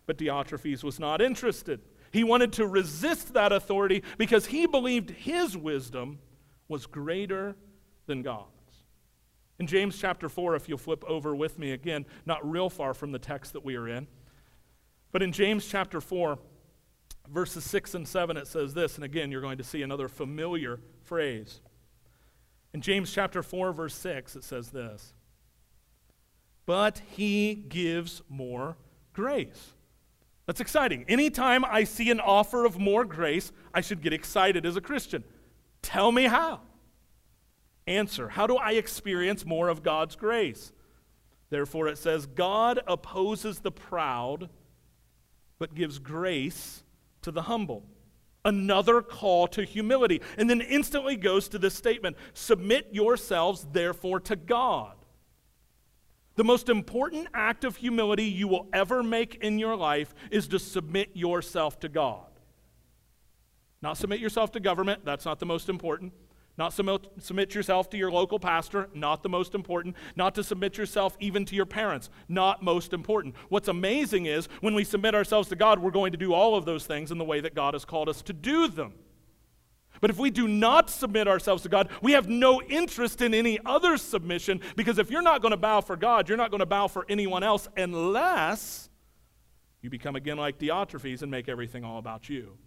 But 0.07 0.17
Diotrephes 0.17 0.83
was 0.83 0.99
not 0.99 1.21
interested. 1.21 1.81
He 2.11 2.23
wanted 2.23 2.53
to 2.53 2.65
resist 2.65 3.33
that 3.33 3.51
authority 3.51 4.03
because 4.17 4.47
he 4.47 4.65
believed 4.65 5.11
his 5.11 5.55
wisdom 5.55 6.19
was 6.67 6.85
greater 6.85 7.55
than 8.05 8.21
God's. 8.21 8.47
In 9.59 9.67
James 9.67 9.97
chapter 9.97 10.29
4, 10.29 10.55
if 10.55 10.69
you'll 10.69 10.77
flip 10.77 11.03
over 11.07 11.35
with 11.35 11.59
me 11.59 11.71
again, 11.71 12.05
not 12.25 12.49
real 12.49 12.69
far 12.69 12.93
from 12.93 13.11
the 13.11 13.19
text 13.19 13.53
that 13.53 13.65
we 13.65 13.75
are 13.75 13.87
in, 13.87 14.07
but 15.11 15.21
in 15.21 15.31
James 15.31 15.67
chapter 15.67 15.99
4, 15.99 16.39
verses 17.29 17.63
6 17.65 17.95
and 17.95 18.07
7, 18.07 18.37
it 18.37 18.47
says 18.47 18.73
this, 18.73 18.95
and 18.95 19.03
again, 19.03 19.31
you're 19.31 19.41
going 19.41 19.57
to 19.57 19.63
see 19.63 19.81
another 19.81 20.07
familiar 20.07 20.79
phrase. 21.03 21.61
In 22.73 22.81
James 22.81 23.11
chapter 23.11 23.41
4, 23.43 23.73
verse 23.73 23.95
6, 23.95 24.35
it 24.35 24.43
says 24.43 24.69
this 24.69 25.13
But 26.65 27.01
he 27.11 27.55
gives 27.55 28.21
more 28.29 28.77
grace. 29.13 29.73
That's 30.49 30.61
exciting. 30.61 31.05
Anytime 31.07 31.63
I 31.63 31.83
see 31.83 32.09
an 32.09 32.19
offer 32.19 32.65
of 32.65 32.79
more 32.79 33.05
grace, 33.05 33.51
I 33.71 33.81
should 33.81 34.01
get 34.01 34.13
excited 34.13 34.65
as 34.65 34.75
a 34.75 34.81
Christian. 34.81 35.23
Tell 35.83 36.11
me 36.11 36.23
how. 36.23 36.61
Answer 37.85 38.29
How 38.29 38.47
do 38.47 38.55
I 38.55 38.71
experience 38.71 39.45
more 39.45 39.69
of 39.69 39.83
God's 39.83 40.15
grace? 40.15 40.71
Therefore, 41.51 41.87
it 41.87 41.99
says, 41.99 42.25
God 42.25 42.79
opposes 42.87 43.59
the 43.59 43.69
proud, 43.69 44.49
but 45.59 45.75
gives 45.75 45.99
grace 45.99 46.83
to 47.21 47.29
the 47.29 47.43
humble. 47.43 47.83
Another 48.43 49.03
call 49.03 49.47
to 49.49 49.63
humility. 49.63 50.19
And 50.35 50.49
then 50.49 50.61
instantly 50.61 51.15
goes 51.15 51.47
to 51.49 51.59
this 51.59 51.75
statement 51.75 52.17
Submit 52.33 52.87
yourselves, 52.91 53.67
therefore, 53.71 54.19
to 54.21 54.35
God. 54.35 54.95
The 56.39 56.45
most 56.45 56.69
important 56.69 57.27
act 57.33 57.65
of 57.65 57.75
humility 57.75 58.23
you 58.23 58.47
will 58.47 58.69
ever 58.71 59.03
make 59.03 59.43
in 59.43 59.59
your 59.59 59.75
life 59.75 60.15
is 60.31 60.47
to 60.47 60.57
submit 60.57 61.09
yourself 61.13 61.81
to 61.81 61.89
God. 61.89 62.27
Not 63.81 63.97
submit 63.97 64.21
yourself 64.21 64.53
to 64.53 64.61
government, 64.61 65.03
that's 65.03 65.25
not 65.25 65.39
the 65.39 65.45
most 65.45 65.67
important. 65.67 66.13
Not 66.57 66.71
submit, 66.71 67.53
yourself 67.53 67.89
to 67.89 67.97
your 67.97 68.09
local 68.09 68.39
pastor, 68.39 68.87
not 68.93 69.21
the 69.21 69.27
most 69.27 69.53
important. 69.53 69.97
Not 70.15 70.33
to 70.35 70.43
submit 70.45 70.77
yourself 70.77 71.17
even 71.19 71.43
to 71.43 71.57
your 71.57 71.65
parents, 71.65 72.09
not 72.29 72.63
most 72.63 72.93
important. 72.93 73.35
What's 73.49 73.67
amazing 73.67 74.25
is 74.25 74.47
when 74.61 74.73
we 74.73 74.85
submit 74.85 75.15
ourselves 75.15 75.49
to 75.49 75.57
God, 75.57 75.79
we're 75.79 75.91
going 75.91 76.13
to 76.13 76.17
do 76.17 76.33
all 76.33 76.55
of 76.55 76.63
those 76.63 76.85
things 76.85 77.11
in 77.11 77.17
the 77.17 77.25
way 77.25 77.41
that 77.41 77.53
God 77.53 77.73
has 77.73 77.83
called 77.83 78.07
us 78.07 78.21
to 78.21 78.31
do 78.31 78.69
them. 78.69 78.93
But 80.01 80.09
if 80.09 80.17
we 80.17 80.29
do 80.29 80.47
not 80.47 80.89
submit 80.89 81.27
ourselves 81.27 81.63
to 81.63 81.69
God, 81.69 81.89
we 82.01 82.13
have 82.13 82.29
no 82.29 82.61
interest 82.61 83.21
in 83.21 83.33
any 83.33 83.59
other 83.65 83.97
submission 83.97 84.61
because 84.75 84.97
if 84.97 85.11
you're 85.11 85.21
not 85.21 85.41
going 85.41 85.51
to 85.51 85.57
bow 85.57 85.81
for 85.81 85.95
God, 85.95 86.29
you're 86.29 86.37
not 86.37 86.51
going 86.51 86.59
to 86.59 86.65
bow 86.65 86.87
for 86.87 87.05
anyone 87.09 87.43
else 87.43 87.67
unless 87.75 88.89
you 89.81 89.89
become 89.89 90.15
again 90.15 90.37
like 90.37 90.57
Diotrephes 90.57 91.21
and 91.21 91.31
make 91.31 91.49
everything 91.49 91.83
all 91.83 91.97
about 91.97 92.29
you. 92.29 92.57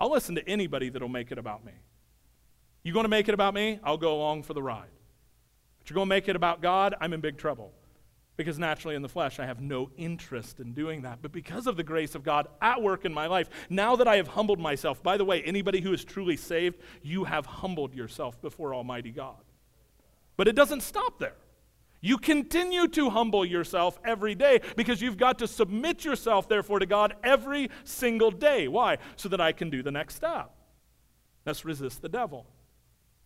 I'll 0.00 0.10
listen 0.10 0.34
to 0.34 0.48
anybody 0.48 0.88
that'll 0.88 1.08
make 1.08 1.30
it 1.30 1.38
about 1.38 1.64
me. 1.64 1.72
You 2.82 2.92
going 2.92 3.04
to 3.04 3.08
make 3.08 3.28
it 3.28 3.34
about 3.34 3.54
me? 3.54 3.78
I'll 3.84 3.96
go 3.96 4.14
along 4.14 4.42
for 4.42 4.54
the 4.54 4.62
ride. 4.62 4.90
But 5.78 5.90
you're 5.90 5.94
going 5.94 6.06
to 6.06 6.14
make 6.14 6.28
it 6.28 6.36
about 6.36 6.60
God? 6.60 6.94
I'm 7.00 7.12
in 7.12 7.20
big 7.20 7.38
trouble. 7.38 7.72
Because 8.36 8.58
naturally 8.58 8.96
in 8.96 9.02
the 9.02 9.08
flesh, 9.08 9.38
I 9.38 9.46
have 9.46 9.60
no 9.60 9.90
interest 9.96 10.58
in 10.58 10.72
doing 10.72 11.02
that. 11.02 11.18
But 11.20 11.32
because 11.32 11.66
of 11.66 11.76
the 11.76 11.82
grace 11.82 12.14
of 12.14 12.24
God 12.24 12.48
at 12.62 12.80
work 12.80 13.04
in 13.04 13.12
my 13.12 13.26
life, 13.26 13.50
now 13.68 13.94
that 13.96 14.08
I 14.08 14.16
have 14.16 14.28
humbled 14.28 14.58
myself, 14.58 15.02
by 15.02 15.16
the 15.16 15.24
way, 15.24 15.42
anybody 15.42 15.80
who 15.80 15.92
is 15.92 16.04
truly 16.04 16.36
saved, 16.36 16.78
you 17.02 17.24
have 17.24 17.44
humbled 17.44 17.94
yourself 17.94 18.40
before 18.40 18.74
Almighty 18.74 19.10
God. 19.10 19.42
But 20.36 20.48
it 20.48 20.56
doesn't 20.56 20.80
stop 20.82 21.18
there. 21.18 21.36
You 22.00 22.18
continue 22.18 22.88
to 22.88 23.10
humble 23.10 23.44
yourself 23.44 24.00
every 24.04 24.34
day 24.34 24.60
because 24.76 25.00
you've 25.00 25.18
got 25.18 25.38
to 25.38 25.46
submit 25.46 26.04
yourself, 26.04 26.48
therefore, 26.48 26.80
to 26.80 26.86
God 26.86 27.14
every 27.22 27.70
single 27.84 28.32
day. 28.32 28.66
Why? 28.66 28.98
So 29.16 29.28
that 29.28 29.40
I 29.40 29.52
can 29.52 29.70
do 29.70 29.82
the 29.82 29.92
next 29.92 30.16
step. 30.16 30.50
Let's 31.46 31.64
resist 31.64 32.02
the 32.02 32.08
devil. 32.08 32.46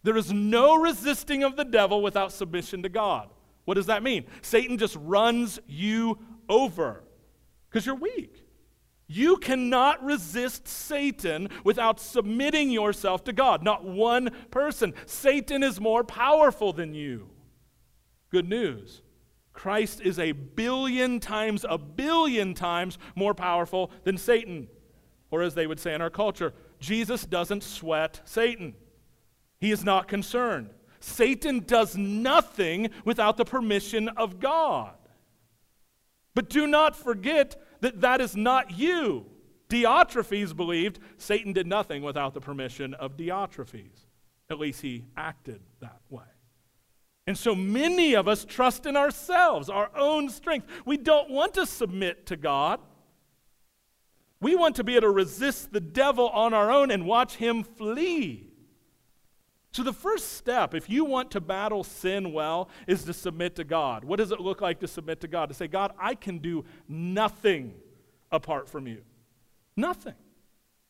There 0.03 0.17
is 0.17 0.31
no 0.33 0.77
resisting 0.77 1.43
of 1.43 1.57
the 1.57 1.65
devil 1.65 2.03
without 2.03 2.33
submission 2.33 2.83
to 2.83 2.89
God. 2.89 3.31
What 3.67 3.75
does 3.75 3.87
that 3.87 4.03
mean? 4.03 4.25
Satan 4.41 4.79
just 4.79 4.97
runs 5.01 5.59
you 5.67 6.19
over 6.49 7.05
because 7.69 7.85
you're 7.85 7.97
weak. 7.97 8.43
You 9.09 9.37
cannot 9.37 10.03
resist 10.05 10.67
Satan 10.67 11.49
without 11.63 12.01
submitting 12.01 12.71
yourself 12.71 13.23
to 13.25 13.33
God. 13.33 13.63
Not 13.63 13.85
one 13.85 14.31
person. 14.51 14.95
Satan 15.05 15.63
is 15.63 15.81
more 15.81 16.03
powerful 16.03 16.73
than 16.73 16.95
you. 16.95 17.29
Good 18.31 18.49
news. 18.49 19.03
Christ 19.53 20.01
is 20.01 20.19
a 20.19 20.33
billion 20.33 21.21
times, 21.21 21.65
a 21.69 21.79
billion 21.79 22.55
times 22.55 22.99
more 23.15 23.35
powerful 23.35 23.91
than 24.05 24.19
Satan. 24.19 24.69
Or 25.31 25.43
as 25.43 25.55
they 25.55 25.67
would 25.67 25.81
say 25.81 25.95
in 25.95 26.03
our 26.03 26.11
culture, 26.11 26.53
Jesus 26.79 27.25
doesn't 27.25 27.63
sweat 27.63 28.21
Satan. 28.25 28.75
He 29.59 29.71
is 29.71 29.85
not 29.85 30.09
concerned. 30.09 30.71
Satan 31.07 31.61
does 31.61 31.97
nothing 31.97 32.91
without 33.05 33.37
the 33.37 33.45
permission 33.45 34.09
of 34.09 34.41
God. 34.41 34.95
But 36.35 36.51
do 36.51 36.67
not 36.67 36.97
forget 36.97 37.57
that 37.81 38.01
that 38.01 38.21
is 38.21 38.35
not 38.35 38.73
you. 38.77 39.27
Diotrephes 39.69 40.55
believed 40.55 40.99
Satan 41.17 41.53
did 41.53 41.67
nothing 41.67 42.03
without 42.03 42.35
the 42.35 42.41
permission 42.41 42.93
of 42.95 43.17
Diotrephes. 43.17 44.05
At 44.51 44.59
least 44.59 44.81
he 44.81 45.05
acted 45.17 45.61
that 45.81 46.01
way. 46.11 46.25
And 47.29 47.39
so 47.39 47.55
many 47.55 48.15
of 48.15 48.27
us 48.27 48.45
trust 48.45 48.85
in 48.85 48.97
ourselves, 48.97 49.71
our 49.71 49.91
own 49.97 50.29
strength. 50.29 50.67
We 50.85 50.97
don't 50.97 51.31
want 51.31 51.55
to 51.55 51.67
submit 51.67 52.27
to 52.27 52.37
God. 52.37 52.81
We 54.41 54.57
want 54.57 54.77
to 54.77 54.85
be 54.85 54.95
able 54.95 55.03
to 55.03 55.11
resist 55.11 55.73
the 55.73 55.81
devil 55.81 56.29
on 56.29 56.53
our 56.53 56.71
own 56.71 56.91
and 56.91 57.07
watch 57.07 57.37
him 57.37 57.63
flee. 57.63 58.51
So, 59.77 59.83
the 59.83 59.93
first 59.93 60.33
step, 60.39 60.73
if 60.73 60.89
you 60.89 61.05
want 61.05 61.33
to 61.33 61.41
battle 61.43 61.85
sin 61.85 62.33
well, 62.33 62.71
is 62.87 63.05
to 63.05 63.13
submit 63.13 63.57
to 63.57 63.65
God. 63.65 64.05
What 64.05 64.17
does 64.17 64.33
it 64.33 64.41
look 64.41 64.63
like 64.63 64.81
to 64.81 64.89
submit 64.89 65.21
to 65.21 65.29
God? 65.29 65.51
To 65.51 65.55
say, 65.55 65.69
God, 65.69 65.93
I 65.99 66.15
can 66.15 66.39
do 66.39 66.65
nothing 66.89 67.75
apart 68.33 68.71
from 68.71 68.87
you. 68.87 69.03
Nothing. 69.77 70.15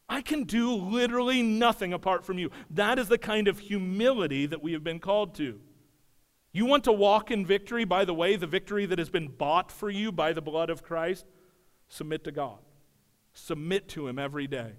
I 0.08 0.22
can 0.22 0.44
do 0.44 0.72
literally 0.72 1.42
nothing 1.42 1.92
apart 1.92 2.24
from 2.24 2.38
you. 2.38 2.52
That 2.70 3.00
is 3.00 3.08
the 3.08 3.18
kind 3.18 3.48
of 3.48 3.58
humility 3.58 4.46
that 4.46 4.62
we 4.62 4.72
have 4.74 4.84
been 4.84 5.00
called 5.00 5.34
to. 5.34 5.58
You 6.52 6.64
want 6.64 6.84
to 6.84 6.92
walk 6.92 7.32
in 7.32 7.44
victory, 7.44 7.84
by 7.84 8.04
the 8.04 8.14
way, 8.14 8.36
the 8.36 8.46
victory 8.46 8.86
that 8.86 9.00
has 9.00 9.10
been 9.10 9.26
bought 9.26 9.72
for 9.72 9.90
you 9.90 10.12
by 10.12 10.32
the 10.32 10.42
blood 10.42 10.70
of 10.70 10.84
Christ? 10.84 11.26
Submit 11.88 12.22
to 12.22 12.30
God. 12.30 12.60
Submit 13.32 13.88
to 13.88 14.06
Him 14.06 14.20
every 14.20 14.46
day. 14.46 14.74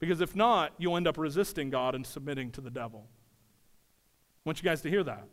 Because 0.00 0.20
if 0.20 0.34
not, 0.34 0.72
you'll 0.78 0.96
end 0.96 1.06
up 1.06 1.16
resisting 1.16 1.70
God 1.70 1.94
and 1.94 2.04
submitting 2.04 2.50
to 2.50 2.60
the 2.60 2.70
devil. 2.70 3.06
I 4.44 4.48
want 4.48 4.62
you 4.62 4.68
guys 4.68 4.80
to 4.82 4.90
hear 4.90 5.04
that. 5.04 5.26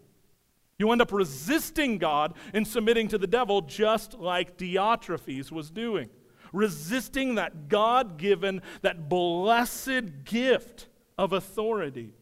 You 0.80 0.92
end 0.92 1.02
up 1.02 1.12
resisting 1.12 1.98
God 1.98 2.36
and 2.54 2.68
submitting 2.68 3.08
to 3.10 3.18
the 3.18 3.28
devil 3.28 3.62
just 3.62 4.14
like 4.14 4.58
Diotrephes 4.58 5.52
was 5.52 5.72
doing. 5.72 6.10
Resisting 6.54 7.36
that 7.36 7.68
God 7.68 8.18
given, 8.18 8.62
that 8.82 9.10
blessed 9.10 10.24
gift 10.24 10.88
of 11.18 11.34
authority, 11.34 12.14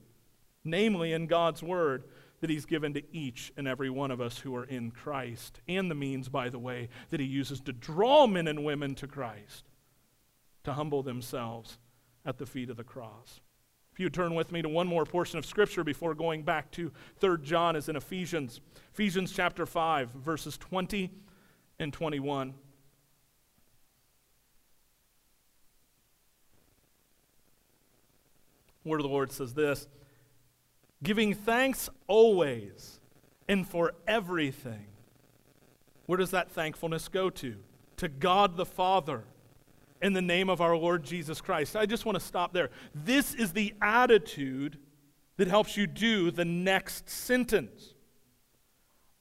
namely 0.63 1.11
in 1.13 1.27
God's 1.27 1.61
word 1.61 2.05
that 2.41 2.49
He's 2.49 2.65
given 2.65 2.93
to 2.93 3.03
each 3.15 3.51
and 3.57 3.67
every 3.67 3.89
one 3.89 4.11
of 4.11 4.21
us 4.21 4.37
who 4.37 4.55
are 4.55 4.65
in 4.65 4.91
Christ, 4.91 5.61
and 5.67 5.89
the 5.89 5.95
means, 5.95 6.29
by 6.29 6.49
the 6.49 6.59
way, 6.59 6.89
that 7.09 7.19
He 7.19 7.25
uses 7.25 7.59
to 7.61 7.73
draw 7.73 8.27
men 8.27 8.47
and 8.47 8.63
women 8.63 8.93
to 8.95 9.07
Christ, 9.07 9.65
to 10.63 10.73
humble 10.73 11.01
themselves 11.01 11.77
at 12.25 12.37
the 12.37 12.45
feet 12.45 12.69
of 12.69 12.77
the 12.77 12.83
cross. 12.83 13.41
If 13.95 14.01
you 14.01 14.09
turn 14.09 14.35
with 14.35 14.51
me 14.51 14.61
to 14.61 14.67
one 14.67 14.87
more 14.87 15.05
portion 15.05 15.39
of 15.39 15.45
Scripture 15.45 15.81
before 15.81 16.13
going 16.13 16.43
back 16.43 16.69
to 16.71 16.91
3 17.21 17.37
John, 17.41 17.77
as 17.77 17.87
in 17.87 17.95
Ephesians, 17.95 18.59
Ephesians 18.91 19.31
chapter 19.31 19.65
5, 19.65 20.09
verses 20.09 20.57
20 20.57 21.09
and 21.79 21.93
21. 21.93 22.55
Word 28.83 28.99
of 28.99 29.03
the 29.03 29.07
Lord 29.07 29.31
says 29.31 29.53
this 29.53 29.87
giving 31.01 31.33
thanks 31.33 31.89
always 32.07 32.99
and 33.47 33.65
for 33.65 33.93
everything. 34.05 34.87
Where 36.05 36.17
does 36.17 36.31
that 36.31 36.51
thankfulness 36.51 37.07
go 37.07 37.29
to? 37.29 37.55
To 37.95 38.09
God 38.09 38.57
the 38.57 38.65
Father 38.65 39.23
in 40.05 40.13
the 40.13 40.21
name 40.21 40.49
of 40.49 40.61
our 40.61 40.77
Lord 40.77 41.03
Jesus 41.03 41.41
Christ. 41.41 41.75
I 41.75 41.87
just 41.87 42.05
want 42.05 42.15
to 42.15 42.23
stop 42.23 42.53
there. 42.53 42.69
This 42.93 43.33
is 43.33 43.53
the 43.53 43.73
attitude 43.81 44.77
that 45.37 45.47
helps 45.47 45.75
you 45.75 45.87
do 45.87 46.29
the 46.29 46.45
next 46.45 47.09
sentence. 47.09 47.95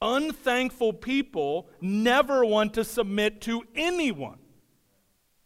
Unthankful 0.02 0.92
people 0.92 1.70
never 1.80 2.44
want 2.44 2.74
to 2.74 2.84
submit 2.84 3.40
to 3.42 3.62
anyone, 3.74 4.36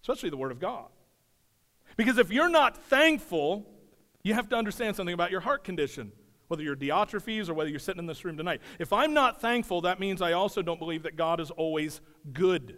especially 0.03 0.29
the 0.29 0.37
Word 0.37 0.51
of 0.51 0.59
God. 0.59 0.87
Because 1.97 2.19
if 2.19 2.33
you're 2.33 2.49
not 2.49 2.77
thankful, 2.77 3.65
you 4.25 4.35
have 4.35 4.49
to 4.49 4.57
understand 4.57 4.97
something 4.97 5.15
about 5.15 5.31
your 5.31 5.41
heart 5.41 5.63
condition, 5.63 6.11
whether 6.49 6.65
you're 6.65 6.75
Diotrephes 6.75 7.49
or 7.49 7.55
whether 7.55 7.71
you're 7.71 7.79
sitting 7.79 8.01
in 8.01 8.07
this 8.07 8.25
room 8.25 8.37
tonight. 8.37 8.61
If 8.81 8.93
I'm 8.93 9.15
not 9.15 9.41
thankful, 9.41 9.83
that 9.83 10.01
means 10.01 10.21
I 10.21 10.33
also 10.33 10.63
don't 10.63 10.81
believe 10.81 11.05
that 11.05 11.15
God 11.15 11.39
is 11.39 11.53
always 11.53 12.01
good. 12.33 12.77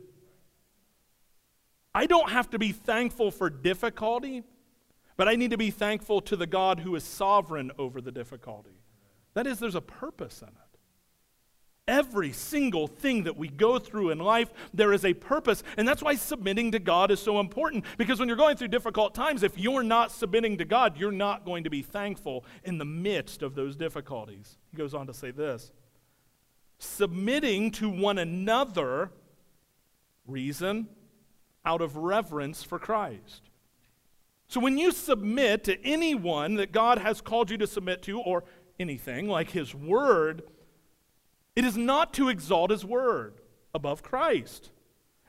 I 1.94 2.06
don't 2.06 2.30
have 2.30 2.50
to 2.50 2.58
be 2.58 2.72
thankful 2.72 3.30
for 3.30 3.50
difficulty, 3.50 4.44
but 5.16 5.28
I 5.28 5.34
need 5.34 5.50
to 5.50 5.58
be 5.58 5.70
thankful 5.70 6.20
to 6.22 6.36
the 6.36 6.46
God 6.46 6.80
who 6.80 6.94
is 6.94 7.04
sovereign 7.04 7.72
over 7.78 8.00
the 8.00 8.12
difficulty. 8.12 8.78
That 9.34 9.46
is, 9.46 9.58
there's 9.58 9.74
a 9.74 9.80
purpose 9.80 10.42
in 10.42 10.48
it. 10.48 10.54
Every 11.88 12.30
single 12.32 12.86
thing 12.86 13.24
that 13.24 13.36
we 13.36 13.48
go 13.48 13.80
through 13.80 14.10
in 14.10 14.18
life, 14.18 14.52
there 14.72 14.92
is 14.92 15.04
a 15.04 15.12
purpose. 15.12 15.64
And 15.76 15.88
that's 15.88 16.02
why 16.02 16.14
submitting 16.14 16.70
to 16.72 16.78
God 16.78 17.10
is 17.10 17.20
so 17.20 17.40
important. 17.40 17.84
Because 17.98 18.20
when 18.20 18.28
you're 18.28 18.36
going 18.36 18.56
through 18.56 18.68
difficult 18.68 19.12
times, 19.12 19.42
if 19.42 19.58
you're 19.58 19.82
not 19.82 20.12
submitting 20.12 20.58
to 20.58 20.64
God, 20.64 20.96
you're 20.96 21.10
not 21.10 21.44
going 21.44 21.64
to 21.64 21.70
be 21.70 21.82
thankful 21.82 22.44
in 22.62 22.78
the 22.78 22.84
midst 22.84 23.42
of 23.42 23.56
those 23.56 23.74
difficulties. 23.74 24.56
He 24.70 24.76
goes 24.76 24.94
on 24.94 25.08
to 25.08 25.14
say 25.14 25.32
this 25.32 25.72
submitting 26.78 27.70
to 27.72 27.90
one 27.90 28.18
another, 28.18 29.10
reason, 30.26 30.88
out 31.64 31.80
of 31.80 31.96
reverence 31.96 32.62
for 32.62 32.78
Christ. 32.78 33.42
So 34.48 34.60
when 34.60 34.78
you 34.78 34.90
submit 34.90 35.64
to 35.64 35.84
anyone 35.84 36.54
that 36.54 36.72
God 36.72 36.98
has 36.98 37.20
called 37.20 37.50
you 37.50 37.58
to 37.58 37.66
submit 37.66 38.02
to, 38.02 38.20
or 38.20 38.44
anything 38.80 39.28
like 39.28 39.50
His 39.50 39.74
Word, 39.74 40.42
it 41.54 41.64
is 41.64 41.76
not 41.76 42.12
to 42.14 42.28
exalt 42.28 42.70
His 42.70 42.84
Word 42.84 43.40
above 43.74 44.02
Christ. 44.02 44.70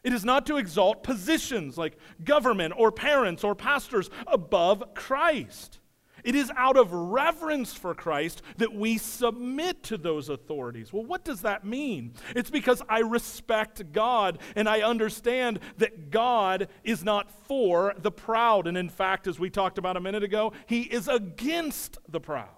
It 0.03 0.13
is 0.13 0.25
not 0.25 0.47
to 0.47 0.57
exalt 0.57 1.03
positions 1.03 1.77
like 1.77 1.97
government 2.23 2.73
or 2.75 2.91
parents 2.91 3.43
or 3.43 3.53
pastors 3.53 4.09
above 4.25 4.95
Christ. 4.95 5.79
It 6.23 6.35
is 6.35 6.51
out 6.55 6.77
of 6.77 6.91
reverence 6.91 7.73
for 7.73 7.93
Christ 7.93 8.41
that 8.57 8.73
we 8.73 8.97
submit 8.97 9.83
to 9.83 9.97
those 9.97 10.29
authorities. 10.29 10.93
Well, 10.93 11.05
what 11.05 11.23
does 11.23 11.41
that 11.41 11.65
mean? 11.65 12.13
It's 12.35 12.49
because 12.49 12.81
I 12.89 12.99
respect 12.99 13.91
God 13.91 14.39
and 14.55 14.67
I 14.67 14.81
understand 14.81 15.59
that 15.77 16.11
God 16.11 16.67
is 16.83 17.03
not 17.03 17.31
for 17.47 17.93
the 17.97 18.11
proud. 18.11 18.67
And 18.67 18.77
in 18.77 18.89
fact, 18.89 19.27
as 19.27 19.39
we 19.39 19.49
talked 19.49 19.77
about 19.77 19.97
a 19.97 20.01
minute 20.01 20.23
ago, 20.23 20.53
He 20.65 20.81
is 20.81 21.07
against 21.07 21.97
the 22.07 22.19
proud. 22.19 22.49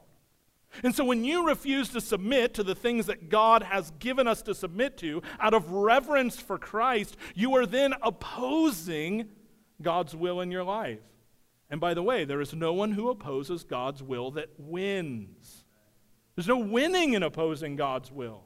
And 0.82 0.96
so 0.96 1.04
when 1.04 1.24
you 1.24 1.48
refuse 1.48 1.90
to 1.90 2.02
submit 2.02 2.56
to 2.56 2.64
the 2.64 2.74
things 2.74 3.06
that 3.06 3.30
God 3.30 3.62
has 3.62 3.92
given 4.00 4.28
us 4.28 4.42
to 4.44 4.56
submit 4.56 4.98
to 4.98 5.22
out 5.40 5.54
of 5.54 5.72
reverence 5.72 6.40
for 6.40 6.58
Christ, 6.58 7.16
you 7.36 7.56
are 7.56 7.68
then 7.68 7.94
opposing 8.02 9.30
God's 9.82 10.16
will 10.16 10.42
in 10.42 10.50
your 10.50 10.64
life. 10.64 11.00
And 11.74 11.82
by 11.82 11.96
the 11.96 12.04
way, 12.04 12.24
there 12.24 12.40
is 12.40 12.54
no 12.54 12.72
one 12.72 12.92
who 12.92 13.10
opposes 13.10 13.64
God's 13.64 14.04
will 14.04 14.30
that 14.34 14.50
wins. 14.60 15.66
There's 16.36 16.48
no 16.48 16.60
winning 16.60 17.14
in 17.14 17.24
opposing 17.24 17.76
God's 17.78 18.12
will. 18.12 18.44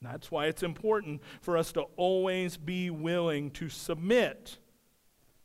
And 0.00 0.10
that's 0.10 0.32
why 0.32 0.46
it's 0.46 0.64
important 0.64 1.22
for 1.40 1.56
us 1.56 1.70
to 1.74 1.82
always 1.94 2.56
be 2.56 2.90
willing 2.90 3.52
to 3.52 3.68
submit 3.68 4.58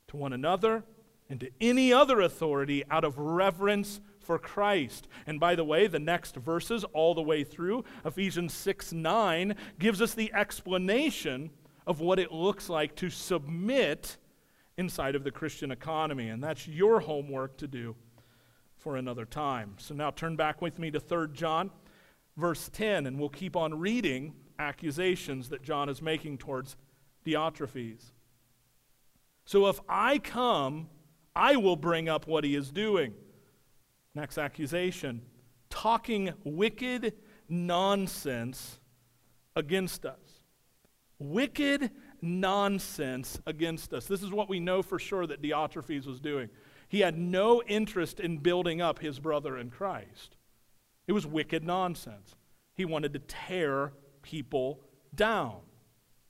to 0.07 0.17
one 0.17 0.33
another 0.33 0.85
and 1.29 1.39
to 1.41 1.51
any 1.61 1.93
other 1.93 2.19
authority 2.19 2.83
out 2.89 3.03
of 3.03 3.19
reverence 3.19 4.01
for 4.19 4.39
Christ. 4.39 5.07
And 5.27 5.39
by 5.39 5.53
the 5.53 5.63
way, 5.63 5.85
the 5.85 5.99
next 5.99 6.35
verses, 6.35 6.83
all 6.93 7.13
the 7.13 7.21
way 7.21 7.43
through, 7.43 7.85
Ephesians 8.03 8.55
6 8.55 8.91
9, 8.91 9.55
gives 9.77 10.01
us 10.01 10.15
the 10.15 10.33
explanation 10.33 11.51
of 11.85 11.99
what 11.99 12.17
it 12.17 12.31
looks 12.31 12.69
like 12.69 12.95
to 12.95 13.11
submit 13.11 14.17
inside 14.77 15.15
of 15.15 15.23
the 15.23 15.31
Christian 15.31 15.71
economy. 15.71 16.29
And 16.29 16.43
that's 16.43 16.67
your 16.67 16.99
homework 16.99 17.57
to 17.57 17.67
do 17.67 17.95
for 18.77 18.97
another 18.97 19.25
time. 19.25 19.75
So 19.77 19.93
now 19.93 20.11
turn 20.11 20.35
back 20.35 20.61
with 20.61 20.79
me 20.79 20.91
to 20.91 20.99
3 20.99 21.27
John, 21.33 21.71
verse 22.37 22.69
10, 22.73 23.05
and 23.05 23.19
we'll 23.19 23.29
keep 23.29 23.55
on 23.55 23.79
reading 23.79 24.33
accusations 24.59 25.49
that 25.49 25.63
John 25.63 25.89
is 25.89 26.01
making 26.01 26.37
towards 26.37 26.75
Diotrephes. 27.25 28.11
So 29.45 29.67
if 29.67 29.79
I 29.87 30.19
come, 30.19 30.89
I 31.35 31.55
will 31.55 31.75
bring 31.75 32.09
up 32.09 32.27
what 32.27 32.43
he 32.43 32.55
is 32.55 32.71
doing. 32.71 33.13
Next 34.15 34.37
accusation 34.37 35.21
talking 35.69 36.31
wicked 36.43 37.13
nonsense 37.49 38.79
against 39.55 40.05
us. 40.05 40.41
Wicked 41.17 41.89
nonsense 42.23 43.39
against 43.45 43.93
us. 43.93 44.05
This 44.05 44.23
is 44.23 44.31
what 44.31 44.49
we 44.49 44.59
know 44.59 44.81
for 44.81 44.97
sure 44.97 45.27
that 45.27 45.41
Diotrephes 45.41 46.07
was 46.07 46.19
doing. 46.19 46.49
He 46.87 47.01
had 47.01 47.17
no 47.17 47.61
interest 47.63 48.19
in 48.19 48.37
building 48.37 48.81
up 48.81 48.99
his 48.99 49.19
brother 49.19 49.57
in 49.57 49.69
Christ. 49.69 50.37
It 51.07 51.11
was 51.13 51.25
wicked 51.27 51.63
nonsense. 51.63 52.35
He 52.75 52.85
wanted 52.85 53.13
to 53.13 53.19
tear 53.19 53.93
people 54.21 54.79
down. 55.13 55.57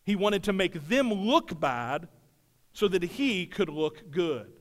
He 0.03 0.15
wanted 0.15 0.43
to 0.43 0.53
make 0.53 0.88
them 0.88 1.13
look 1.13 1.60
bad 1.60 2.08
so 2.73 2.88
that 2.88 3.03
he 3.03 3.45
could 3.45 3.69
look 3.69 4.12
good. 4.12 4.51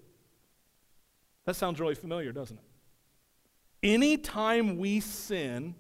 That 1.47 1.57
sounds 1.57 1.81
really 1.81 1.95
familiar, 1.95 2.31
doesn't 2.31 2.59
it? 2.59 2.64
Anytime 3.83 4.77
we 4.79 5.01
sin, 5.01 5.75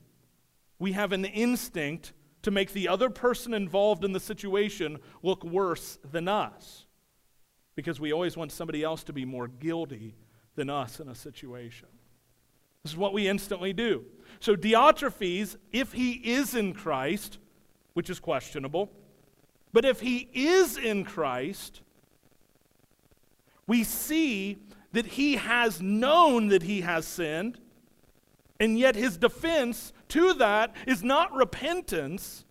we 0.78 0.92
have 0.92 1.12
an 1.12 1.24
instinct 1.24 2.12
to 2.42 2.50
make 2.50 2.72
the 2.72 2.88
other 2.88 3.08
person 3.08 3.54
involved 3.54 4.04
in 4.04 4.12
the 4.12 4.20
situation 4.20 4.98
look 5.22 5.44
worse 5.44 5.98
than 6.10 6.28
us. 6.28 6.86
Because 7.74 8.00
we 8.00 8.12
always 8.12 8.36
want 8.36 8.52
somebody 8.52 8.82
else 8.82 9.02
to 9.04 9.12
be 9.12 9.24
more 9.24 9.48
guilty 9.48 10.14
than 10.56 10.68
us 10.68 11.00
in 11.00 11.08
a 11.08 11.14
situation. 11.14 11.88
This 12.82 12.92
is 12.92 12.98
what 12.98 13.12
we 13.12 13.28
instantly 13.28 13.72
do. 13.72 14.04
So, 14.40 14.56
Diotrephes, 14.56 15.56
if 15.70 15.92
he 15.92 16.12
is 16.12 16.54
in 16.54 16.74
Christ, 16.74 17.38
which 17.94 18.10
is 18.10 18.18
questionable, 18.18 18.90
but 19.72 19.84
if 19.84 20.00
he 20.00 20.28
is 20.34 20.76
in 20.76 21.04
Christ, 21.04 21.80
we 23.66 23.84
see 23.84 24.58
that 24.92 25.06
he 25.06 25.36
has 25.36 25.80
known 25.80 26.48
that 26.48 26.64
he 26.64 26.82
has 26.82 27.06
sinned 27.06 27.58
and 28.60 28.78
yet 28.78 28.94
his 28.94 29.16
defense 29.16 29.92
to 30.12 30.34
that 30.34 30.74
is 30.86 31.02
not 31.02 31.34
repentance, 31.34 32.44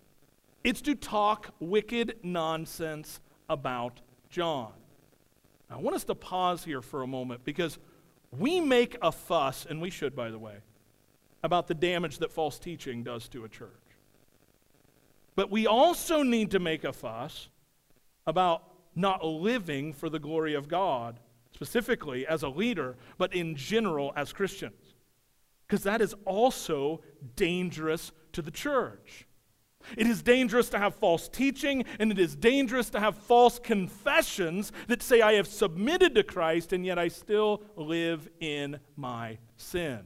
it's 0.64 0.82
to 0.82 0.96
talk 0.96 1.54
wicked 1.60 2.18
nonsense 2.24 3.20
about 3.48 4.02
John. 4.32 4.74
Now, 5.70 5.78
I 5.78 5.80
want 5.80 5.96
us 5.96 6.04
to 6.06 6.16
pause 6.16 6.64
here 6.64 6.82
for 6.82 7.04
a 7.04 7.08
moment 7.08 7.46
because 7.46 7.78
we 8.36 8.60
make 8.60 8.98
a 9.04 9.12
fuss, 9.12 9.68
and 9.70 9.80
we 9.80 9.92
should, 9.92 10.16
by 10.16 10.32
the 10.32 10.40
way, 10.40 10.56
about 11.44 11.68
the 11.68 11.76
damage 11.76 12.18
that 12.18 12.32
false 12.32 12.58
teaching 12.58 13.04
does 13.04 13.30
to 13.30 13.46
a 13.46 13.50
church. 13.50 13.70
But 15.36 15.52
we 15.52 15.68
also 15.68 16.24
need 16.24 16.50
to 16.52 16.60
make 16.60 16.84
a 16.84 16.94
fuss 16.94 17.48
about 18.26 18.64
not 18.96 19.24
living 19.24 19.94
for 19.94 20.10
the 20.10 20.20
glory 20.20 20.56
of 20.56 20.68
God, 20.68 21.20
specifically 21.54 22.26
as 22.26 22.42
a 22.42 22.50
leader, 22.50 22.96
but 23.20 23.36
in 23.36 23.56
general 23.56 24.14
as 24.16 24.34
Christians 24.34 24.96
because 25.72 25.84
that 25.84 26.02
is 26.02 26.14
also 26.26 27.00
dangerous 27.38 28.12
to 28.34 28.42
the 28.42 28.52
church. 28.52 29.26
It 29.96 30.06
is 30.06 30.22
dangerous 30.22 30.68
to 30.72 30.78
have 30.78 30.96
false 30.96 31.30
teaching, 31.30 31.86
and 31.98 32.12
it 32.12 32.20
is 32.20 32.36
dangerous 32.36 32.90
to 32.90 33.00
have 33.00 33.16
false 33.16 33.58
confessions 33.58 34.74
that 34.90 35.02
say, 35.02 35.22
I 35.22 35.36
have 35.36 35.48
submitted 35.48 36.14
to 36.16 36.24
Christ, 36.24 36.74
and 36.74 36.86
yet 36.86 37.00
I 37.00 37.08
still 37.08 37.64
live 37.78 38.28
in 38.42 38.82
my 38.98 39.38
sin. 39.56 40.02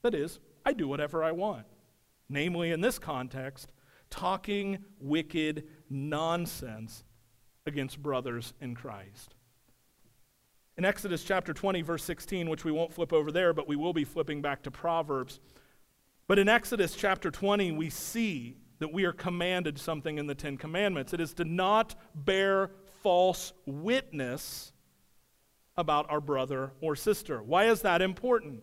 That 0.00 0.14
is, 0.14 0.40
I 0.64 0.72
do 0.72 0.88
whatever 0.88 1.22
I 1.22 1.32
want. 1.32 1.66
Namely, 2.30 2.70
in 2.70 2.80
this 2.80 2.98
context, 2.98 3.70
talking 4.08 4.78
wicked 4.98 5.64
nonsense 5.90 7.04
against 7.66 8.02
brothers 8.02 8.54
in 8.62 8.74
Christ. 8.74 9.35
In 10.78 10.84
Exodus 10.84 11.24
chapter 11.24 11.54
20, 11.54 11.80
verse 11.80 12.04
16, 12.04 12.50
which 12.50 12.64
we 12.64 12.70
won't 12.70 12.92
flip 12.92 13.12
over 13.12 13.32
there, 13.32 13.54
but 13.54 13.66
we 13.66 13.76
will 13.76 13.94
be 13.94 14.04
flipping 14.04 14.42
back 14.42 14.62
to 14.64 14.70
Proverbs. 14.70 15.40
But 16.26 16.38
in 16.38 16.50
Exodus 16.50 16.94
chapter 16.94 17.30
20, 17.30 17.72
we 17.72 17.88
see 17.88 18.56
that 18.78 18.92
we 18.92 19.04
are 19.04 19.12
commanded 19.12 19.78
something 19.78 20.18
in 20.18 20.26
the 20.26 20.34
Ten 20.34 20.58
Commandments. 20.58 21.14
It 21.14 21.20
is 21.20 21.32
to 21.34 21.44
not 21.44 21.94
bear 22.14 22.70
false 23.02 23.54
witness 23.64 24.72
about 25.78 26.10
our 26.10 26.20
brother 26.20 26.72
or 26.82 26.94
sister. 26.94 27.42
Why 27.42 27.66
is 27.66 27.80
that 27.82 28.02
important? 28.02 28.62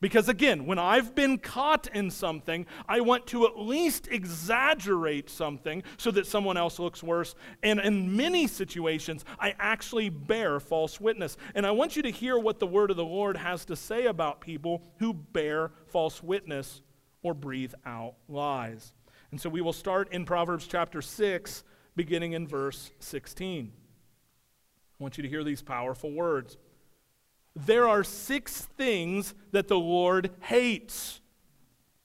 Because 0.00 0.30
again, 0.30 0.64
when 0.64 0.78
I've 0.78 1.14
been 1.14 1.36
caught 1.36 1.86
in 1.88 2.10
something, 2.10 2.64
I 2.88 3.00
want 3.00 3.26
to 3.28 3.46
at 3.46 3.58
least 3.58 4.08
exaggerate 4.10 5.28
something 5.28 5.82
so 5.98 6.10
that 6.12 6.26
someone 6.26 6.56
else 6.56 6.78
looks 6.78 7.02
worse. 7.02 7.34
And 7.62 7.78
in 7.80 8.16
many 8.16 8.46
situations, 8.46 9.26
I 9.38 9.54
actually 9.58 10.08
bear 10.08 10.58
false 10.58 11.00
witness. 11.00 11.36
And 11.54 11.66
I 11.66 11.72
want 11.72 11.96
you 11.96 12.02
to 12.02 12.10
hear 12.10 12.38
what 12.38 12.60
the 12.60 12.66
word 12.66 12.90
of 12.90 12.96
the 12.96 13.04
Lord 13.04 13.36
has 13.36 13.66
to 13.66 13.76
say 13.76 14.06
about 14.06 14.40
people 14.40 14.82
who 14.98 15.12
bear 15.12 15.72
false 15.86 16.22
witness 16.22 16.80
or 17.22 17.34
breathe 17.34 17.74
out 17.84 18.14
lies. 18.26 18.94
And 19.30 19.40
so 19.40 19.50
we 19.50 19.60
will 19.60 19.74
start 19.74 20.12
in 20.12 20.24
Proverbs 20.24 20.66
chapter 20.66 21.02
6, 21.02 21.62
beginning 21.94 22.32
in 22.32 22.48
verse 22.48 22.90
16. 23.00 23.70
I 24.98 25.02
want 25.02 25.18
you 25.18 25.22
to 25.22 25.28
hear 25.28 25.44
these 25.44 25.60
powerful 25.60 26.10
words 26.10 26.56
there 27.56 27.88
are 27.88 28.04
six 28.04 28.62
things 28.76 29.34
that 29.52 29.68
the 29.68 29.78
Lord 29.78 30.30
hates. 30.40 31.20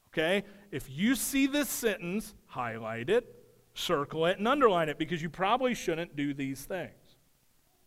Okay? 0.09 0.43
If 0.71 0.89
you 0.89 1.15
see 1.15 1.47
this 1.47 1.69
sentence, 1.69 2.33
highlight 2.47 3.09
it, 3.09 3.33
circle 3.73 4.25
it, 4.25 4.37
and 4.39 4.47
underline 4.47 4.89
it 4.89 4.97
because 4.97 5.21
you 5.21 5.29
probably 5.29 5.73
shouldn't 5.73 6.15
do 6.15 6.33
these 6.33 6.65
things. 6.65 6.91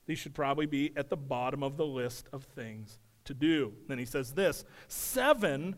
These 0.06 0.18
should 0.18 0.34
probably 0.34 0.66
be 0.66 0.92
at 0.96 1.10
the 1.10 1.16
bottom 1.16 1.62
of 1.62 1.76
the 1.76 1.86
list 1.86 2.28
of 2.32 2.44
things 2.44 2.98
to 3.24 3.34
do. 3.34 3.74
Then 3.88 3.98
he 3.98 4.06
says 4.06 4.32
this 4.32 4.64
seven 4.88 5.76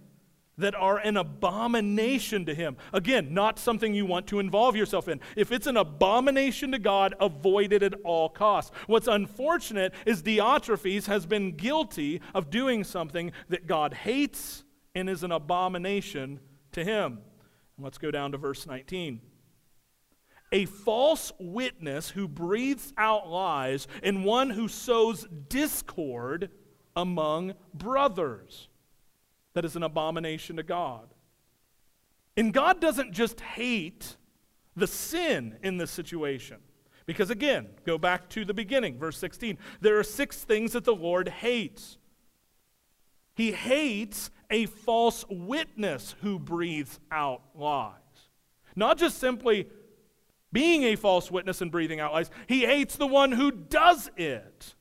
that 0.60 0.74
are 0.74 0.98
an 0.98 1.16
abomination 1.16 2.44
to 2.46 2.54
him. 2.54 2.76
Again, 2.92 3.34
not 3.34 3.58
something 3.58 3.94
you 3.94 4.06
want 4.06 4.26
to 4.28 4.38
involve 4.38 4.76
yourself 4.76 5.08
in. 5.08 5.20
If 5.36 5.52
it's 5.52 5.66
an 5.66 5.76
abomination 5.76 6.72
to 6.72 6.78
God, 6.78 7.14
avoid 7.20 7.72
it 7.72 7.82
at 7.82 7.94
all 8.04 8.28
costs. 8.28 8.70
What's 8.86 9.08
unfortunate 9.08 9.92
is 10.06 10.22
Diotrephes 10.22 11.06
has 11.06 11.26
been 11.26 11.56
guilty 11.56 12.20
of 12.34 12.50
doing 12.50 12.84
something 12.84 13.32
that 13.48 13.66
God 13.66 13.94
hates 13.94 14.64
and 14.94 15.08
is 15.08 15.22
an 15.22 15.32
abomination 15.32 16.40
to 16.72 16.84
him. 16.84 17.18
Let's 17.78 17.98
go 17.98 18.10
down 18.10 18.32
to 18.32 18.38
verse 18.38 18.66
19 18.66 19.20
a 20.52 20.64
false 20.66 21.32
witness 21.38 22.10
who 22.10 22.26
breathes 22.26 22.92
out 22.98 23.28
lies, 23.28 23.86
and 24.02 24.24
one 24.24 24.50
who 24.50 24.66
sows 24.66 25.24
discord 25.48 26.50
among 26.96 27.54
brothers 27.72 28.68
that 29.54 29.64
is 29.64 29.76
an 29.76 29.82
abomination 29.82 30.56
to 30.56 30.62
God. 30.62 31.14
And 32.36 32.52
God 32.52 32.80
doesn't 32.80 33.12
just 33.12 33.40
hate 33.40 34.16
the 34.76 34.86
sin 34.86 35.56
in 35.62 35.76
this 35.76 35.90
situation. 35.90 36.58
Because 37.06 37.30
again, 37.30 37.68
go 37.84 37.98
back 37.98 38.28
to 38.30 38.44
the 38.44 38.54
beginning, 38.54 38.98
verse 38.98 39.18
16. 39.18 39.58
There 39.80 39.98
are 39.98 40.04
six 40.04 40.44
things 40.44 40.72
that 40.72 40.84
the 40.84 40.94
Lord 40.94 41.28
hates. 41.28 41.98
He 43.34 43.52
hates 43.52 44.30
a 44.50 44.66
false 44.66 45.24
witness 45.28 46.14
who 46.20 46.38
breathes 46.38 47.00
out 47.10 47.42
lies. 47.54 47.94
Not 48.76 48.98
just 48.98 49.18
simply 49.18 49.68
being 50.52 50.84
a 50.84 50.96
false 50.96 51.30
witness 51.30 51.60
and 51.60 51.70
breathing 51.70 52.00
out 52.00 52.12
lies, 52.12 52.30
he 52.46 52.64
hates 52.64 52.96
the 52.96 53.06
one 53.06 53.32
who 53.32 53.50
does 53.50 54.10
it. 54.16 54.74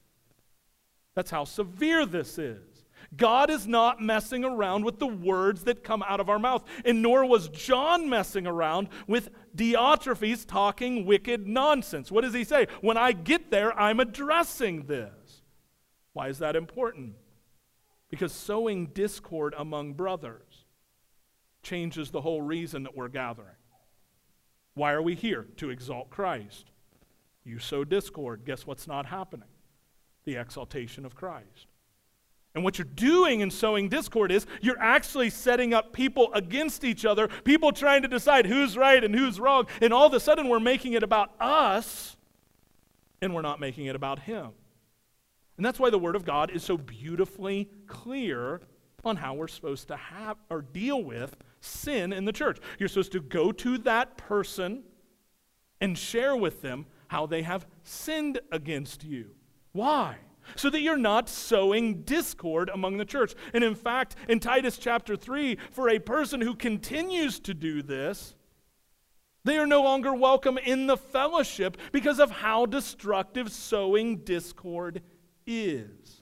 That's 1.16 1.32
how 1.32 1.46
severe 1.46 2.06
this 2.06 2.38
is. 2.38 2.69
God 3.16 3.50
is 3.50 3.68
not 3.68 4.02
messing 4.02 4.46
around 4.46 4.86
with 4.86 5.00
the 5.00 5.08
words 5.08 5.64
that 5.64 5.84
come 5.84 6.04
out 6.04 6.20
of 6.20 6.30
our 6.30 6.40
mouth, 6.40 6.64
and 6.86 7.02
nor 7.02 7.26
was 7.26 7.50
John 7.50 8.10
messing 8.10 8.46
around 8.46 8.90
with 9.08 9.30
Diotrephes 9.56 10.46
talking 10.46 11.06
wicked 11.06 11.48
nonsense. 11.48 12.12
What 12.12 12.24
does 12.24 12.34
he 12.34 12.44
say? 12.44 12.68
When 12.82 12.98
I 12.98 13.12
get 13.12 13.50
there, 13.50 13.78
I'm 13.78 14.00
addressing 14.00 14.86
this. 14.86 15.42
Why 16.14 16.28
is 16.28 16.40
that 16.40 16.56
important? 16.56 17.16
Because 18.10 18.32
sowing 18.32 18.88
discord 18.88 19.56
among 19.58 19.94
brothers 19.94 20.66
changes 21.64 22.12
the 22.12 22.22
whole 22.22 22.42
reason 22.42 22.84
that 22.84 22.96
we're 22.96 23.08
gathering. 23.08 23.56
Why 24.76 24.92
are 24.94 25.02
we 25.02 25.16
here? 25.16 25.48
To 25.58 25.72
exalt 25.72 26.10
Christ. 26.10 26.72
You 27.44 27.60
sow 27.60 27.84
discord. 27.84 28.46
Guess 28.46 28.68
what's 28.68 28.88
not 28.88 29.08
happening? 29.08 29.50
The 30.26 30.36
exaltation 30.36 31.06
of 31.06 31.16
Christ. 31.16 31.69
And 32.56 32.64
what 32.64 32.78
you're 32.78 32.88
doing 32.96 33.42
in 33.42 33.52
sowing 33.52 33.90
discord 33.90 34.32
is 34.32 34.48
you're 34.62 34.80
actually 34.80 35.30
setting 35.30 35.74
up 35.74 35.94
people 35.94 36.34
against 36.34 36.84
each 36.84 37.06
other, 37.06 37.28
people 37.44 37.72
trying 37.72 38.02
to 38.02 38.08
decide 38.08 38.48
who's 38.48 38.76
right 38.76 39.04
and 39.04 39.16
who's 39.16 39.40
wrong. 39.40 39.68
And 39.82 39.94
all 39.94 40.08
of 40.08 40.14
a 40.14 40.20
sudden, 40.20 40.50
we're 40.50 40.60
making 40.60 40.94
it 40.94 41.04
about 41.04 41.32
us 41.40 42.18
and 43.22 43.34
we're 43.34 43.42
not 43.42 43.60
making 43.60 43.86
it 43.86 43.96
about 43.96 44.20
Him. 44.20 44.50
And 45.58 45.66
that's 45.66 45.80
why 45.80 45.90
the 45.90 46.00
Word 46.00 46.16
of 46.16 46.26
God 46.26 46.52
is 46.52 46.64
so 46.64 46.78
beautifully 46.78 47.70
clear 47.88 48.62
on 49.04 49.18
how 49.18 49.34
we're 49.34 49.48
supposed 49.48 49.88
to 49.90 49.98
have 49.98 50.38
or 50.50 50.62
deal 50.62 51.04
with 51.04 51.36
sin 51.62 52.14
in 52.14 52.26
the 52.26 52.32
church. 52.32 52.60
You're 52.78 52.90
supposed 52.90 53.12
to 53.14 53.20
go 53.20 53.52
to 53.52 53.78
that 53.80 54.18
person 54.18 54.84
and 55.82 55.98
share 55.98 56.36
with 56.36 56.62
them 56.62 56.86
how 57.08 57.26
they 57.26 57.42
have 57.42 57.66
sinned 57.84 58.40
against 58.52 59.04
you. 59.04 59.32
Why? 59.72 60.18
So 60.56 60.70
that 60.70 60.82
you're 60.82 60.98
not 60.98 61.30
sowing 61.30 62.04
discord 62.04 62.70
among 62.74 62.98
the 62.98 63.06
church. 63.06 63.36
And 63.54 63.64
in 63.64 63.76
fact, 63.76 64.16
in 64.28 64.40
Titus 64.40 64.78
chapter 64.78 65.16
3, 65.16 65.58
for 65.72 65.90
a 65.90 66.00
person 66.00 66.42
who 66.42 66.56
continues 66.56 67.40
to 67.42 67.54
do 67.54 67.82
this, 67.82 68.36
they 69.44 69.58
are 69.58 69.68
no 69.68 69.82
longer 69.82 70.14
welcome 70.14 70.58
in 70.58 70.88
the 70.88 70.98
fellowship 70.98 71.78
because 71.92 72.20
of 72.20 72.30
how 72.30 72.66
destructive 72.66 73.52
sowing 73.52 74.18
discord 74.18 75.02
is. 75.46 76.22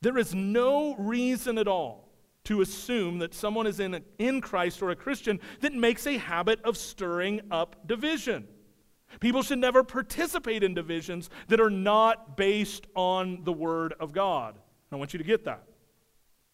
There 0.00 0.18
is 0.18 0.34
no 0.34 0.94
reason 0.96 1.58
at 1.58 1.68
all 1.68 2.08
to 2.44 2.60
assume 2.60 3.18
that 3.18 3.34
someone 3.34 3.66
is 3.66 3.78
in, 3.78 4.02
in 4.18 4.40
Christ 4.40 4.80
or 4.80 4.90
a 4.90 4.96
Christian 4.96 5.38
that 5.60 5.74
makes 5.74 6.06
a 6.06 6.16
habit 6.16 6.60
of 6.62 6.76
stirring 6.76 7.42
up 7.50 7.86
division. 7.86 8.48
People 9.20 9.42
should 9.42 9.58
never 9.58 9.82
participate 9.82 10.62
in 10.62 10.74
divisions 10.74 11.30
that 11.48 11.60
are 11.60 11.70
not 11.70 12.36
based 12.36 12.86
on 12.94 13.44
the 13.44 13.52
Word 13.52 13.94
of 14.00 14.12
God. 14.12 14.58
I 14.92 14.96
want 14.96 15.12
you 15.12 15.18
to 15.18 15.24
get 15.24 15.44
that. 15.44 15.64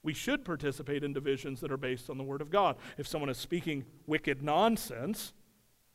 We 0.03 0.15
should 0.15 0.45
participate 0.45 1.03
in 1.03 1.13
divisions 1.13 1.61
that 1.61 1.73
are 1.73 1.77
based 1.77 2.11
on 2.11 2.19
the 2.19 2.25
Word 2.25 2.41
of 2.41 2.51
God. 2.51 2.77
If 2.99 3.07
someone 3.07 3.31
is 3.31 3.39
speaking 3.39 3.85
wicked 4.07 4.43
nonsense 4.43 5.33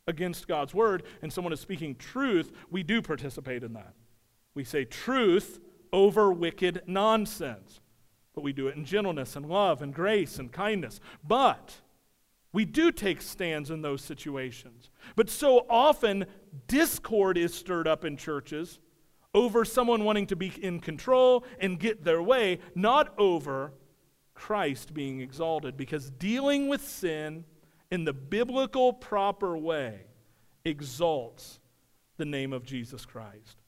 against 0.06 0.48
God's 0.48 0.74
Word 0.74 1.04
and 1.22 1.32
someone 1.32 1.52
is 1.52 1.60
speaking 1.60 1.94
truth, 1.94 2.52
we 2.70 2.82
do 2.82 3.02
participate 3.02 3.62
in 3.62 3.72
that. 3.74 3.94
We 4.54 4.64
say 4.64 4.84
truth 4.84 5.60
over 5.92 6.32
wicked 6.32 6.82
nonsense 6.86 7.80
but 8.34 8.44
we 8.44 8.52
do 8.52 8.68
it 8.68 8.76
in 8.76 8.84
gentleness 8.84 9.36
and 9.36 9.46
love 9.46 9.82
and 9.82 9.92
grace 9.92 10.38
and 10.38 10.52
kindness. 10.52 11.00
But 11.26 11.80
we 12.52 12.64
do 12.64 12.92
take 12.92 13.22
stands 13.22 13.70
in 13.70 13.82
those 13.82 14.02
situations. 14.02 14.89
But 15.16 15.30
so 15.30 15.66
often, 15.68 16.26
discord 16.66 17.38
is 17.38 17.54
stirred 17.54 17.88
up 17.88 18.04
in 18.04 18.16
churches 18.16 18.78
over 19.34 19.64
someone 19.64 20.04
wanting 20.04 20.26
to 20.28 20.36
be 20.36 20.52
in 20.60 20.80
control 20.80 21.44
and 21.60 21.78
get 21.78 22.04
their 22.04 22.22
way, 22.22 22.58
not 22.74 23.14
over 23.18 23.72
Christ 24.34 24.92
being 24.94 25.20
exalted. 25.20 25.76
Because 25.76 26.10
dealing 26.10 26.68
with 26.68 26.86
sin 26.86 27.44
in 27.90 28.04
the 28.04 28.12
biblical 28.12 28.92
proper 28.92 29.56
way 29.56 30.06
exalts 30.64 31.60
the 32.16 32.24
name 32.24 32.52
of 32.52 32.64
Jesus 32.64 33.06
Christ. 33.06 33.62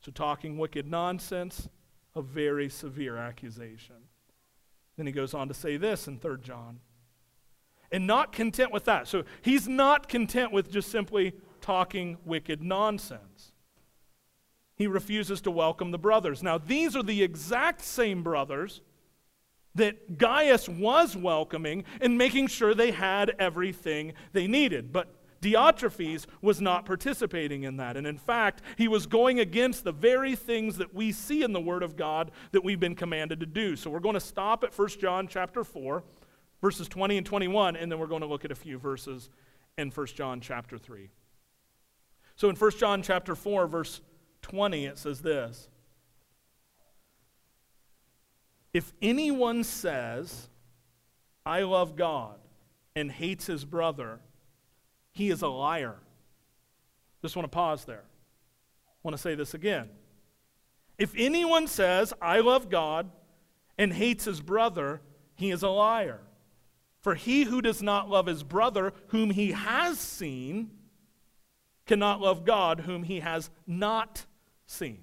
So, 0.00 0.12
talking 0.12 0.58
wicked 0.58 0.86
nonsense 0.86 1.68
a 2.14 2.22
very 2.22 2.68
severe 2.68 3.16
accusation. 3.16 3.96
Then 4.96 5.06
he 5.06 5.12
goes 5.12 5.34
on 5.34 5.48
to 5.48 5.54
say 5.54 5.76
this 5.76 6.06
in 6.06 6.18
3 6.18 6.36
John. 6.42 6.80
And 7.94 8.08
not 8.08 8.32
content 8.32 8.72
with 8.72 8.86
that. 8.86 9.06
So 9.06 9.22
he's 9.40 9.68
not 9.68 10.08
content 10.08 10.50
with 10.50 10.68
just 10.68 10.90
simply 10.90 11.32
talking 11.60 12.16
wicked 12.24 12.60
nonsense. 12.60 13.52
He 14.74 14.88
refuses 14.88 15.40
to 15.42 15.52
welcome 15.52 15.92
the 15.92 15.98
brothers. 15.98 16.42
Now, 16.42 16.58
these 16.58 16.96
are 16.96 17.04
the 17.04 17.22
exact 17.22 17.82
same 17.82 18.24
brothers 18.24 18.80
that 19.76 20.18
Gaius 20.18 20.68
was 20.68 21.16
welcoming 21.16 21.84
and 22.00 22.18
making 22.18 22.48
sure 22.48 22.74
they 22.74 22.90
had 22.90 23.36
everything 23.38 24.14
they 24.32 24.48
needed. 24.48 24.92
But 24.92 25.14
Diotrephes 25.40 26.26
was 26.40 26.60
not 26.60 26.86
participating 26.86 27.64
in 27.64 27.76
that. 27.76 27.96
And 27.96 28.06
in 28.06 28.18
fact, 28.18 28.62
he 28.76 28.88
was 28.88 29.06
going 29.06 29.38
against 29.38 29.84
the 29.84 29.92
very 29.92 30.34
things 30.34 30.78
that 30.78 30.94
we 30.94 31.12
see 31.12 31.42
in 31.42 31.52
the 31.52 31.60
Word 31.60 31.84
of 31.84 31.96
God 31.96 32.30
that 32.50 32.64
we've 32.64 32.80
been 32.80 32.96
commanded 32.96 33.38
to 33.40 33.46
do. 33.46 33.76
So 33.76 33.90
we're 33.90 34.00
going 34.00 34.14
to 34.14 34.20
stop 34.20 34.64
at 34.64 34.76
1 34.76 34.88
John 35.00 35.28
chapter 35.28 35.62
4, 35.62 36.02
verses 36.64 36.88
20 36.88 37.18
and 37.18 37.26
21, 37.26 37.76
and 37.76 37.92
then 37.92 37.98
we're 37.98 38.06
going 38.06 38.22
to 38.22 38.26
look 38.26 38.46
at 38.46 38.50
a 38.50 38.54
few 38.54 38.78
verses 38.78 39.28
in 39.76 39.90
1 39.90 40.06
John 40.06 40.40
chapter 40.40 40.78
3. 40.78 41.10
So 42.36 42.48
in 42.48 42.56
1 42.56 42.70
John 42.78 43.02
chapter 43.02 43.34
4, 43.34 43.66
verse 43.66 44.00
20, 44.40 44.86
it 44.86 44.96
says 44.96 45.20
this 45.20 45.68
If 48.72 48.94
anyone 49.02 49.62
says, 49.62 50.48
I 51.44 51.64
love 51.64 51.96
God, 51.96 52.38
and 52.96 53.12
hates 53.12 53.44
his 53.44 53.66
brother, 53.66 54.20
he 55.12 55.28
is 55.28 55.42
a 55.42 55.48
liar. 55.48 55.96
Just 57.20 57.36
want 57.36 57.44
to 57.44 57.54
pause 57.54 57.84
there. 57.84 58.04
I 58.06 59.00
want 59.02 59.14
to 59.14 59.22
say 59.22 59.34
this 59.34 59.52
again. 59.52 59.90
If 60.96 61.12
anyone 61.14 61.66
says, 61.66 62.14
I 62.22 62.40
love 62.40 62.70
God, 62.70 63.10
and 63.76 63.92
hates 63.92 64.24
his 64.24 64.40
brother, 64.40 65.02
he 65.36 65.50
is 65.50 65.62
a 65.62 65.68
liar. 65.68 66.20
For 67.04 67.14
he 67.14 67.44
who 67.44 67.60
does 67.60 67.82
not 67.82 68.08
love 68.08 68.24
his 68.24 68.42
brother, 68.42 68.94
whom 69.08 69.28
he 69.28 69.52
has 69.52 69.98
seen, 69.98 70.70
cannot 71.84 72.22
love 72.22 72.46
God, 72.46 72.80
whom 72.80 73.02
he 73.02 73.20
has 73.20 73.50
not 73.66 74.24
seen. 74.66 75.00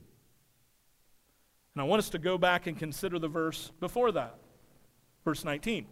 And 1.75 1.81
I 1.83 1.83
want 1.83 1.99
us 1.99 2.09
to 2.09 2.17
go 2.17 2.39
back 2.39 2.65
and 2.65 2.75
consider 2.75 3.19
the 3.19 3.27
verse 3.27 3.71
before 3.79 4.11
that, 4.13 4.39
verse 5.23 5.45
19. 5.45 5.85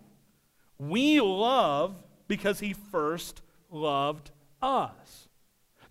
We 0.80 1.22
love 1.22 2.04
because 2.28 2.60
he 2.60 2.74
first 2.74 3.44
loved 3.70 4.32
us. 4.64 5.30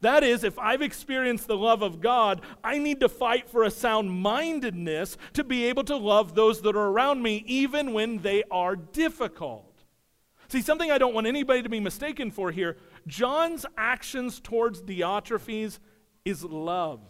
That 0.00 0.24
is, 0.24 0.42
if 0.42 0.59
I've 0.59 0.83
experienced 0.83 1.46
the 1.46 1.57
love 1.57 1.83
of 1.83 2.00
God, 2.00 2.40
I 2.64 2.78
need 2.78 2.98
to 3.00 3.09
fight 3.09 3.48
for 3.48 3.62
a 3.62 3.70
sound 3.70 4.11
mindedness 4.11 5.16
to 5.35 5.44
be 5.44 5.66
able 5.66 5.85
to 5.85 5.96
love 5.96 6.35
those 6.35 6.61
that 6.62 6.74
are 6.74 6.88
around 6.88 7.22
me, 7.22 7.44
even 7.46 7.92
when 7.92 8.18
they 8.18 8.42
are 8.50 8.74
difficult. 8.74 9.67
See, 10.48 10.62
something 10.62 10.90
I 10.90 10.98
don't 10.98 11.14
want 11.14 11.26
anybody 11.26 11.62
to 11.62 11.68
be 11.68 11.80
mistaken 11.80 12.30
for 12.30 12.50
here 12.50 12.76
John's 13.06 13.66
actions 13.76 14.40
towards 14.40 14.82
Diotrephes 14.82 15.78
is 16.24 16.44
love. 16.44 17.00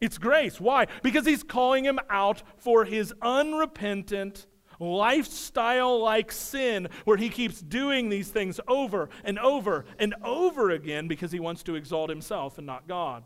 It's 0.00 0.18
grace. 0.18 0.60
Why? 0.60 0.86
Because 1.02 1.26
he's 1.26 1.42
calling 1.42 1.84
him 1.84 1.98
out 2.08 2.42
for 2.56 2.84
his 2.84 3.12
unrepentant 3.20 4.46
lifestyle 4.78 6.00
like 6.00 6.30
sin 6.30 6.88
where 7.04 7.16
he 7.16 7.28
keeps 7.28 7.60
doing 7.60 8.08
these 8.08 8.28
things 8.28 8.60
over 8.68 9.08
and 9.24 9.38
over 9.40 9.84
and 9.98 10.14
over 10.22 10.70
again 10.70 11.08
because 11.08 11.32
he 11.32 11.40
wants 11.40 11.64
to 11.64 11.74
exalt 11.74 12.10
himself 12.10 12.58
and 12.58 12.66
not 12.66 12.86
God. 12.86 13.24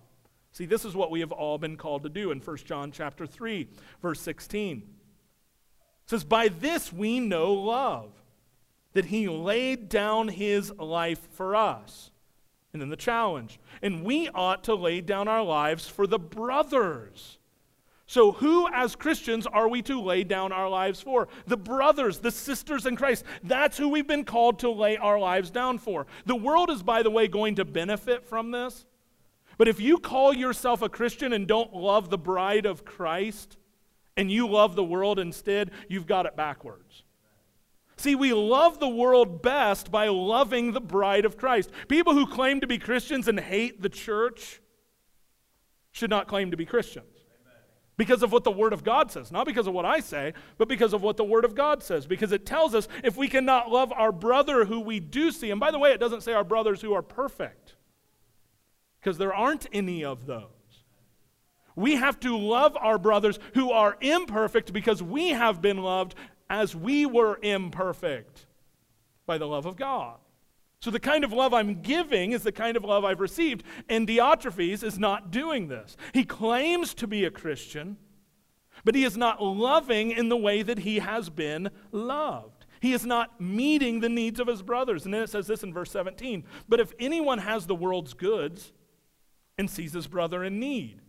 See, 0.52 0.66
this 0.66 0.85
is 0.85 0.94
what 0.94 1.11
we 1.11 1.20
have 1.20 1.32
all 1.32 1.58
been 1.58 1.76
called 1.76 2.02
to 2.04 2.08
do 2.08 2.30
in 2.30 2.40
1 2.40 2.56
John 2.58 2.90
chapter 2.90 3.26
3, 3.26 3.68
verse 4.00 4.20
16. 4.20 4.78
It 4.78 6.11
says, 6.11 6.24
By 6.24 6.48
this 6.48 6.92
we 6.92 7.20
know 7.20 7.52
love, 7.52 8.21
that 8.92 9.07
he 9.07 9.28
laid 9.28 9.88
down 9.88 10.28
his 10.28 10.70
life 10.72 11.28
for 11.33 11.57
us. 11.57 12.11
And 12.72 12.81
then 12.81 12.88
the 12.88 12.96
challenge. 12.96 13.61
And 13.83 14.05
we 14.05 14.28
ought 14.31 14.64
to 14.64 14.74
lay 14.74 15.00
down 15.00 15.28
our 15.28 15.42
lives 15.42 15.88
for 15.88 16.07
the 16.07 16.18
brothers. 16.18 17.38
So, 18.07 18.33
who 18.33 18.69
as 18.73 18.94
Christians 18.94 19.46
are 19.46 19.69
we 19.69 19.81
to 19.83 20.00
lay 20.00 20.25
down 20.25 20.52
our 20.52 20.69
lives 20.69 21.00
for? 21.00 21.29
The 21.46 21.56
brothers, 21.56 22.19
the 22.19 22.31
sisters 22.31 22.85
in 22.85 22.96
Christ. 22.96 23.25
That's 23.42 23.79
who 23.79 23.88
we've 23.88 24.06
been 24.06 24.25
called 24.25 24.58
to 24.58 24.71
lay 24.71 24.96
our 24.96 25.19
lives 25.19 25.50
down 25.50 25.79
for. 25.79 26.06
The 26.27 26.37
world 26.37 26.69
is, 26.71 26.83
by 26.83 27.02
the 27.02 27.10
way, 27.10 27.29
going 27.29 27.54
to 27.54 27.64
benefit 27.64 28.25
from 28.27 28.50
this. 28.50 28.85
But 29.56 29.69
if 29.69 29.81
you 29.81 29.98
call 29.98 30.35
yourself 30.35 30.83
a 30.83 30.88
Christian 30.88 31.33
and 31.33 31.46
don't 31.46 31.75
love 31.75 32.10
the 32.10 32.19
bride 32.19 32.67
of 32.67 32.85
Christ 32.85 33.56
and 34.17 34.31
you 34.31 34.46
love 34.46 34.75
the 34.75 34.85
world 34.85 35.19
instead, 35.19 35.71
you've 35.88 36.06
got 36.06 36.27
it 36.27 36.37
backwards. 36.37 37.02
See, 37.97 38.15
we 38.15 38.33
love 38.33 38.81
the 38.81 38.88
world 38.88 39.43
best 39.43 39.90
by 39.90 40.09
loving 40.09 40.73
the 40.73 40.81
bride 40.81 41.25
of 41.25 41.37
Christ. 41.37 41.71
People 41.88 42.15
who 42.15 42.27
claim 42.27 42.61
to 42.61 42.67
be 42.67 42.79
Christians 42.79 43.29
and 43.29 43.38
hate 43.38 43.83
the 43.83 43.88
church 43.88 44.61
should 45.93 46.11
not 46.11 46.27
claim 46.27 46.51
to 46.51 46.57
be 46.57 46.65
Christians. 46.65 47.07
Because 47.99 48.23
of 48.23 48.33
what 48.33 48.43
the 48.43 48.51
Word 48.51 48.73
of 48.73 48.83
God 48.83 49.13
says. 49.13 49.31
Not 49.31 49.47
because 49.47 49.67
of 49.67 49.75
what 49.75 49.85
I 49.85 50.01
say, 50.01 50.33
but 50.57 50.67
because 50.67 50.95
of 50.95 51.03
what 51.03 51.19
the 51.19 51.25
Word 51.25 51.45
of 51.45 51.55
God 51.55 51.83
says. 51.83 52.07
Because 52.07 52.33
it 52.33 52.47
tells 52.47 52.75
us 52.75 52.88
if 53.05 53.17
we 53.17 53.29
cannot 53.29 53.71
love 53.71 53.93
our 53.93 54.11
brother 54.11 54.65
who 54.65 54.81
we 54.81 54.99
do 54.99 55.31
see, 55.31 55.51
and 55.51 55.61
by 55.61 55.71
the 55.71 55.79
way, 55.79 55.93
it 55.93 56.01
doesn't 56.01 56.23
say 56.23 56.33
our 56.33 56.43
brothers 56.43 56.81
who 56.81 56.95
are 56.95 57.03
perfect, 57.03 57.77
because 58.99 59.19
there 59.19 59.35
aren't 59.35 59.67
any 59.73 60.05
of 60.05 60.27
those. 60.27 60.49
We 61.77 61.97
have 61.97 62.19
to 62.21 62.37
love 62.37 62.77
our 62.77 62.99
brothers 62.99 63.38
who 63.55 63.71
are 63.71 63.97
imperfect 64.01 64.73
because 64.73 65.03
we 65.03 65.31
have 65.31 65.63
been 65.63 65.79
loved 65.79 66.15
as 66.53 66.77
we 66.77 67.07
were 67.07 67.38
imperfect 67.42 68.46
by 69.25 69.38
the 69.38 69.46
love 69.46 69.65
of 69.65 69.75
God. 69.75 70.19
So, 70.81 70.90
the 70.90 71.00
kind 71.00 71.25
of 71.25 71.33
love 71.33 71.55
I'm 71.55 71.81
giving 71.81 72.33
is 72.33 72.42
the 72.42 72.53
kind 72.53 72.77
of 72.77 72.85
love 72.85 73.05
I've 73.05 73.21
received. 73.21 73.65
And 73.88 74.07
Diotrephes 74.07 74.85
is 74.85 74.98
not 74.98 75.31
doing 75.31 75.69
this. 75.69 75.96
He 76.13 76.25
claims 76.25 76.92
to 76.94 77.07
be 77.07 77.25
a 77.25 77.31
Christian, 77.31 77.96
but 78.85 78.94
he 78.94 79.05
is 79.05 79.17
not 79.17 79.42
loving 79.42 80.11
in 80.11 80.29
the 80.29 80.37
way 80.37 80.63
that 80.63 80.81
he 80.81 80.98
has 80.98 81.31
been 81.31 81.71
loved. 81.90 82.67
He 82.81 82.92
is 82.92 83.07
not 83.07 83.40
meeting 83.40 84.00
the 84.00 84.09
needs 84.09 84.38
of 84.38 84.48
his 84.48 84.61
brothers. 84.61 85.05
And 85.05 85.15
then 85.15 85.23
it 85.23 85.31
says 85.31 85.46
this 85.46 85.63
in 85.63 85.73
verse 85.73 85.90
17 85.90 86.44
But 86.69 86.81
if 86.81 86.92
anyone 86.98 87.38
has 87.38 87.67
the 87.67 87.77
world's 87.77 88.13
goods 88.13 88.73
and 89.57 89.71
sees 89.71 89.92
his 89.94 90.07
brother 90.07 90.44
in 90.44 90.61
need, 90.61 91.00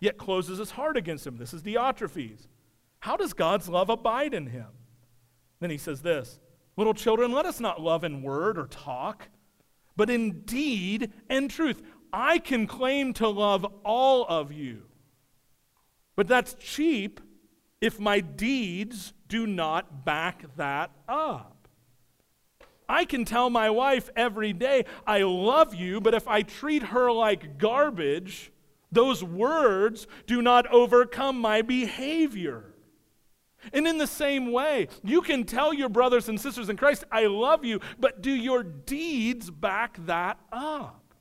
yet 0.00 0.18
closes 0.18 0.58
his 0.58 0.72
heart 0.72 0.96
against 0.96 1.26
him, 1.26 1.36
this 1.36 1.54
is 1.54 1.62
Diotrephes, 1.62 2.48
how 3.02 3.16
does 3.16 3.32
God's 3.32 3.68
love 3.68 3.90
abide 3.90 4.32
in 4.32 4.46
him? 4.46 4.68
Then 5.58 5.70
he 5.70 5.76
says 5.76 6.02
this 6.02 6.38
Little 6.76 6.94
children, 6.94 7.32
let 7.32 7.46
us 7.46 7.58
not 7.58 7.80
love 7.80 8.04
in 8.04 8.22
word 8.22 8.56
or 8.56 8.68
talk, 8.68 9.28
but 9.96 10.08
in 10.08 10.42
deed 10.42 11.12
and 11.28 11.50
truth. 11.50 11.82
I 12.12 12.38
can 12.38 12.68
claim 12.68 13.12
to 13.14 13.28
love 13.28 13.66
all 13.84 14.24
of 14.28 14.52
you, 14.52 14.82
but 16.14 16.28
that's 16.28 16.54
cheap 16.60 17.20
if 17.80 17.98
my 17.98 18.20
deeds 18.20 19.14
do 19.26 19.48
not 19.48 20.04
back 20.04 20.44
that 20.56 20.92
up. 21.08 21.66
I 22.88 23.04
can 23.04 23.24
tell 23.24 23.50
my 23.50 23.68
wife 23.68 24.10
every 24.14 24.52
day, 24.52 24.84
I 25.04 25.22
love 25.22 25.74
you, 25.74 26.00
but 26.00 26.14
if 26.14 26.28
I 26.28 26.42
treat 26.42 26.84
her 26.84 27.10
like 27.10 27.58
garbage, 27.58 28.52
those 28.92 29.24
words 29.24 30.06
do 30.28 30.40
not 30.40 30.68
overcome 30.68 31.40
my 31.40 31.62
behavior. 31.62 32.71
And 33.72 33.86
in 33.86 33.98
the 33.98 34.06
same 34.06 34.50
way, 34.52 34.88
you 35.02 35.22
can 35.22 35.44
tell 35.44 35.72
your 35.72 35.88
brothers 35.88 36.28
and 36.28 36.40
sisters 36.40 36.68
in 36.68 36.76
Christ, 36.76 37.04
I 37.12 37.26
love 37.26 37.64
you, 37.64 37.80
but 37.98 38.22
do 38.22 38.30
your 38.30 38.62
deeds 38.62 39.50
back 39.50 40.04
that 40.06 40.38
up? 40.50 41.14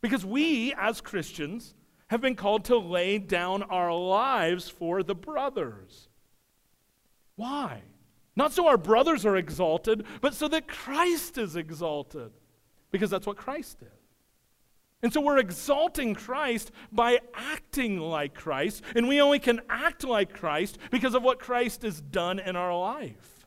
Because 0.00 0.24
we, 0.24 0.72
as 0.78 1.00
Christians, 1.00 1.74
have 2.08 2.20
been 2.20 2.34
called 2.36 2.64
to 2.66 2.78
lay 2.78 3.18
down 3.18 3.62
our 3.64 3.92
lives 3.92 4.68
for 4.68 5.02
the 5.02 5.14
brothers. 5.14 6.08
Why? 7.36 7.82
Not 8.34 8.52
so 8.52 8.66
our 8.66 8.78
brothers 8.78 9.26
are 9.26 9.36
exalted, 9.36 10.04
but 10.20 10.34
so 10.34 10.48
that 10.48 10.66
Christ 10.66 11.38
is 11.38 11.56
exalted. 11.56 12.32
Because 12.90 13.10
that's 13.10 13.26
what 13.26 13.36
Christ 13.36 13.80
did. 13.80 13.88
And 15.02 15.12
so 15.12 15.20
we're 15.20 15.38
exalting 15.38 16.14
Christ 16.14 16.72
by 16.92 17.20
acting 17.34 17.98
like 17.98 18.34
Christ, 18.34 18.82
and 18.94 19.08
we 19.08 19.20
only 19.20 19.38
can 19.38 19.60
act 19.68 20.04
like 20.04 20.34
Christ 20.34 20.78
because 20.90 21.14
of 21.14 21.22
what 21.22 21.38
Christ 21.38 21.82
has 21.82 22.00
done 22.00 22.38
in 22.38 22.54
our 22.54 22.76
life. 22.76 23.46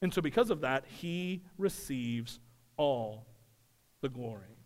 And 0.00 0.12
so, 0.12 0.20
because 0.20 0.50
of 0.50 0.62
that, 0.62 0.84
he 0.86 1.42
receives 1.58 2.40
all 2.76 3.26
the 4.00 4.08
glory. 4.08 4.58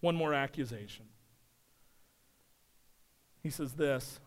One 0.00 0.14
more 0.14 0.32
accusation. 0.32 1.06
He 3.42 3.50
says 3.50 3.72
this, 3.72 4.20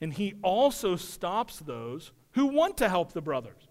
and 0.00 0.12
he 0.12 0.34
also 0.42 0.96
stops 0.96 1.58
those 1.60 2.12
who 2.32 2.46
want 2.46 2.76
to 2.78 2.88
help 2.88 3.12
the 3.12 3.20
brothers. 3.20 3.63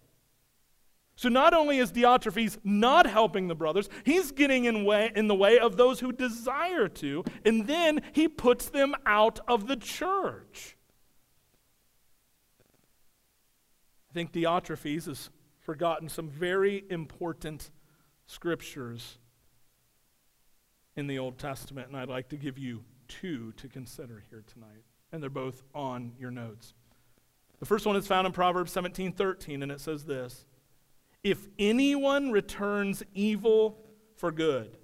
So 1.15 1.29
not 1.29 1.53
only 1.53 1.77
is 1.77 1.91
Diotrephes 1.91 2.57
not 2.63 3.05
helping 3.05 3.47
the 3.47 3.55
brothers, 3.55 3.87
he's 4.03 4.31
getting 4.31 4.65
in, 4.65 4.83
way, 4.83 5.11
in 5.15 5.27
the 5.27 5.35
way 5.35 5.59
of 5.59 5.77
those 5.77 5.99
who 5.99 6.11
desire 6.11 6.87
to, 6.87 7.23
and 7.45 7.67
then 7.67 8.01
he 8.13 8.27
puts 8.27 8.69
them 8.69 8.95
out 9.05 9.39
of 9.47 9.67
the 9.67 9.75
church. 9.75 10.75
I 14.09 14.13
think 14.13 14.31
Diotrephes 14.31 15.05
has 15.05 15.29
forgotten 15.61 16.09
some 16.09 16.29
very 16.29 16.83
important 16.89 17.69
scriptures 18.25 19.17
in 20.95 21.07
the 21.07 21.19
Old 21.19 21.37
Testament, 21.37 21.87
and 21.87 21.97
I'd 21.97 22.09
like 22.09 22.29
to 22.29 22.37
give 22.37 22.57
you 22.57 22.83
two 23.07 23.53
to 23.53 23.67
consider 23.67 24.23
here 24.29 24.43
tonight. 24.51 24.83
And 25.11 25.21
they're 25.21 25.29
both 25.29 25.63
on 25.75 26.13
your 26.19 26.31
notes. 26.31 26.73
The 27.59 27.65
first 27.65 27.85
one 27.85 27.95
is 27.95 28.07
found 28.07 28.25
in 28.25 28.33
Proverbs 28.33 28.71
17 28.71 29.13
13, 29.13 29.61
and 29.63 29.71
it 29.71 29.79
says 29.79 30.05
this. 30.05 30.45
If 31.23 31.47
anyone 31.57 32.31
returns 32.31 33.03
evil 33.13 33.79
for 34.17 34.31
good, 34.31 34.77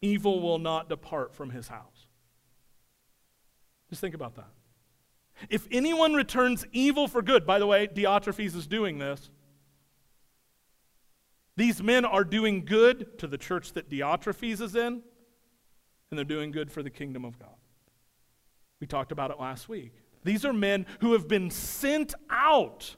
evil 0.00 0.40
will 0.40 0.58
not 0.58 0.88
depart 0.88 1.34
from 1.34 1.50
his 1.50 1.68
house. 1.68 2.06
Just 3.88 4.00
think 4.00 4.14
about 4.14 4.36
that. 4.36 4.50
If 5.48 5.66
anyone 5.70 6.14
returns 6.14 6.64
evil 6.72 7.08
for 7.08 7.22
good, 7.22 7.46
by 7.46 7.58
the 7.58 7.66
way, 7.66 7.86
Diotrephes 7.88 8.54
is 8.54 8.66
doing 8.66 8.98
this. 8.98 9.30
These 11.56 11.82
men 11.82 12.04
are 12.04 12.24
doing 12.24 12.64
good 12.64 13.18
to 13.18 13.26
the 13.26 13.38
church 13.38 13.72
that 13.72 13.90
Diotrephes 13.90 14.60
is 14.60 14.76
in, 14.76 15.02
and 16.10 16.18
they're 16.18 16.24
doing 16.24 16.52
good 16.52 16.70
for 16.70 16.82
the 16.82 16.90
kingdom 16.90 17.24
of 17.24 17.38
God. 17.38 17.48
We 18.80 18.86
talked 18.86 19.12
about 19.12 19.30
it 19.30 19.40
last 19.40 19.68
week. 19.68 19.92
These 20.24 20.44
are 20.44 20.52
men 20.52 20.86
who 21.00 21.12
have 21.12 21.26
been 21.26 21.50
sent 21.50 22.14
out 22.28 22.96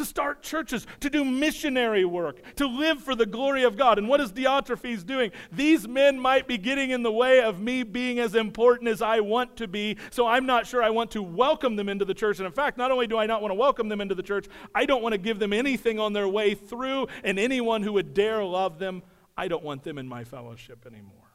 to 0.00 0.06
start 0.06 0.42
churches, 0.42 0.86
to 1.00 1.10
do 1.10 1.24
missionary 1.24 2.06
work, 2.06 2.40
to 2.56 2.66
live 2.66 3.02
for 3.02 3.14
the 3.14 3.26
glory 3.26 3.64
of 3.64 3.76
God. 3.76 3.98
And 3.98 4.08
what 4.08 4.18
is 4.18 4.32
Diotrephes 4.32 5.04
doing? 5.04 5.30
These 5.52 5.86
men 5.86 6.18
might 6.18 6.48
be 6.48 6.56
getting 6.56 6.90
in 6.90 7.02
the 7.02 7.12
way 7.12 7.42
of 7.42 7.60
me 7.60 7.82
being 7.82 8.18
as 8.18 8.34
important 8.34 8.88
as 8.88 9.02
I 9.02 9.20
want 9.20 9.56
to 9.56 9.68
be, 9.68 9.98
so 10.10 10.26
I'm 10.26 10.46
not 10.46 10.66
sure 10.66 10.82
I 10.82 10.88
want 10.88 11.10
to 11.10 11.22
welcome 11.22 11.76
them 11.76 11.90
into 11.90 12.06
the 12.06 12.14
church. 12.14 12.38
And 12.38 12.46
in 12.46 12.52
fact, 12.52 12.78
not 12.78 12.90
only 12.90 13.06
do 13.06 13.18
I 13.18 13.26
not 13.26 13.42
want 13.42 13.50
to 13.50 13.56
welcome 13.56 13.90
them 13.90 14.00
into 14.00 14.14
the 14.14 14.22
church, 14.22 14.46
I 14.74 14.86
don't 14.86 15.02
want 15.02 15.12
to 15.12 15.18
give 15.18 15.38
them 15.38 15.52
anything 15.52 16.00
on 16.00 16.14
their 16.14 16.28
way 16.28 16.54
through, 16.54 17.08
and 17.22 17.38
anyone 17.38 17.82
who 17.82 17.92
would 17.92 18.14
dare 18.14 18.42
love 18.42 18.78
them, 18.78 19.02
I 19.36 19.48
don't 19.48 19.62
want 19.62 19.82
them 19.82 19.98
in 19.98 20.08
my 20.08 20.24
fellowship 20.24 20.86
anymore. 20.86 21.28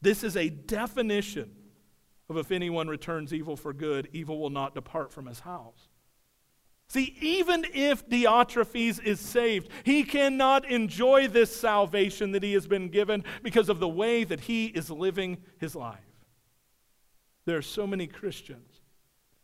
This 0.00 0.22
is 0.22 0.36
a 0.36 0.48
definition 0.48 1.50
of 2.30 2.36
if 2.36 2.52
anyone 2.52 2.86
returns 2.86 3.34
evil 3.34 3.56
for 3.56 3.72
good, 3.72 4.08
evil 4.12 4.38
will 4.38 4.50
not 4.50 4.76
depart 4.76 5.12
from 5.12 5.26
his 5.26 5.40
house. 5.40 5.87
See, 6.90 7.16
even 7.20 7.66
if 7.74 8.08
Diotrephes 8.08 9.02
is 9.02 9.20
saved, 9.20 9.68
he 9.84 10.04
cannot 10.04 10.64
enjoy 10.70 11.28
this 11.28 11.54
salvation 11.54 12.32
that 12.32 12.42
he 12.42 12.54
has 12.54 12.66
been 12.66 12.88
given 12.88 13.24
because 13.42 13.68
of 13.68 13.78
the 13.78 13.88
way 13.88 14.24
that 14.24 14.40
he 14.40 14.66
is 14.66 14.90
living 14.90 15.38
his 15.58 15.74
life. 15.74 15.98
There 17.44 17.58
are 17.58 17.62
so 17.62 17.86
many 17.86 18.06
Christians 18.06 18.80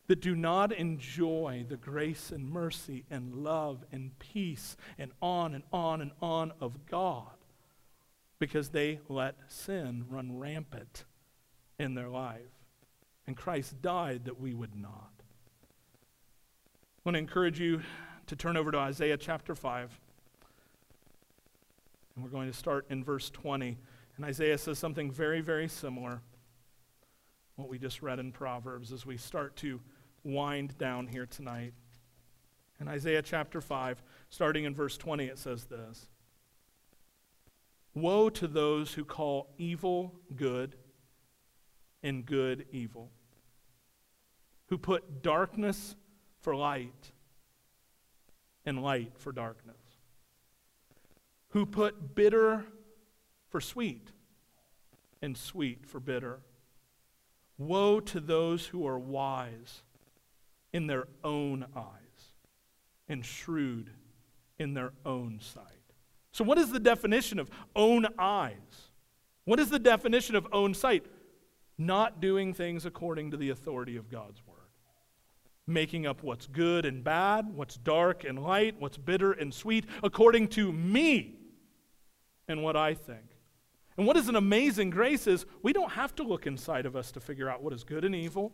that 0.07 0.20
do 0.20 0.34
not 0.34 0.72
enjoy 0.72 1.66
the 1.68 1.76
grace 1.76 2.30
and 2.30 2.51
mercy 2.51 3.05
and 3.11 3.34
love 3.34 3.84
and 3.92 4.18
peace 4.18 4.76
and 4.99 5.12
on 5.20 5.55
and 5.55 5.64
on 5.72 6.01
and 6.01 6.12
on 6.20 6.53
of 6.61 6.86
God 6.86 7.32
because 8.38 8.70
they 8.70 9.01
let 9.09 9.36
sin 9.49 10.05
run 10.09 10.38
rampant 10.38 11.05
in 11.78 11.95
their 11.95 12.09
life. 12.09 12.40
And 13.26 13.36
Christ 13.36 13.80
died 13.80 14.26
that 14.26 14.40
we 14.40 14.53
would 14.53 14.76
not. 14.76 15.14
I 17.05 17.11
want 17.11 17.16
to 17.16 17.18
encourage 17.18 17.61
you 17.61 17.82
to 18.28 18.34
turn 18.34 18.57
over 18.57 18.70
to 18.70 18.78
Isaiah 18.78 19.18
chapter 19.18 19.55
5. 19.55 20.00
And 22.14 22.24
we're 22.24 22.30
going 22.30 22.50
to 22.50 22.57
start 22.57 22.86
in 22.88 23.05
verse 23.05 23.28
20. 23.28 23.76
And 24.16 24.24
Isaiah 24.24 24.57
says 24.57 24.78
something 24.78 25.11
very, 25.11 25.42
very 25.42 25.68
similar 25.68 26.22
what 27.57 27.68
we 27.68 27.78
just 27.78 28.00
read 28.00 28.20
in 28.20 28.32
Proverbs 28.32 28.90
as 28.90 29.05
we 29.05 29.18
start 29.18 29.55
to 29.57 29.82
wind 30.22 30.78
down 30.78 31.07
here 31.07 31.26
tonight. 31.26 31.74
In 32.80 32.88
Isaiah 32.88 33.20
chapter 33.20 33.61
5, 33.61 34.02
starting 34.30 34.64
in 34.64 34.74
verse 34.74 34.96
20, 34.96 35.26
it 35.26 35.38
says 35.38 35.66
this 35.66 36.09
Woe 37.94 38.30
to 38.30 38.48
those 38.48 38.94
who 38.94 39.05
call 39.05 39.52
evil 39.59 40.14
good 40.34 40.74
and 42.02 42.24
good 42.24 42.64
evil, 42.72 43.11
who 44.68 44.78
put 44.78 45.22
darkness 45.22 45.96
for 46.45 46.55
light 46.55 47.11
and 48.66 48.82
light 48.82 49.12
for 49.16 49.32
darkness, 49.32 49.80
who 51.49 51.64
put 51.64 52.14
bitter 52.14 52.66
for 53.49 53.62
sweet 53.62 54.12
and 55.22 55.38
sweet 55.38 55.86
for 55.86 56.01
bitter, 56.01 56.40
Woe 57.57 58.01
to 58.01 58.20
those 58.20 58.66
who 58.66 58.86
are 58.86 58.99
wise 58.99 59.82
in 60.72 60.88
their 60.88 61.07
own 61.22 61.64
eyes 61.76 62.32
and 63.09 63.24
shrewd 63.24 63.90
in 64.59 64.74
their 64.74 64.92
own 65.07 65.38
sight. 65.40 65.64
So, 66.32 66.42
what 66.42 66.59
is 66.59 66.72
the 66.72 66.80
definition 66.80 67.38
of 67.38 67.49
own 67.76 68.07
eyes? 68.18 68.90
What 69.45 69.61
is 69.61 69.70
the 69.70 69.78
definition 69.78 70.34
of 70.34 70.49
own 70.53 70.74
sight? 70.74 71.07
Not 71.78 72.20
doing 72.20 72.53
things 72.53 72.84
according 72.84 73.30
to 73.30 73.36
the 73.36 73.51
authority 73.51 73.97
of 73.97 74.11
God's. 74.11 74.42
Making 75.67 76.07
up 76.07 76.23
what's 76.23 76.47
good 76.47 76.85
and 76.85 77.03
bad, 77.03 77.47
what's 77.55 77.77
dark 77.77 78.25
and 78.25 78.43
light, 78.43 78.77
what's 78.79 78.99
bitter 78.99 79.33
and 79.33 79.53
sweet, 79.53 79.87
according 80.03 80.49
to 80.49 80.73
me 80.73 81.37
and 82.49 82.62
what 82.62 82.77
I 82.77 82.95
think. 82.95 83.25
And 83.97 84.07
what 84.07 84.17
is 84.17 84.29
an 84.29 84.37
amazing 84.37 84.91
grace 84.91 85.27
is 85.27 85.47
we 85.62 85.73
don't 85.73 85.93
have 85.93 86.15
to 86.17 86.23
look 86.23 86.47
inside 86.47 86.85
of 86.85 86.97
us 86.97 87.12
to 87.12 87.21
figure 87.21 87.49
out 87.49 87.62
what 87.62 87.73
is 87.73 87.85
good 87.85 88.05
and 88.05 88.15
evil, 88.15 88.53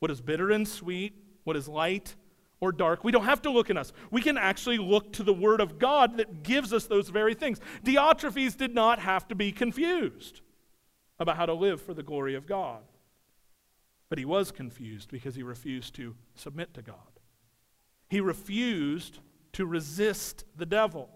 what 0.00 0.10
is 0.10 0.20
bitter 0.20 0.50
and 0.50 0.66
sweet, 0.66 1.14
what 1.44 1.56
is 1.56 1.68
light 1.68 2.14
or 2.60 2.72
dark. 2.72 3.04
We 3.04 3.12
don't 3.12 3.24
have 3.24 3.42
to 3.42 3.50
look 3.50 3.70
in 3.70 3.76
us. 3.76 3.92
We 4.10 4.20
can 4.20 4.36
actually 4.36 4.78
look 4.78 5.12
to 5.14 5.22
the 5.22 5.32
Word 5.32 5.60
of 5.60 5.78
God 5.78 6.16
that 6.16 6.42
gives 6.42 6.72
us 6.72 6.86
those 6.86 7.08
very 7.08 7.34
things. 7.34 7.60
Diotrephes 7.84 8.56
did 8.56 8.74
not 8.74 8.98
have 8.98 9.28
to 9.28 9.34
be 9.34 9.52
confused 9.52 10.40
about 11.20 11.36
how 11.36 11.46
to 11.46 11.54
live 11.54 11.80
for 11.80 11.94
the 11.94 12.02
glory 12.02 12.34
of 12.34 12.46
God. 12.46 12.82
But 14.08 14.18
he 14.18 14.24
was 14.24 14.50
confused 14.50 15.10
because 15.10 15.34
he 15.34 15.42
refused 15.42 15.94
to 15.96 16.14
submit 16.34 16.74
to 16.74 16.82
God. 16.82 16.96
He 18.08 18.20
refused 18.20 19.18
to 19.52 19.66
resist 19.66 20.44
the 20.56 20.66
devil. 20.66 21.10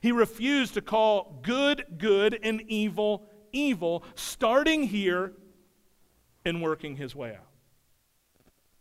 He 0.00 0.12
refused 0.12 0.74
to 0.74 0.82
call 0.82 1.40
good 1.42 1.98
good 1.98 2.38
and 2.42 2.62
evil 2.68 3.28
evil, 3.52 4.04
starting 4.14 4.84
here 4.84 5.32
and 6.44 6.62
working 6.62 6.96
his 6.96 7.14
way 7.14 7.34
out. 7.34 7.46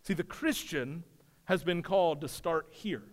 See, 0.03 0.13
the 0.13 0.24
Christian 0.24 1.03
has 1.45 1.63
been 1.63 1.82
called 1.82 2.22
to 2.22 2.28
start 2.28 2.68
here 2.72 3.03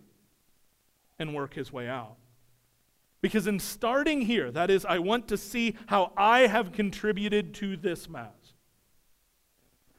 and 1.19 1.33
work 1.33 1.53
his 1.53 1.71
way 1.71 1.87
out. 1.87 2.17
Because 3.21 3.47
in 3.47 3.59
starting 3.59 4.21
here, 4.21 4.51
that 4.51 4.69
is, 4.69 4.85
I 4.85 4.99
want 4.99 5.27
to 5.29 5.37
see 5.37 5.75
how 5.87 6.11
I 6.15 6.41
have 6.41 6.71
contributed 6.71 7.53
to 7.55 7.75
this 7.75 8.07
Mass. 8.07 8.44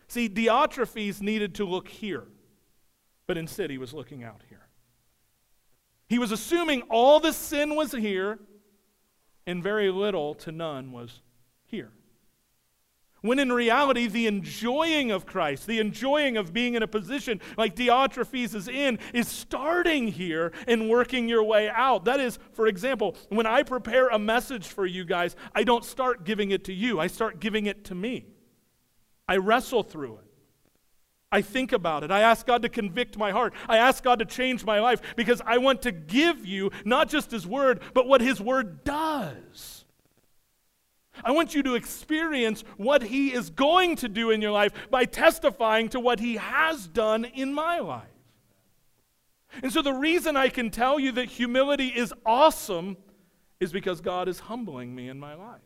See, 0.08 0.28
Diotrephes 0.28 1.20
needed 1.20 1.54
to 1.56 1.64
look 1.64 1.88
here, 1.88 2.24
but 3.26 3.36
instead 3.36 3.70
he 3.70 3.78
was 3.78 3.92
looking 3.92 4.22
out 4.22 4.42
here. 4.48 4.68
He 6.08 6.18
was 6.18 6.30
assuming 6.30 6.82
all 6.82 7.18
the 7.18 7.32
sin 7.32 7.74
was 7.74 7.92
here 7.92 8.38
and 9.46 9.62
very 9.62 9.90
little 9.90 10.34
to 10.34 10.52
none 10.52 10.92
was 10.92 11.22
here. 11.66 11.90
When 13.22 13.40
in 13.40 13.50
reality, 13.50 14.06
the 14.06 14.28
enjoying 14.28 15.10
of 15.10 15.26
Christ, 15.26 15.66
the 15.66 15.80
enjoying 15.80 16.36
of 16.36 16.52
being 16.52 16.74
in 16.74 16.82
a 16.84 16.86
position 16.86 17.40
like 17.56 17.74
Diotrephes 17.74 18.54
is 18.54 18.68
in, 18.68 19.00
is 19.12 19.26
starting 19.26 20.06
here 20.06 20.52
and 20.68 20.88
working 20.88 21.28
your 21.28 21.42
way 21.42 21.68
out. 21.68 22.04
That 22.04 22.20
is, 22.20 22.38
for 22.52 22.68
example, 22.68 23.16
when 23.28 23.46
I 23.46 23.64
prepare 23.64 24.08
a 24.08 24.18
message 24.18 24.68
for 24.68 24.86
you 24.86 25.04
guys, 25.04 25.34
I 25.54 25.64
don't 25.64 25.84
start 25.84 26.24
giving 26.24 26.52
it 26.52 26.62
to 26.64 26.72
you, 26.72 27.00
I 27.00 27.08
start 27.08 27.40
giving 27.40 27.66
it 27.66 27.84
to 27.86 27.96
me. 27.96 28.26
I 29.28 29.36
wrestle 29.38 29.82
through 29.82 30.14
it. 30.14 30.26
I 31.32 31.42
think 31.42 31.72
about 31.72 32.04
it. 32.04 32.10
I 32.10 32.20
ask 32.20 32.46
God 32.46 32.62
to 32.62 32.68
convict 32.68 33.18
my 33.18 33.32
heart. 33.32 33.52
I 33.68 33.78
ask 33.78 34.02
God 34.02 34.20
to 34.20 34.24
change 34.24 34.64
my 34.64 34.80
life 34.80 35.02
because 35.16 35.42
I 35.44 35.58
want 35.58 35.82
to 35.82 35.92
give 35.92 36.46
you 36.46 36.70
not 36.84 37.08
just 37.08 37.30
His 37.30 37.46
Word, 37.46 37.82
but 37.94 38.06
what 38.06 38.20
His 38.20 38.40
Word 38.40 38.84
does. 38.84 39.84
I 41.24 41.32
want 41.32 41.54
you 41.54 41.62
to 41.64 41.74
experience 41.74 42.62
what 42.76 43.02
He 43.02 43.32
is 43.32 43.50
going 43.50 43.96
to 43.96 44.08
do 44.08 44.30
in 44.30 44.40
your 44.40 44.52
life 44.52 44.72
by 44.90 45.04
testifying 45.04 45.88
to 45.90 46.00
what 46.00 46.20
He 46.20 46.36
has 46.36 46.86
done 46.86 47.24
in 47.24 47.52
my 47.52 47.80
life. 47.80 48.04
And 49.62 49.72
so, 49.72 49.82
the 49.82 49.92
reason 49.92 50.36
I 50.36 50.48
can 50.48 50.70
tell 50.70 51.00
you 51.00 51.12
that 51.12 51.26
humility 51.26 51.88
is 51.88 52.12
awesome 52.24 52.96
is 53.58 53.72
because 53.72 54.00
God 54.00 54.28
is 54.28 54.38
humbling 54.38 54.94
me 54.94 55.08
in 55.08 55.18
my 55.18 55.34
life. 55.34 55.65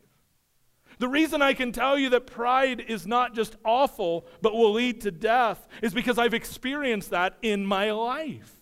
The 1.01 1.07
reason 1.07 1.41
I 1.41 1.53
can 1.53 1.71
tell 1.71 1.97
you 1.97 2.11
that 2.11 2.27
pride 2.27 2.79
is 2.79 3.07
not 3.07 3.33
just 3.33 3.55
awful, 3.65 4.27
but 4.39 4.53
will 4.53 4.73
lead 4.73 5.01
to 5.01 5.09
death, 5.09 5.67
is 5.81 5.95
because 5.95 6.19
I've 6.19 6.35
experienced 6.35 7.09
that 7.09 7.39
in 7.41 7.65
my 7.65 7.89
life. 7.89 8.53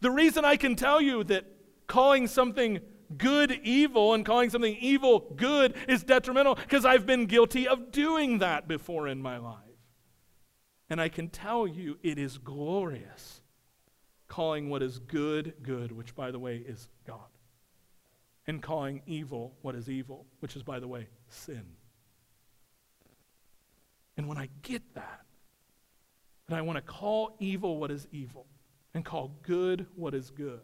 The 0.00 0.12
reason 0.12 0.44
I 0.44 0.54
can 0.54 0.76
tell 0.76 1.00
you 1.00 1.24
that 1.24 1.44
calling 1.88 2.28
something 2.28 2.78
good 3.16 3.50
evil 3.64 4.14
and 4.14 4.24
calling 4.24 4.48
something 4.48 4.76
evil 4.80 5.32
good 5.34 5.74
is 5.88 6.04
detrimental 6.04 6.54
because 6.54 6.84
I've 6.84 7.04
been 7.04 7.26
guilty 7.26 7.66
of 7.66 7.90
doing 7.90 8.38
that 8.38 8.68
before 8.68 9.08
in 9.08 9.20
my 9.20 9.38
life. 9.38 9.56
And 10.88 11.00
I 11.00 11.08
can 11.08 11.30
tell 11.30 11.66
you 11.66 11.98
it 12.04 12.16
is 12.16 12.38
glorious 12.38 13.40
calling 14.28 14.70
what 14.70 14.84
is 14.84 15.00
good 15.00 15.54
good, 15.64 15.90
which, 15.90 16.14
by 16.14 16.30
the 16.30 16.38
way, 16.38 16.58
is 16.58 16.86
God, 17.04 17.26
and 18.46 18.62
calling 18.62 19.02
evil 19.06 19.54
what 19.62 19.74
is 19.74 19.88
evil, 19.88 20.26
which 20.40 20.56
is, 20.56 20.62
by 20.62 20.80
the 20.80 20.88
way, 20.88 21.06
sin. 21.28 21.64
And 24.16 24.28
when 24.28 24.38
I 24.38 24.48
get 24.62 24.82
that, 24.94 25.22
that 26.48 26.58
I 26.58 26.62
want 26.62 26.76
to 26.76 26.82
call 26.82 27.36
evil 27.38 27.78
what 27.78 27.90
is 27.90 28.06
evil 28.12 28.46
and 28.94 29.04
call 29.04 29.32
good 29.42 29.86
what 29.94 30.14
is 30.14 30.30
good, 30.30 30.60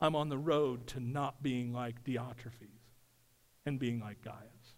I'm 0.00 0.14
on 0.14 0.28
the 0.28 0.38
road 0.38 0.86
to 0.88 1.00
not 1.00 1.42
being 1.42 1.72
like 1.72 2.04
Diotrephes 2.04 2.68
and 3.66 3.78
being 3.78 4.00
like 4.00 4.20
Gaius. 4.22 4.74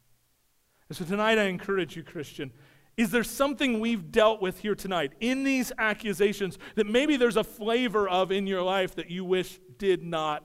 And 0.89 0.97
so 0.97 1.05
tonight 1.05 1.39
I 1.39 1.45
encourage 1.45 1.97
you, 1.97 2.03
Christian, 2.03 2.53
is 2.97 3.11
there 3.11 3.24
something 3.24 3.81
we've 3.81 4.11
dealt 4.12 4.43
with 4.43 4.59
here 4.61 4.74
tonight 4.74 5.12
in 5.20 5.45
these 5.45 5.72
accusations 5.78 6.59
that 6.74 6.87
maybe 6.87 7.16
there's 7.16 7.37
a 7.37 7.45
flavor 7.45 8.09
of 8.09 8.33
in 8.33 8.47
your 8.47 8.62
life 8.62 8.95
that 8.97 9.11
you 9.11 9.24
wish 9.24 9.61
did 9.78 10.03
not 10.03 10.45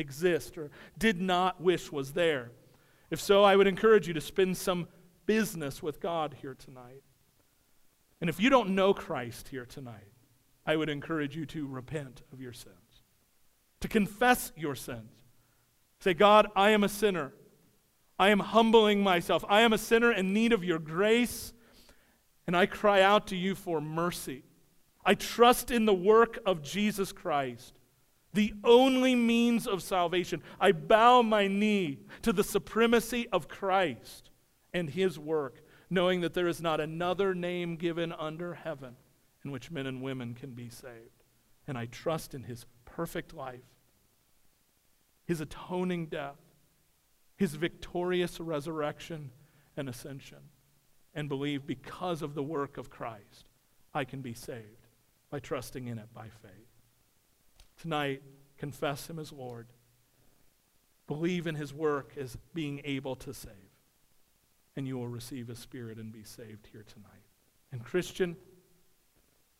exist 0.00 0.58
or 0.58 0.70
did 0.98 1.20
not 1.20 1.60
wish 1.60 1.92
was 1.92 2.12
there? 2.14 2.50
If 3.10 3.20
so, 3.20 3.44
I 3.44 3.54
would 3.54 3.66
encourage 3.66 4.08
you 4.08 4.14
to 4.14 4.20
spend 4.20 4.56
some 4.56 4.88
business 5.26 5.82
with 5.82 6.00
God 6.00 6.36
here 6.42 6.54
tonight. 6.54 7.02
And 8.20 8.28
if 8.28 8.40
you 8.40 8.50
don't 8.50 8.70
know 8.70 8.92
Christ 8.92 9.48
here 9.48 9.64
tonight, 9.64 10.12
I 10.66 10.76
would 10.76 10.88
encourage 10.88 11.36
you 11.36 11.46
to 11.46 11.66
repent 11.66 12.22
of 12.32 12.40
your 12.40 12.52
sins, 12.52 13.02
to 13.80 13.88
confess 13.88 14.52
your 14.56 14.74
sins. 14.74 15.12
Say, 16.00 16.14
God, 16.14 16.48
I 16.54 16.70
am 16.70 16.84
a 16.84 16.88
sinner. 16.88 17.32
I 18.18 18.28
am 18.28 18.40
humbling 18.40 19.02
myself. 19.02 19.44
I 19.48 19.62
am 19.62 19.72
a 19.72 19.78
sinner 19.78 20.12
in 20.12 20.32
need 20.32 20.52
of 20.52 20.64
your 20.64 20.78
grace, 20.78 21.52
and 22.46 22.56
I 22.56 22.66
cry 22.66 23.00
out 23.00 23.28
to 23.28 23.36
you 23.36 23.54
for 23.54 23.80
mercy. 23.80 24.44
I 25.04 25.14
trust 25.14 25.70
in 25.70 25.86
the 25.86 25.94
work 25.94 26.38
of 26.44 26.62
Jesus 26.62 27.12
Christ, 27.12 27.79
the 28.32 28.54
only 28.62 29.14
means 29.14 29.66
of 29.66 29.82
salvation. 29.82 30.42
I 30.60 30.72
bow 30.72 31.22
my 31.22 31.48
knee 31.48 32.00
to 32.22 32.32
the 32.32 32.44
supremacy 32.44 33.28
of 33.32 33.48
Christ 33.48 34.30
and 34.72 34.90
his 34.90 35.18
work, 35.18 35.62
knowing 35.88 36.20
that 36.20 36.34
there 36.34 36.48
is 36.48 36.62
not 36.62 36.80
another 36.80 37.34
name 37.34 37.76
given 37.76 38.12
under 38.12 38.54
heaven 38.54 38.96
in 39.44 39.50
which 39.50 39.70
men 39.70 39.86
and 39.86 40.02
women 40.02 40.34
can 40.34 40.50
be 40.50 40.68
saved. 40.68 41.24
And 41.66 41.76
I 41.76 41.86
trust 41.86 42.34
in 42.34 42.44
his 42.44 42.66
perfect 42.84 43.34
life, 43.34 43.60
his 45.24 45.40
atoning 45.40 46.06
death, 46.06 46.38
his 47.36 47.54
victorious 47.54 48.38
resurrection 48.38 49.30
and 49.76 49.88
ascension, 49.88 50.50
and 51.14 51.28
believe 51.28 51.66
because 51.66 52.22
of 52.22 52.34
the 52.34 52.42
work 52.42 52.76
of 52.76 52.90
Christ, 52.90 53.46
I 53.92 54.04
can 54.04 54.20
be 54.20 54.34
saved 54.34 54.86
by 55.30 55.40
trusting 55.40 55.86
in 55.86 55.98
it 55.98 56.12
by 56.12 56.28
faith. 56.42 56.69
Tonight, 57.80 58.22
confess 58.58 59.08
him 59.08 59.18
as 59.18 59.32
Lord. 59.32 59.68
Believe 61.06 61.46
in 61.46 61.54
his 61.54 61.72
work 61.72 62.12
as 62.18 62.36
being 62.52 62.82
able 62.84 63.16
to 63.16 63.32
save. 63.32 63.54
And 64.76 64.86
you 64.86 64.98
will 64.98 65.08
receive 65.08 65.48
his 65.48 65.58
spirit 65.58 65.98
and 65.98 66.12
be 66.12 66.22
saved 66.22 66.68
here 66.70 66.84
tonight. 66.86 67.24
And, 67.72 67.82
Christian, 67.84 68.36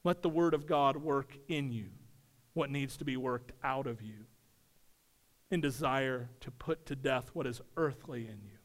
let 0.04 0.22
the 0.22 0.28
word 0.28 0.54
of 0.54 0.66
God 0.66 0.96
work 0.96 1.36
in 1.48 1.72
you 1.72 1.86
what 2.52 2.70
needs 2.70 2.96
to 2.98 3.04
be 3.04 3.16
worked 3.16 3.52
out 3.62 3.86
of 3.86 4.02
you 4.02 4.26
and 5.50 5.62
desire 5.62 6.28
to 6.40 6.50
put 6.50 6.86
to 6.86 6.96
death 6.96 7.30
what 7.32 7.46
is 7.46 7.60
earthly 7.76 8.22
in 8.22 8.40
you 8.42 8.58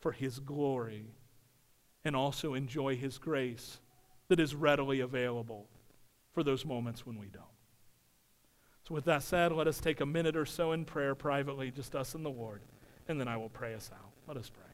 for 0.00 0.12
his 0.12 0.38
glory 0.40 1.06
and 2.04 2.14
also 2.14 2.54
enjoy 2.54 2.96
his 2.96 3.18
grace 3.18 3.80
that 4.28 4.40
is 4.40 4.54
readily 4.54 5.00
available 5.00 5.68
for 6.32 6.42
those 6.42 6.64
moments 6.64 7.06
when 7.06 7.18
we 7.18 7.28
don't. 7.28 7.47
So, 8.88 8.94
with 8.94 9.04
that 9.04 9.22
said, 9.22 9.52
let 9.52 9.66
us 9.66 9.80
take 9.80 10.00
a 10.00 10.06
minute 10.06 10.34
or 10.34 10.46
so 10.46 10.72
in 10.72 10.86
prayer 10.86 11.14
privately, 11.14 11.70
just 11.70 11.94
us 11.94 12.14
and 12.14 12.24
the 12.24 12.30
Lord, 12.30 12.62
and 13.06 13.20
then 13.20 13.28
I 13.28 13.36
will 13.36 13.50
pray 13.50 13.74
us 13.74 13.90
out. 13.92 14.10
Let 14.26 14.38
us 14.38 14.48
pray. 14.48 14.67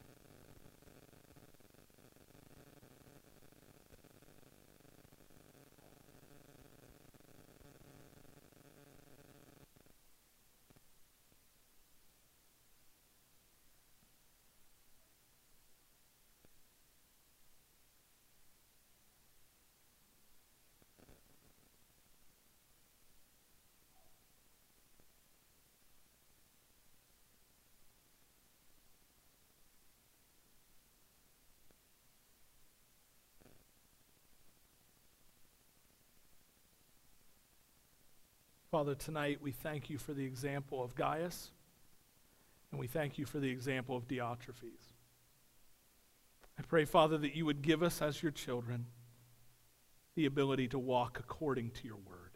Father, 38.75 38.97
tonight 38.97 39.39
we 39.41 39.53
thank 39.53 39.89
you 39.89 39.99
for 39.99 40.12
the 40.14 40.25
example 40.25 40.83
of 40.83 40.97
Gaius, 40.97 41.53
and 42.72 42.81
we 42.81 42.89
thank 42.89 43.18
you 43.18 43.25
for 43.25 43.39
the 43.39 43.49
example 43.49 43.97
of 43.97 44.09
Diotrephes. 44.09 44.91
I 46.59 46.62
pray, 46.62 46.85
Father, 46.85 47.16
that 47.18 47.37
you 47.37 47.47
would 47.47 47.62
give 47.62 47.85
us 47.85 48.03
as 48.03 48.20
your 48.20 48.33
children 48.33 48.87
the 50.16 50.27
ability 50.27 50.66
to 50.66 50.79
walk 50.81 51.20
according 51.20 51.70
to 51.70 51.87
your 51.87 51.99
word. 51.99 52.33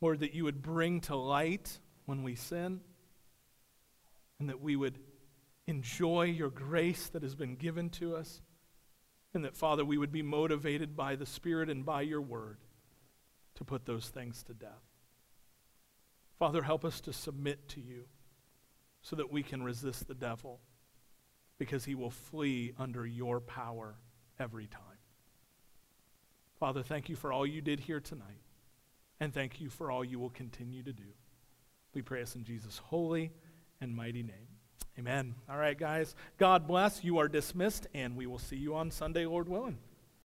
Lord, 0.00 0.20
that 0.20 0.34
you 0.34 0.44
would 0.44 0.62
bring 0.62 1.00
to 1.00 1.16
light 1.16 1.80
when 2.06 2.22
we 2.22 2.36
sin, 2.36 2.80
and 4.38 4.48
that 4.50 4.60
we 4.60 4.76
would 4.76 5.00
enjoy 5.66 6.26
your 6.26 6.50
grace 6.50 7.08
that 7.08 7.24
has 7.24 7.34
been 7.34 7.56
given 7.56 7.90
to 7.90 8.14
us, 8.14 8.40
and 9.34 9.44
that, 9.44 9.56
Father, 9.56 9.84
we 9.84 9.98
would 9.98 10.12
be 10.12 10.22
motivated 10.22 10.94
by 10.94 11.16
the 11.16 11.26
Spirit 11.26 11.68
and 11.68 11.84
by 11.84 12.02
your 12.02 12.20
word 12.20 12.58
to 13.56 13.64
put 13.64 13.84
those 13.84 14.08
things 14.08 14.44
to 14.44 14.54
death. 14.54 14.91
Father, 16.42 16.62
help 16.62 16.84
us 16.84 17.00
to 17.02 17.12
submit 17.12 17.68
to 17.68 17.80
you 17.80 18.02
so 19.00 19.14
that 19.14 19.30
we 19.30 19.44
can 19.44 19.62
resist 19.62 20.08
the 20.08 20.14
devil 20.14 20.58
because 21.56 21.84
he 21.84 21.94
will 21.94 22.10
flee 22.10 22.72
under 22.80 23.06
your 23.06 23.38
power 23.38 23.94
every 24.40 24.66
time. 24.66 24.98
Father, 26.58 26.82
thank 26.82 27.08
you 27.08 27.14
for 27.14 27.32
all 27.32 27.46
you 27.46 27.60
did 27.60 27.78
here 27.78 28.00
tonight, 28.00 28.42
and 29.20 29.32
thank 29.32 29.60
you 29.60 29.70
for 29.70 29.92
all 29.92 30.04
you 30.04 30.18
will 30.18 30.30
continue 30.30 30.82
to 30.82 30.92
do. 30.92 31.14
We 31.94 32.02
pray 32.02 32.18
this 32.18 32.34
in 32.34 32.42
Jesus' 32.42 32.78
holy 32.86 33.30
and 33.80 33.94
mighty 33.94 34.24
name. 34.24 34.48
Amen. 34.98 35.36
All 35.48 35.58
right, 35.58 35.78
guys. 35.78 36.16
God 36.38 36.66
bless. 36.66 37.04
You 37.04 37.18
are 37.18 37.28
dismissed, 37.28 37.86
and 37.94 38.16
we 38.16 38.26
will 38.26 38.40
see 38.40 38.56
you 38.56 38.74
on 38.74 38.90
Sunday, 38.90 39.26
Lord 39.26 39.48
willing. 39.48 39.78